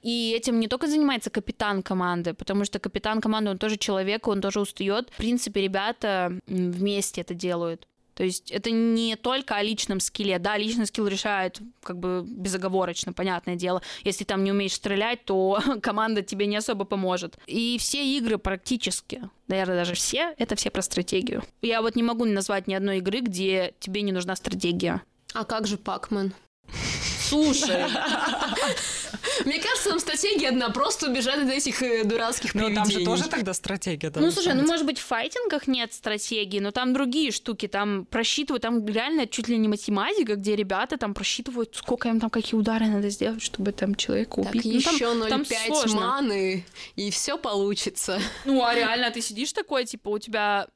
И 0.02 0.32
этим 0.36 0.60
не 0.60 0.68
только 0.68 0.86
занимается 0.86 1.30
капитан 1.30 1.82
команды, 1.82 2.34
потому 2.34 2.64
что 2.64 2.78
капитан 2.78 3.20
команды, 3.20 3.50
он 3.50 3.58
тоже 3.58 3.76
человек, 3.76 4.28
он 4.28 4.40
тоже 4.40 4.60
устает. 4.60 5.10
В 5.10 5.16
принципе, 5.16 5.62
ребята 5.62 6.32
вместе 6.46 7.20
это 7.20 7.34
делают. 7.34 7.86
То 8.18 8.24
есть 8.24 8.50
это 8.50 8.72
не 8.72 9.14
только 9.14 9.54
о 9.54 9.62
личном 9.62 10.00
скилле. 10.00 10.40
Да, 10.40 10.58
личный 10.58 10.86
скилл 10.86 11.06
решает 11.06 11.60
как 11.84 12.00
бы 12.00 12.24
безоговорочно, 12.26 13.12
понятное 13.12 13.54
дело. 13.54 13.80
Если 14.02 14.24
там 14.24 14.42
не 14.42 14.50
умеешь 14.50 14.72
стрелять, 14.72 15.24
то 15.24 15.62
команда 15.82 16.22
тебе 16.22 16.46
не 16.46 16.56
особо 16.56 16.84
поможет. 16.84 17.38
И 17.46 17.78
все 17.78 18.04
игры 18.18 18.38
практически, 18.38 19.22
наверное, 19.46 19.76
даже 19.76 19.94
все, 19.94 20.34
это 20.36 20.56
все 20.56 20.70
про 20.70 20.82
стратегию. 20.82 21.44
Я 21.62 21.80
вот 21.80 21.94
не 21.94 22.02
могу 22.02 22.24
назвать 22.24 22.66
ни 22.66 22.74
одной 22.74 22.98
игры, 22.98 23.20
где 23.20 23.72
тебе 23.78 24.02
не 24.02 24.10
нужна 24.10 24.34
стратегия. 24.34 25.00
А 25.32 25.44
как 25.44 25.68
же 25.68 25.76
Пакмен? 25.76 26.34
Слушай, 27.28 27.84
Мне 29.44 29.58
кажется, 29.60 29.90
там 29.90 29.98
стратегия 30.00 30.48
одна, 30.48 30.70
просто 30.70 31.10
убежать 31.10 31.38
от 31.38 31.50
этих 31.50 31.82
э, 31.82 32.04
дурацких 32.04 32.54
Ну, 32.54 32.62
там 32.74 32.84
же 32.86 32.94
привидений. 32.94 33.04
тоже 33.06 33.28
тогда 33.28 33.54
стратегия 33.54 34.08
ну 34.08 34.12
должна 34.20 34.30
слушай, 34.32 34.54
ну 34.54 34.66
может 34.66 34.86
быть 34.86 34.98
в 34.98 35.04
файтингах 35.04 35.66
нет 35.66 35.92
стратегии, 35.92 36.58
но 36.60 36.70
там 36.70 36.92
другие 36.92 37.30
штуки, 37.32 37.68
там 37.68 38.04
просчитывают, 38.06 38.62
там 38.62 38.84
реально 38.86 39.26
чуть 39.26 39.48
ли 39.48 39.56
не 39.56 39.68
математика, 39.68 40.34
где 40.36 40.56
ребята 40.56 40.96
там 40.96 41.14
просчитывают, 41.14 41.74
сколько 41.76 42.08
им 42.08 42.20
там 42.20 42.30
какие 42.30 42.58
удары 42.58 42.86
надо 42.86 43.10
сделать, 43.10 43.42
чтобы 43.42 43.72
там 43.72 43.94
человека 43.94 44.42
Так, 44.42 44.54
убить. 44.54 44.64
Ну, 44.64 44.80
там- 44.80 44.94
еще 44.94 45.28
там 45.28 45.42
0,5 45.42 45.66
сложно. 45.66 46.00
маны, 46.00 46.64
и 46.96 47.10
все 47.10 47.38
получится. 47.38 48.20
Ну, 48.44 48.64
а 48.64 48.74
реально, 48.74 49.10
ты 49.10 49.20
сидишь 49.20 49.52
такой, 49.52 49.84
типа, 49.84 50.08
у 50.08 50.18
тебя 50.18 50.68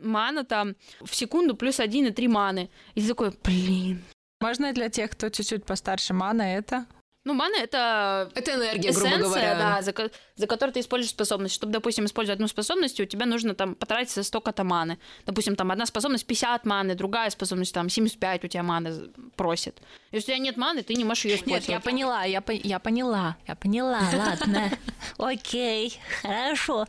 мана 0.00 0.44
там 0.44 0.76
в 1.04 1.14
секунду 1.14 1.56
плюс 1.56 1.80
1,3 1.80 2.28
маны. 2.28 2.70
И 2.94 3.00
ты 3.02 3.08
такой, 3.08 3.32
блин. 3.42 4.02
Можно 4.40 4.72
для 4.72 4.88
тех, 4.88 5.10
кто 5.10 5.28
чуть-чуть 5.30 5.64
постарше, 5.64 6.12
мана 6.14 6.42
это? 6.42 6.86
Ну, 7.24 7.34
мана— 7.34 7.56
это 7.60 8.30
Это 8.36 8.54
энергия, 8.54 8.92
грубо 8.92 9.08
эссенция, 9.08 9.18
говоря. 9.24 9.54
да, 9.58 9.82
за, 9.82 9.92
за 10.36 10.46
которую 10.46 10.74
ты 10.74 10.78
используешь 10.78 11.10
способность. 11.10 11.56
Чтобы, 11.56 11.72
допустим, 11.72 12.04
использовать 12.04 12.36
одну 12.36 12.46
способность, 12.46 13.00
у 13.00 13.04
тебя 13.04 13.26
нужно 13.26 13.56
там 13.56 13.74
потратить 13.74 14.24
столько-то 14.24 14.62
маны. 14.62 14.98
Допустим, 15.24 15.56
там 15.56 15.72
одна 15.72 15.86
способность 15.86 16.24
50 16.24 16.64
маны, 16.66 16.94
другая 16.94 17.28
способность 17.30 17.74
там 17.74 17.88
75 17.88 18.44
у 18.44 18.46
тебя 18.46 18.62
маны 18.62 19.08
просит. 19.34 19.82
Если 20.12 20.30
у 20.32 20.34
тебя 20.36 20.44
нет 20.44 20.56
маны, 20.56 20.84
ты 20.84 20.94
не 20.94 21.02
можешь 21.02 21.24
ее 21.24 21.32
Нет, 21.32 21.40
использовать. 21.40 21.68
я 21.68 21.80
поняла, 21.80 22.22
я, 22.24 22.40
по- 22.40 22.52
я 22.52 22.78
поняла, 22.78 23.36
я 23.48 23.56
поняла, 23.56 24.00
ладно. 24.12 24.70
Окей, 25.18 25.98
хорошо. 26.22 26.86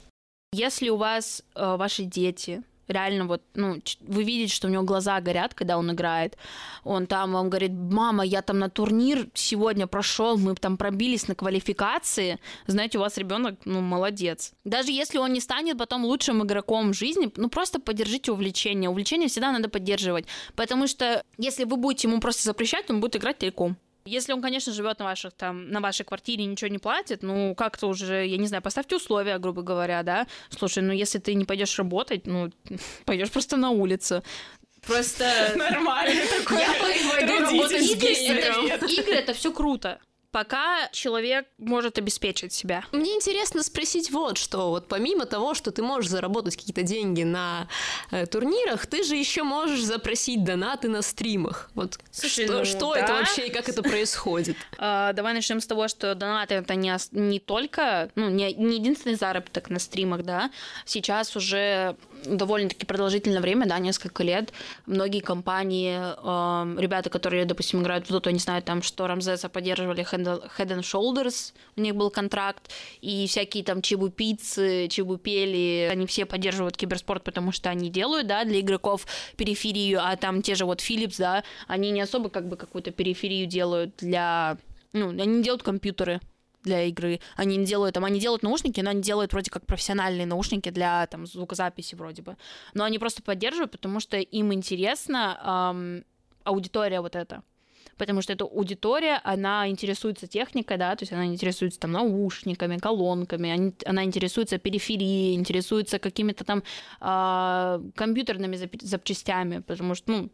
Если 0.54 0.90
у 0.90 0.98
вас 0.98 1.42
э, 1.56 1.76
ваши 1.78 2.04
дети 2.04 2.62
реально 2.88 3.26
вот, 3.26 3.41
ну, 3.54 3.82
вы 4.02 4.23
видите, 4.23 4.54
что 4.54 4.67
у 4.67 4.71
него 4.71 4.84
глаза 4.84 5.19
горят, 5.21 5.54
когда 5.54 5.78
он 5.78 5.91
играет, 5.91 6.38
он 6.84 7.08
там 7.08 7.34
вам 7.34 7.50
говорит, 7.50 7.71
мама, 7.71 8.23
я 8.23 8.41
там 8.41 8.60
на 8.60 8.69
турнир 8.69 9.28
сегодня 9.34 9.88
прошел, 9.88 10.38
мы 10.38 10.56
там 10.56 10.78
пробились 10.78 11.28
на 11.28 11.36
квалификации, 11.36 12.39
знаете, 12.67 12.97
у 12.97 13.02
вас 13.02 13.17
ребенок, 13.17 13.60
ну, 13.65 13.82
молодец. 13.82 14.54
Даже 14.63 14.91
если 14.91 15.17
он 15.17 15.34
не 15.34 15.39
станет 15.39 15.78
потом 15.78 16.06
лучшим 16.06 16.43
игроком 16.43 16.93
в 16.93 16.95
жизни, 16.95 17.32
ну, 17.36 17.50
просто 17.50 17.80
поддержите 17.80 18.32
увлечение. 18.32 18.89
Увлечение 18.89 19.30
всегда 19.30 19.52
надо 19.52 19.69
поддерживать, 19.69 20.26
потому 20.56 20.88
что 20.88 21.23
если 21.38 21.63
вы 21.63 21.78
будете 21.78 22.08
ему 22.08 22.19
просто 22.19 22.43
запрещать, 22.43 22.89
он 22.89 23.00
будет 23.00 23.15
играть 23.15 23.39
целиком. 23.39 23.78
Если 24.08 24.34
он, 24.34 24.41
конечно, 24.41 24.74
живет 24.74 25.00
на 25.00 25.06
ваших 25.06 25.34
там, 25.34 25.70
на 25.70 25.80
вашей 25.82 26.06
квартире 26.06 26.43
и 26.43 26.48
ничего 26.48 26.70
не 26.70 26.80
платит, 26.80 27.24
ну 27.24 27.54
как-то 27.56 27.88
уже, 27.88 28.26
я 28.26 28.38
не 28.38 28.48
знаю, 28.48 28.63
поставьте 28.63 28.96
условия, 28.96 29.38
грубо 29.38 29.62
говоря, 29.62 30.04
да. 30.04 30.28
Слушай, 30.50 30.84
ну 30.84 30.93
если 30.93 31.20
ты 31.20 31.34
не 31.34 31.46
пойдешь 31.46 31.78
работать, 31.78 32.26
ну 32.26 32.52
пойдешь 33.06 33.32
просто 33.32 33.58
на 33.58 33.70
улицу. 33.70 34.24
Просто 34.86 35.54
Нормально 35.56 36.22
такой. 36.38 36.60
Я 36.60 36.74
пойду 36.80 37.39
работать 37.39 37.86
с 37.86 37.91
игры 37.91 39.13
это 39.13 39.34
все 39.34 39.52
круто. 39.52 40.00
Пока 40.32 40.90
человек 40.92 41.48
может 41.58 41.98
обеспечить 41.98 42.52
себя. 42.52 42.84
Мне 42.92 43.16
интересно 43.16 43.63
спросить 43.63 44.12
вот 44.12 44.38
что. 44.38 44.70
Вот 44.70 44.88
помимо 44.88 45.26
того, 45.26 45.54
что 45.54 45.72
ты 45.72 45.82
можешь 45.82 46.12
заработать 46.12 46.58
какие-то 46.58 46.84
деньги 46.84 47.24
на 47.24 47.68
э, 48.12 48.26
турнирах, 48.26 48.86
ты 48.88 49.04
же 49.04 49.16
еще 49.16 49.44
можешь 49.44 49.82
запросить 49.82 50.44
донаты 50.44 50.90
на 50.90 51.02
стримах. 51.02 51.72
Вот 51.76 51.98
Слушай, 52.12 52.46
что, 52.46 52.60
ну 52.60 52.66
что 52.66 52.94
да. 52.94 53.00
это 53.00 53.13
вообще 53.13 53.48
и 53.48 53.50
как 53.50 53.70
это 53.70 53.82
происходит? 53.82 54.58
А, 54.80 55.13
давай 55.13 55.34
начнем 55.34 55.60
с 55.60 55.66
того, 55.66 55.88
что 55.88 56.13
донаты 56.13 56.56
это 56.56 56.76
не, 56.76 56.96
не 57.12 57.40
только, 57.40 58.12
ну, 58.16 58.30
не, 58.30 58.54
не 58.54 58.76
единственный 58.76 59.16
заработок 59.16 59.70
на 59.70 59.80
стримах, 59.80 60.24
да. 60.24 60.52
Сейчас 60.86 61.36
уже 61.36 61.96
довольно-таки 62.25 62.86
продолжительное 62.86 63.41
время, 63.41 63.65
да, 63.67 63.80
несколько 63.80 64.23
лет, 64.23 64.51
многие 64.86 65.19
компании, 65.19 65.97
эм, 65.97 66.80
ребята, 66.80 67.10
которые, 67.10 67.45
допустим, 67.45 67.82
играют 67.82 68.10
в 68.10 68.12
Dota, 68.13 68.30
они 68.30 68.39
знают 68.39 68.65
там, 68.65 68.82
что 68.82 69.08
Рамзеса 69.08 69.49
поддерживали 69.49 70.03
Head 70.03 70.49
and 70.58 70.82
Shoulders, 70.82 71.53
у 71.75 71.82
них 71.82 71.95
был 71.95 72.10
контракт, 72.10 72.71
и 73.01 73.27
всякие 73.27 73.63
там 73.63 73.82
Чебупицы, 73.82 74.88
Чебупели, 74.89 75.89
они 75.91 76.06
все 76.08 76.25
поддерживают 76.25 76.77
киберспорт, 76.77 77.23
потому 77.23 77.51
что 77.51 77.69
они 77.69 77.89
делают, 77.89 78.27
да, 78.27 78.43
для 78.43 78.60
игроков 78.60 79.06
периферию, 79.36 79.99
а 80.03 80.15
там 80.15 80.41
те 80.41 80.56
же 80.56 80.65
вот 80.65 80.82
Philips, 80.82 81.15
да, 81.17 81.43
они 81.67 81.91
не 81.91 82.01
особо 82.01 82.30
как 82.30 82.47
бы 82.47 82.58
какую-то 82.58 82.91
периферию 82.91 83.47
делают 83.47 83.95
для 83.97 84.58
ну, 84.93 85.10
они 85.10 85.43
делают 85.43 85.63
компьютеры 85.63 86.21
для 86.67 86.84
игры, 86.84 87.19
они 87.36 87.58
не 87.58 87.65
делают, 87.65 87.95
там, 87.95 88.06
они 88.06 88.19
делают 88.19 88.43
наушники, 88.43 88.82
но 88.82 88.89
они 88.91 89.01
делают 89.01 89.32
вроде 89.34 89.49
как 89.49 89.65
профессиональные 89.65 90.25
наушники 90.25 90.69
для, 90.71 91.08
там, 91.08 91.25
звукозаписи 91.25 91.95
вроде 91.95 92.21
бы. 92.21 92.36
Но 92.73 92.84
они 92.84 92.99
просто 92.99 93.21
поддерживают, 93.23 93.71
потому 93.71 93.99
что 93.99 94.17
им 94.17 94.51
интересна 94.53 95.38
ам, 95.41 96.03
аудитория 96.43 97.01
вот 97.01 97.15
эта. 97.15 97.41
Потому 97.97 98.21
что 98.21 98.34
эта 98.34 98.43
аудитория, 98.43 99.19
она 99.23 99.67
интересуется 99.67 100.27
техникой, 100.27 100.77
да, 100.77 100.95
то 100.95 101.03
есть 101.03 101.13
она 101.13 101.25
интересуется 101.25 101.80
там 101.80 101.91
наушниками, 101.93 102.77
колонками, 102.77 103.49
они- 103.49 103.73
она 103.86 104.03
интересуется 104.03 104.58
периферией, 104.60 105.34
интересуется 105.36 105.97
какими-то 105.97 106.43
там 106.43 106.62
а, 106.99 107.82
компьютерными 107.95 108.56
зап- 108.56 108.86
запчастями, 108.86 109.60
потому 109.62 109.95
что, 109.95 110.12
ну, 110.12 110.30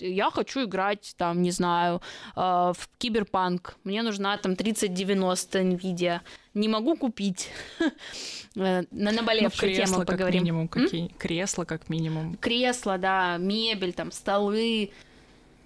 я 0.00 0.30
хочу 0.30 0.64
играть, 0.64 1.14
там, 1.16 1.42
не 1.42 1.50
знаю, 1.50 2.00
э, 2.36 2.40
в 2.40 2.88
киберпанк. 2.98 3.76
Мне 3.84 4.02
нужна 4.02 4.36
там 4.36 4.56
3090 4.56 5.58
NVIDIA. 5.60 6.20
Не 6.54 6.68
могу 6.68 6.96
купить. 6.96 7.48
Э, 8.56 8.82
На 8.90 9.10
Ну, 9.12 9.16
наболевшую 9.18 9.72
кресла 9.72 9.84
тему 9.86 9.98
как 9.98 10.06
поговорим. 10.08 10.42
минимум. 10.42 10.68
Какие? 10.68 11.08
Кресла 11.18 11.64
как 11.64 11.88
минимум. 11.88 12.36
Кресла, 12.40 12.98
да, 12.98 13.36
мебель, 13.38 13.92
там, 13.92 14.10
столы, 14.12 14.90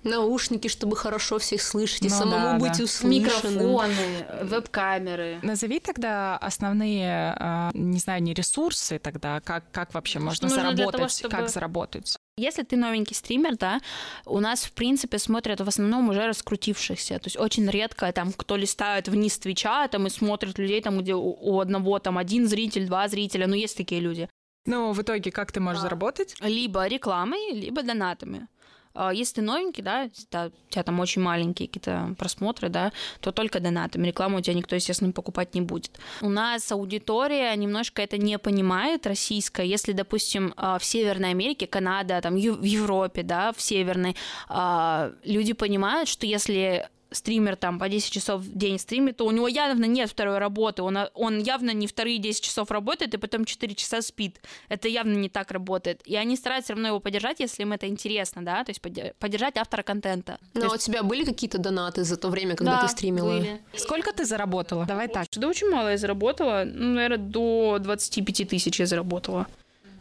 Наушники, 0.02 0.68
чтобы 0.68 0.96
хорошо 0.98 1.38
всех 1.38 1.62
слышать 1.62 2.02
и 2.02 2.10
Ну 2.10 2.14
самому 2.14 2.44
да, 2.46 2.58
быть 2.58 2.76
да. 2.76 2.84
услышанным. 2.84 3.22
микрофоны, 3.22 4.26
веб-камеры. 4.42 5.38
Назови 5.42 5.80
тогда 5.80 6.36
основные, 6.36 7.34
а, 7.38 7.70
не 7.72 7.98
знаю, 7.98 8.22
не 8.22 8.34
ресурсы 8.34 8.98
тогда, 8.98 9.40
как, 9.40 9.64
как 9.72 9.94
вообще 9.94 10.18
можно 10.18 10.46
нужно 10.46 10.62
для 10.62 10.72
заработать, 10.84 10.96
того, 10.98 11.08
чтобы- 11.08 11.30
как 11.34 11.48
заработать. 11.48 12.16
Если 12.36 12.64
ты 12.64 12.76
новенький 12.76 13.14
стример, 13.14 13.56
да, 13.56 13.80
у 14.26 14.40
нас, 14.40 14.64
в 14.64 14.72
принципе, 14.72 15.18
смотрят 15.18 15.60
в 15.60 15.68
основном 15.68 16.08
уже 16.08 16.26
раскрутившихся. 16.26 17.18
То 17.20 17.26
есть 17.26 17.38
очень 17.38 17.70
редко 17.70 18.12
там 18.12 18.32
кто 18.32 18.56
листает 18.56 19.08
вниз 19.08 19.38
Твича 19.38 19.86
там 19.86 20.08
и 20.08 20.10
смотрит 20.10 20.58
людей, 20.58 20.80
там, 20.80 20.98
где 21.00 21.14
у, 21.14 21.60
одного 21.60 22.00
там 22.00 22.18
один 22.18 22.48
зритель, 22.48 22.86
два 22.86 23.06
зрителя. 23.06 23.46
Ну, 23.46 23.54
есть 23.54 23.76
такие 23.76 24.00
люди. 24.00 24.28
Ну, 24.66 24.92
в 24.92 25.02
итоге, 25.02 25.30
как 25.30 25.52
ты 25.52 25.60
можешь 25.60 25.82
заработать? 25.82 26.34
Либо 26.40 26.86
рекламой, 26.86 27.52
либо 27.52 27.82
донатами. 27.82 28.48
А 28.94 29.12
если 29.12 29.36
ты 29.36 29.42
новенький, 29.42 29.82
да, 29.82 30.08
у 30.08 30.70
тебя 30.70 30.82
там 30.82 31.00
очень 31.00 31.20
маленькие 31.20 31.68
какие-то 31.68 32.14
просмотры, 32.16 32.68
да, 32.68 32.92
то 33.20 33.32
только 33.32 33.58
донатами. 33.58 34.06
Рекламу 34.06 34.38
у 34.38 34.40
тебя 34.40 34.54
никто, 34.54 34.76
естественно, 34.76 35.12
покупать 35.12 35.54
не 35.54 35.60
будет. 35.60 35.98
У 36.20 36.28
нас 36.28 36.70
аудитория 36.70 37.54
немножко 37.56 38.02
это 38.02 38.18
не 38.18 38.38
понимает, 38.38 39.06
российская. 39.06 39.66
Если, 39.66 39.92
допустим, 39.92 40.54
а, 40.56 40.78
в 40.78 40.84
Северной 40.84 41.30
Америке, 41.30 41.66
Канада, 41.66 42.20
там, 42.20 42.34
в 42.34 42.62
Европе, 42.62 43.22
да, 43.24 43.52
в 43.52 43.60
Северной, 43.60 44.14
а, 44.48 45.12
люди 45.24 45.52
понимают, 45.54 46.08
что 46.08 46.26
если 46.26 46.88
стример 47.14 47.56
там 47.56 47.78
по 47.78 47.88
10 47.88 48.10
часов 48.10 48.42
в 48.42 48.56
день 48.56 48.78
стримит, 48.78 49.18
то 49.18 49.26
у 49.26 49.30
него 49.30 49.48
явно 49.48 49.84
нет 49.84 50.10
второй 50.10 50.38
работы, 50.38 50.82
он, 50.82 50.98
он 51.14 51.38
явно 51.38 51.70
не 51.70 51.86
вторые 51.86 52.18
10 52.18 52.42
часов 52.42 52.70
работает 52.70 53.14
и 53.14 53.16
потом 53.16 53.44
4 53.44 53.74
часа 53.74 54.02
спит. 54.02 54.40
Это 54.68 54.88
явно 54.88 55.14
не 55.14 55.28
так 55.28 55.50
работает. 55.50 56.02
И 56.04 56.16
они 56.16 56.36
стараются 56.36 56.64
все 56.64 56.72
равно 56.74 56.88
его 56.88 57.00
поддержать, 57.00 57.40
если 57.40 57.62
им 57.62 57.72
это 57.72 57.86
интересно, 57.86 58.44
да, 58.44 58.64
то 58.64 58.70
есть 58.70 58.80
поддержать 59.18 59.56
автора 59.56 59.82
контента. 59.82 60.38
Но 60.54 60.60
то 60.60 60.74
есть... 60.74 60.88
у 60.88 60.90
тебя 60.90 61.02
были 61.02 61.24
какие-то 61.24 61.58
донаты 61.58 62.04
за 62.04 62.16
то 62.16 62.28
время, 62.28 62.56
когда 62.56 62.80
да, 62.80 62.86
ты 62.86 62.88
стримила? 62.88 63.38
были. 63.38 63.60
Сколько 63.76 64.12
ты 64.12 64.24
заработала? 64.24 64.86
Давай 64.86 65.08
так. 65.08 65.26
Да 65.36 65.48
очень 65.48 65.68
мало 65.68 65.88
я 65.88 65.96
заработала, 65.98 66.64
ну, 66.64 66.94
наверное, 66.94 67.18
до 67.18 67.78
25 67.80 68.48
тысяч 68.48 68.80
я 68.80 68.86
заработала. 68.86 69.46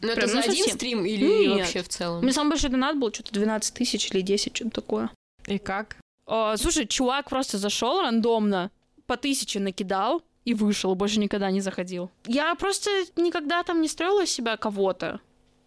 Ну, 0.02 0.10
это 0.10 0.28
за 0.28 0.36
ну, 0.36 0.40
один 0.42 0.58
совсем. 0.58 0.76
стрим 0.76 1.06
или 1.06 1.26
Нет. 1.26 1.60
вообще 1.60 1.82
в 1.82 1.88
целом? 1.88 2.20
У 2.20 2.22
меня 2.24 2.34
самый 2.34 2.50
большой 2.52 2.70
донат 2.70 2.98
был 2.98 3.14
что-то 3.14 3.34
12 3.34 3.74
тысяч 3.74 4.12
или 4.12 4.22
10, 4.22 4.56
что-то 4.56 4.72
такое. 4.72 5.10
И 5.48 5.58
как? 5.58 5.98
О, 6.26 6.56
слушай, 6.58 6.88
чувак 6.88 7.30
просто 7.30 7.58
зашел 7.58 8.02
рандомно, 8.02 8.72
по 9.06 9.18
тысяче 9.18 9.60
накидал 9.60 10.24
и 10.46 10.54
вышел, 10.54 10.96
больше 10.96 11.20
никогда 11.20 11.52
не 11.52 11.62
заходил. 11.62 12.12
Я 12.26 12.56
просто 12.56 12.90
никогда 13.16 13.64
там 13.64 13.82
не 13.82 13.88
строила 13.88 14.26
себя 14.26 14.58
кого-то. 14.58 15.20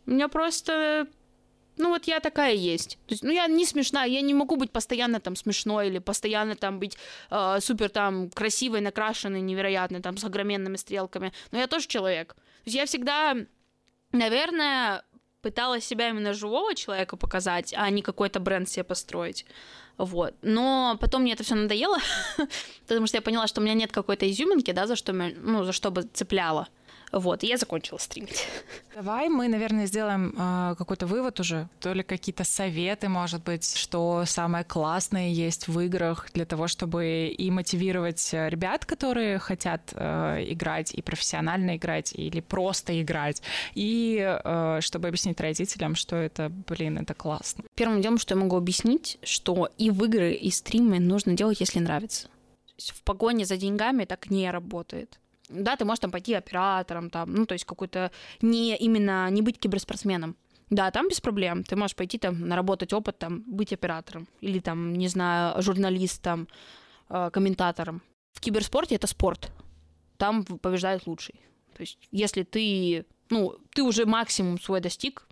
У 0.07 0.11
меня 0.11 0.29
просто 0.29 1.09
ну 1.79 1.91
вот 1.91 2.05
я 2.05 2.21
такая 2.21 2.55
есть. 2.55 2.99
То 3.07 3.13
есть, 3.13 3.23
ну 3.23 3.31
я 3.31 3.47
не 3.47 3.67
смешная, 3.67 4.07
я 4.07 4.21
не 4.23 4.35
могу 4.35 4.57
быть 4.57 4.71
постоянно 4.71 5.21
там 5.21 5.37
смешной 5.37 5.89
или 5.89 5.99
постоянно 5.99 6.57
там 6.57 6.79
быть 6.79 6.97
э, 7.31 7.59
супер 7.61 7.91
там 7.91 8.31
красивой, 8.31 8.81
накрашенной, 8.81 9.41
невероятной, 9.41 10.01
там 10.01 10.17
с 10.17 10.25
огроменными 10.25 10.77
стрелками. 10.77 11.33
Но 11.51 11.59
я 11.59 11.67
тоже 11.67 11.87
человек. 11.87 12.35
То 12.35 12.63
есть 12.65 12.77
я 12.77 12.87
всегда, 12.87 13.37
наверное, 14.13 15.05
пыталась 15.43 15.85
себя 15.85 16.09
именно 16.09 16.33
живого 16.33 16.75
человека 16.75 17.17
показать, 17.17 17.75
а 17.77 17.89
не 17.91 18.03
какой-то 18.03 18.41
бренд 18.41 18.69
себе 18.69 18.85
построить. 18.85 19.45
Вот. 19.99 20.35
Но 20.43 20.97
потом 21.01 21.23
мне 21.23 21.33
это 21.33 21.43
все 21.43 21.55
надоело, 21.55 21.99
потому 22.87 23.07
что 23.07 23.17
я 23.17 23.23
поняла, 23.23 23.47
что 23.47 23.61
у 23.61 23.65
меня 23.65 23.75
нет 23.75 23.93
какой-то 23.93 24.31
изюминки, 24.31 24.73
да, 24.73 24.87
за 24.87 24.97
что, 24.97 25.13
ну, 25.13 25.65
за 25.65 25.73
что 25.73 25.91
бы 25.91 26.03
цепляло. 26.03 26.69
Вот, 27.19 27.43
и 27.43 27.47
я 27.47 27.57
закончила 27.57 27.99
стримить. 27.99 28.47
Давай 28.95 29.29
мы, 29.29 29.49
наверное, 29.49 29.87
сделаем 29.87 30.35
э, 30.37 30.75
какой-то 30.77 31.07
вывод 31.07 31.41
уже, 31.41 31.69
то 31.81 31.95
ли 31.95 32.03
какие-то 32.03 32.45
советы, 32.45 33.09
может 33.09 33.43
быть, 33.43 33.75
что 33.77 34.25
самое 34.27 34.65
классное 34.65 35.31
есть 35.31 35.67
в 35.67 35.81
играх 35.81 36.29
для 36.35 36.45
того, 36.45 36.69
чтобы 36.69 37.29
и 37.29 37.51
мотивировать 37.51 38.33
ребят, 38.33 38.85
которые 38.85 39.39
хотят 39.39 39.81
э, 39.95 40.45
играть 40.49 40.93
и 40.93 41.01
профессионально 41.01 41.77
играть, 41.77 42.13
или 42.15 42.41
просто 42.41 43.01
играть, 43.01 43.41
и 43.75 44.19
э, 44.45 44.81
чтобы 44.83 45.09
объяснить 45.09 45.41
родителям, 45.41 45.95
что 45.95 46.17
это, 46.17 46.51
блин, 46.69 46.99
это 46.99 47.15
классно. 47.15 47.65
Первым 47.75 48.03
делом, 48.03 48.19
что 48.19 48.35
я 48.35 48.41
могу 48.41 48.57
объяснить, 48.57 49.19
что 49.23 49.71
и 49.79 49.91
в 49.91 50.05
игры, 50.05 50.35
и 50.35 50.51
стримы 50.51 51.01
нужно 51.01 51.33
делать, 51.33 51.61
если 51.61 51.79
нравится. 51.79 52.29
В 52.77 53.03
погоне 53.05 53.47
за 53.47 53.57
деньгами 53.57 54.05
так 54.05 54.29
не 54.29 54.51
работает 54.51 55.19
да, 55.49 55.77
ты 55.77 55.85
можешь 55.85 56.01
там 56.01 56.11
пойти 56.11 56.35
оператором, 56.35 57.11
там, 57.11 57.33
ну, 57.33 57.47
то 57.47 57.55
есть 57.55 57.65
какой-то 57.65 58.11
не 58.41 58.77
именно, 58.77 59.31
не 59.31 59.43
быть 59.43 59.59
киберспортсменом. 59.59 60.37
Да, 60.71 60.91
там 60.91 61.09
без 61.09 61.21
проблем. 61.21 61.63
Ты 61.63 61.77
можешь 61.77 61.95
пойти 61.95 62.19
там 62.19 62.41
наработать 62.41 62.93
опыт, 62.93 63.19
там, 63.19 63.45
быть 63.47 63.73
оператором. 63.73 64.27
Или 64.41 64.59
там, 64.59 64.95
не 64.95 65.09
знаю, 65.09 65.63
журналистом, 65.63 66.49
э, 67.09 67.31
комментатором. 67.33 68.03
В 68.33 68.41
киберспорте 68.41 68.97
это 68.97 69.07
спорт. 69.07 69.53
Там 70.17 70.45
побеждает 70.45 71.07
лучший. 71.07 71.41
То 71.77 71.83
есть, 71.83 71.99
если 72.11 72.43
ты, 72.43 73.07
ну, 73.31 73.57
ты 73.75 73.83
уже 73.83 74.07
максимум 74.07 74.61
свой 74.61 74.81
достиг, 74.81 75.29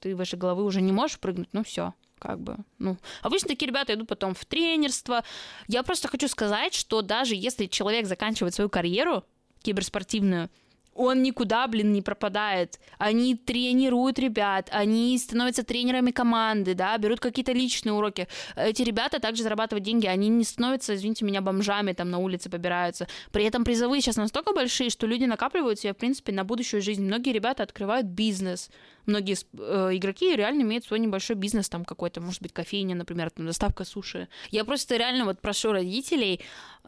ты 0.00 0.14
выше 0.14 0.36
головы 0.36 0.64
уже 0.64 0.82
не 0.82 0.92
можешь 0.92 1.18
прыгнуть, 1.18 1.48
ну 1.52 1.64
все, 1.64 1.94
как 2.18 2.40
бы, 2.40 2.58
ну, 2.78 2.98
обычно 3.22 3.48
такие 3.48 3.68
ребята 3.68 3.94
идут 3.94 4.08
потом 4.08 4.34
в 4.34 4.44
тренерство. 4.44 5.24
Я 5.66 5.82
просто 5.82 6.08
хочу 6.08 6.28
сказать, 6.28 6.74
что 6.74 7.00
даже 7.00 7.34
если 7.34 7.66
человек 7.66 8.06
заканчивает 8.06 8.54
свою 8.54 8.68
карьеру, 8.68 9.24
киберспортивную, 9.64 10.50
он 10.94 11.22
никуда, 11.22 11.66
блин, 11.66 11.92
не 11.92 12.02
пропадает. 12.02 12.78
Они 12.98 13.34
тренируют 13.34 14.18
ребят, 14.18 14.68
они 14.70 15.18
становятся 15.18 15.64
тренерами 15.64 16.10
команды, 16.10 16.74
да, 16.74 16.96
берут 16.98 17.20
какие-то 17.20 17.52
личные 17.52 17.92
уроки. 17.92 18.28
Эти 18.56 18.82
ребята 18.82 19.18
также 19.18 19.42
зарабатывают 19.42 19.84
деньги, 19.84 20.06
они 20.06 20.28
не 20.28 20.44
становятся, 20.44 20.94
извините 20.94 21.24
меня, 21.24 21.40
бомжами 21.40 21.92
там 21.92 22.10
на 22.10 22.18
улице 22.18 22.48
побираются. 22.48 23.08
При 23.32 23.44
этом 23.44 23.64
призовые 23.64 24.00
сейчас 24.00 24.16
настолько 24.16 24.52
большие, 24.52 24.90
что 24.90 25.06
люди 25.06 25.24
накапливают 25.24 25.80
себе, 25.80 25.92
в 25.92 25.96
принципе, 25.96 26.32
на 26.32 26.44
будущую 26.44 26.80
жизнь. 26.80 27.04
Многие 27.04 27.32
ребята 27.32 27.62
открывают 27.62 28.06
бизнес. 28.06 28.70
Многие 29.06 29.36
э, 29.58 29.96
игроки 29.96 30.34
реально 30.34 30.62
имеют 30.62 30.84
свой 30.84 31.00
небольшой 31.00 31.36
бизнес, 31.36 31.68
там 31.68 31.84
какой-то, 31.84 32.20
может 32.20 32.40
быть, 32.40 32.52
кофейня, 32.52 32.94
например, 32.94 33.30
там, 33.30 33.46
доставка 33.46 33.84
суши. 33.84 34.28
Я 34.50 34.64
просто 34.64 34.96
реально 34.96 35.24
вот 35.24 35.40
прошу 35.40 35.72
родителей, 35.72 36.40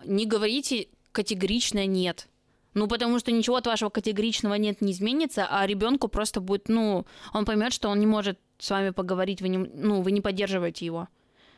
не 0.04 0.26
говорите 0.26 0.88
категорично 1.12 1.86
«нет». 1.86 2.28
Ну, 2.76 2.88
потому 2.88 3.18
что 3.18 3.32
ничего 3.32 3.56
от 3.56 3.66
вашего 3.66 3.88
категоричного 3.88 4.52
нет 4.52 4.82
не 4.82 4.92
изменится, 4.92 5.46
а 5.50 5.66
ребенку 5.66 6.08
просто 6.08 6.42
будет, 6.42 6.68
ну, 6.68 7.06
он 7.32 7.46
поймет, 7.46 7.72
что 7.72 7.88
он 7.88 7.98
не 7.98 8.06
может 8.06 8.38
с 8.58 8.68
вами 8.68 8.90
поговорить, 8.90 9.40
вы 9.40 9.48
не, 9.48 9.56
ну, 9.56 10.02
вы 10.02 10.12
не 10.12 10.20
поддерживаете 10.20 10.84
его. 10.84 11.08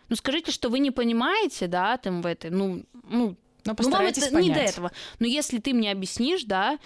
Ну, 0.09 0.15
скажите, 0.15 0.53
что 0.53 0.69
вы 0.69 0.79
не 0.79 0.93
понимаете, 0.93 1.67
да, 1.67 1.97
там 1.97 2.23
в 2.23 2.27
этой, 2.27 2.53
ну, 2.53 2.85
ну, 3.11 3.37
но 3.65 3.75
ну, 3.77 3.91
вам 3.91 4.07
это 4.07 4.21
понять. 4.31 4.45
не 4.45 4.55
до 4.55 4.61
этого. 4.61 4.93
Но 5.19 5.27
если 5.27 5.59
ты 5.59 5.75
мне 5.75 5.91
объяснишь, 5.91 6.45
да, 6.45 6.79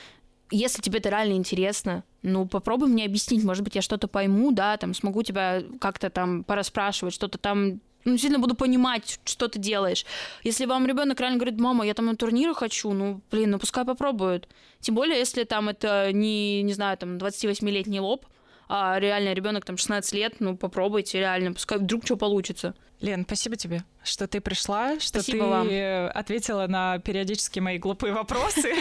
если 0.51 0.81
тебе 0.81 1.01
это 1.01 1.11
реально 1.11 1.35
интересно, 1.35 2.03
ну, 2.23 2.47
попробуй 2.47 2.89
мне 2.89 3.05
объяснить, 3.05 3.45
может 3.45 3.63
быть, 3.63 3.75
я 3.75 3.83
что-то 3.83 4.09
пойму, 4.09 4.51
да, 4.51 4.79
там, 4.79 4.95
смогу 4.95 5.23
тебя 5.23 5.63
как-то 5.79 6.09
там 6.09 6.43
пораспрашивать, 6.43 7.13
что-то 7.13 7.37
там 7.37 7.81
ну, 8.05 8.19
сильно 8.19 8.39
буду 8.39 8.55
понимать, 8.55 9.21
что 9.25 9.49
ты 9.49 9.59
делаешь. 9.59 10.05
Если 10.45 10.67
вам 10.67 10.87
ребенок 10.87 11.21
реально 11.21 11.39
говорит, 11.39 11.61
мама, 11.61 11.87
я 11.87 11.95
там 11.95 12.07
на 12.07 12.17
турниры 12.17 12.55
хочу, 12.55 12.93
ну, 12.93 13.21
блин, 13.31 13.51
ну 13.51 13.59
пускай 13.59 13.85
попробуют. 13.85 14.49
Тем 14.81 14.95
более, 14.95 15.19
если 15.19 15.45
там 15.45 15.69
это 15.69 16.13
не, 16.13 16.63
не 16.63 16.73
знаю, 16.73 16.97
там 16.99 17.19
28-летний 17.19 18.01
лоб, 18.01 18.27
а 18.75 18.99
реально 18.99 19.35
ребенок 19.35 19.67
там 19.67 19.77
16 19.77 20.15
лет, 20.15 20.37
ну 20.39 20.57
попробуйте 20.57 21.19
реально, 21.19 21.53
пускай 21.53 21.77
вдруг 21.77 22.07
что 22.07 22.17
получится. 22.17 22.75
Лен, 23.03 23.25
спасибо 23.27 23.57
тебе, 23.57 23.85
что 24.03 24.27
ты 24.27 24.41
пришла, 24.41 24.99
что 24.99 25.21
спасибо 25.21 25.45
ты 25.45 25.51
вам. 25.51 26.11
ответила 26.15 26.67
на 26.69 26.99
периодически 27.01 27.61
мои 27.61 27.77
глупые 27.77 28.15
вопросы 28.15 28.73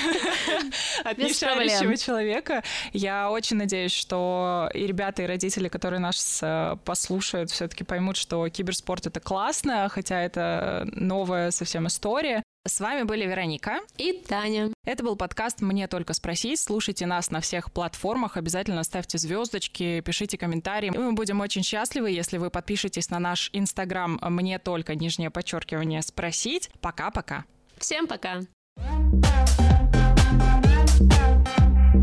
от 1.04 1.18
нешарящего 1.18 1.98
человека. 1.98 2.64
Я 2.94 3.30
очень 3.32 3.58
надеюсь, 3.58 3.92
что 3.92 4.70
и 4.74 4.88
ребята, 4.88 5.24
и 5.24 5.26
родители, 5.26 5.68
которые 5.68 6.00
нас 6.00 6.40
э, 6.42 6.78
послушают, 6.86 7.52
все-таки 7.52 7.84
поймут, 7.84 8.16
что 8.16 8.48
киберспорт 8.48 9.08
это 9.08 9.20
классно, 9.20 9.90
хотя 9.90 10.22
это 10.22 10.88
новая 10.94 11.52
совсем 11.52 11.88
история. 11.88 12.44
С 12.68 12.80
вами 12.80 13.04
были 13.04 13.26
Вероника 13.26 13.80
и 13.98 14.14
Таня. 14.14 14.70
Это 14.86 15.04
был 15.04 15.16
подкаст 15.16 15.62
«Мне 15.62 15.88
только 15.88 16.14
спросить». 16.14 16.60
Слушайте 16.60 17.08
нас 17.08 17.32
на 17.32 17.42
всех 17.42 17.72
платформах. 17.72 18.38
Обязательно 18.38 18.84
ставьте 18.84 19.18
звездочки, 19.18 20.00
пишите 20.02 20.38
комментарии. 20.38 20.92
Мы 20.92 21.14
будем 21.14 21.40
очень 21.42 21.64
счастливы, 21.64 22.12
если 22.12 22.38
вы 22.38 22.52
подпишетесь 22.52 23.10
на 23.10 23.18
наш 23.18 23.50
инстаграм 23.52 24.20
«Мне 24.22 24.60
только 24.60 24.94
нижнее 24.94 25.32
подчеркивание 25.32 26.04
спросить». 26.04 26.70
Пока-пока. 26.82 27.46
Всем 27.80 28.06
пока. 28.06 28.42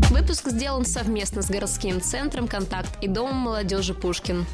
Выпуск 0.09 0.49
сделан 0.49 0.83
совместно 0.83 1.41
с 1.41 1.49
городским 1.49 2.01
центром 2.01 2.49
«Контакт» 2.49 3.01
и 3.01 3.07
Домом 3.07 3.37
молодежи 3.37 3.93
«Пушкин». 3.93 4.45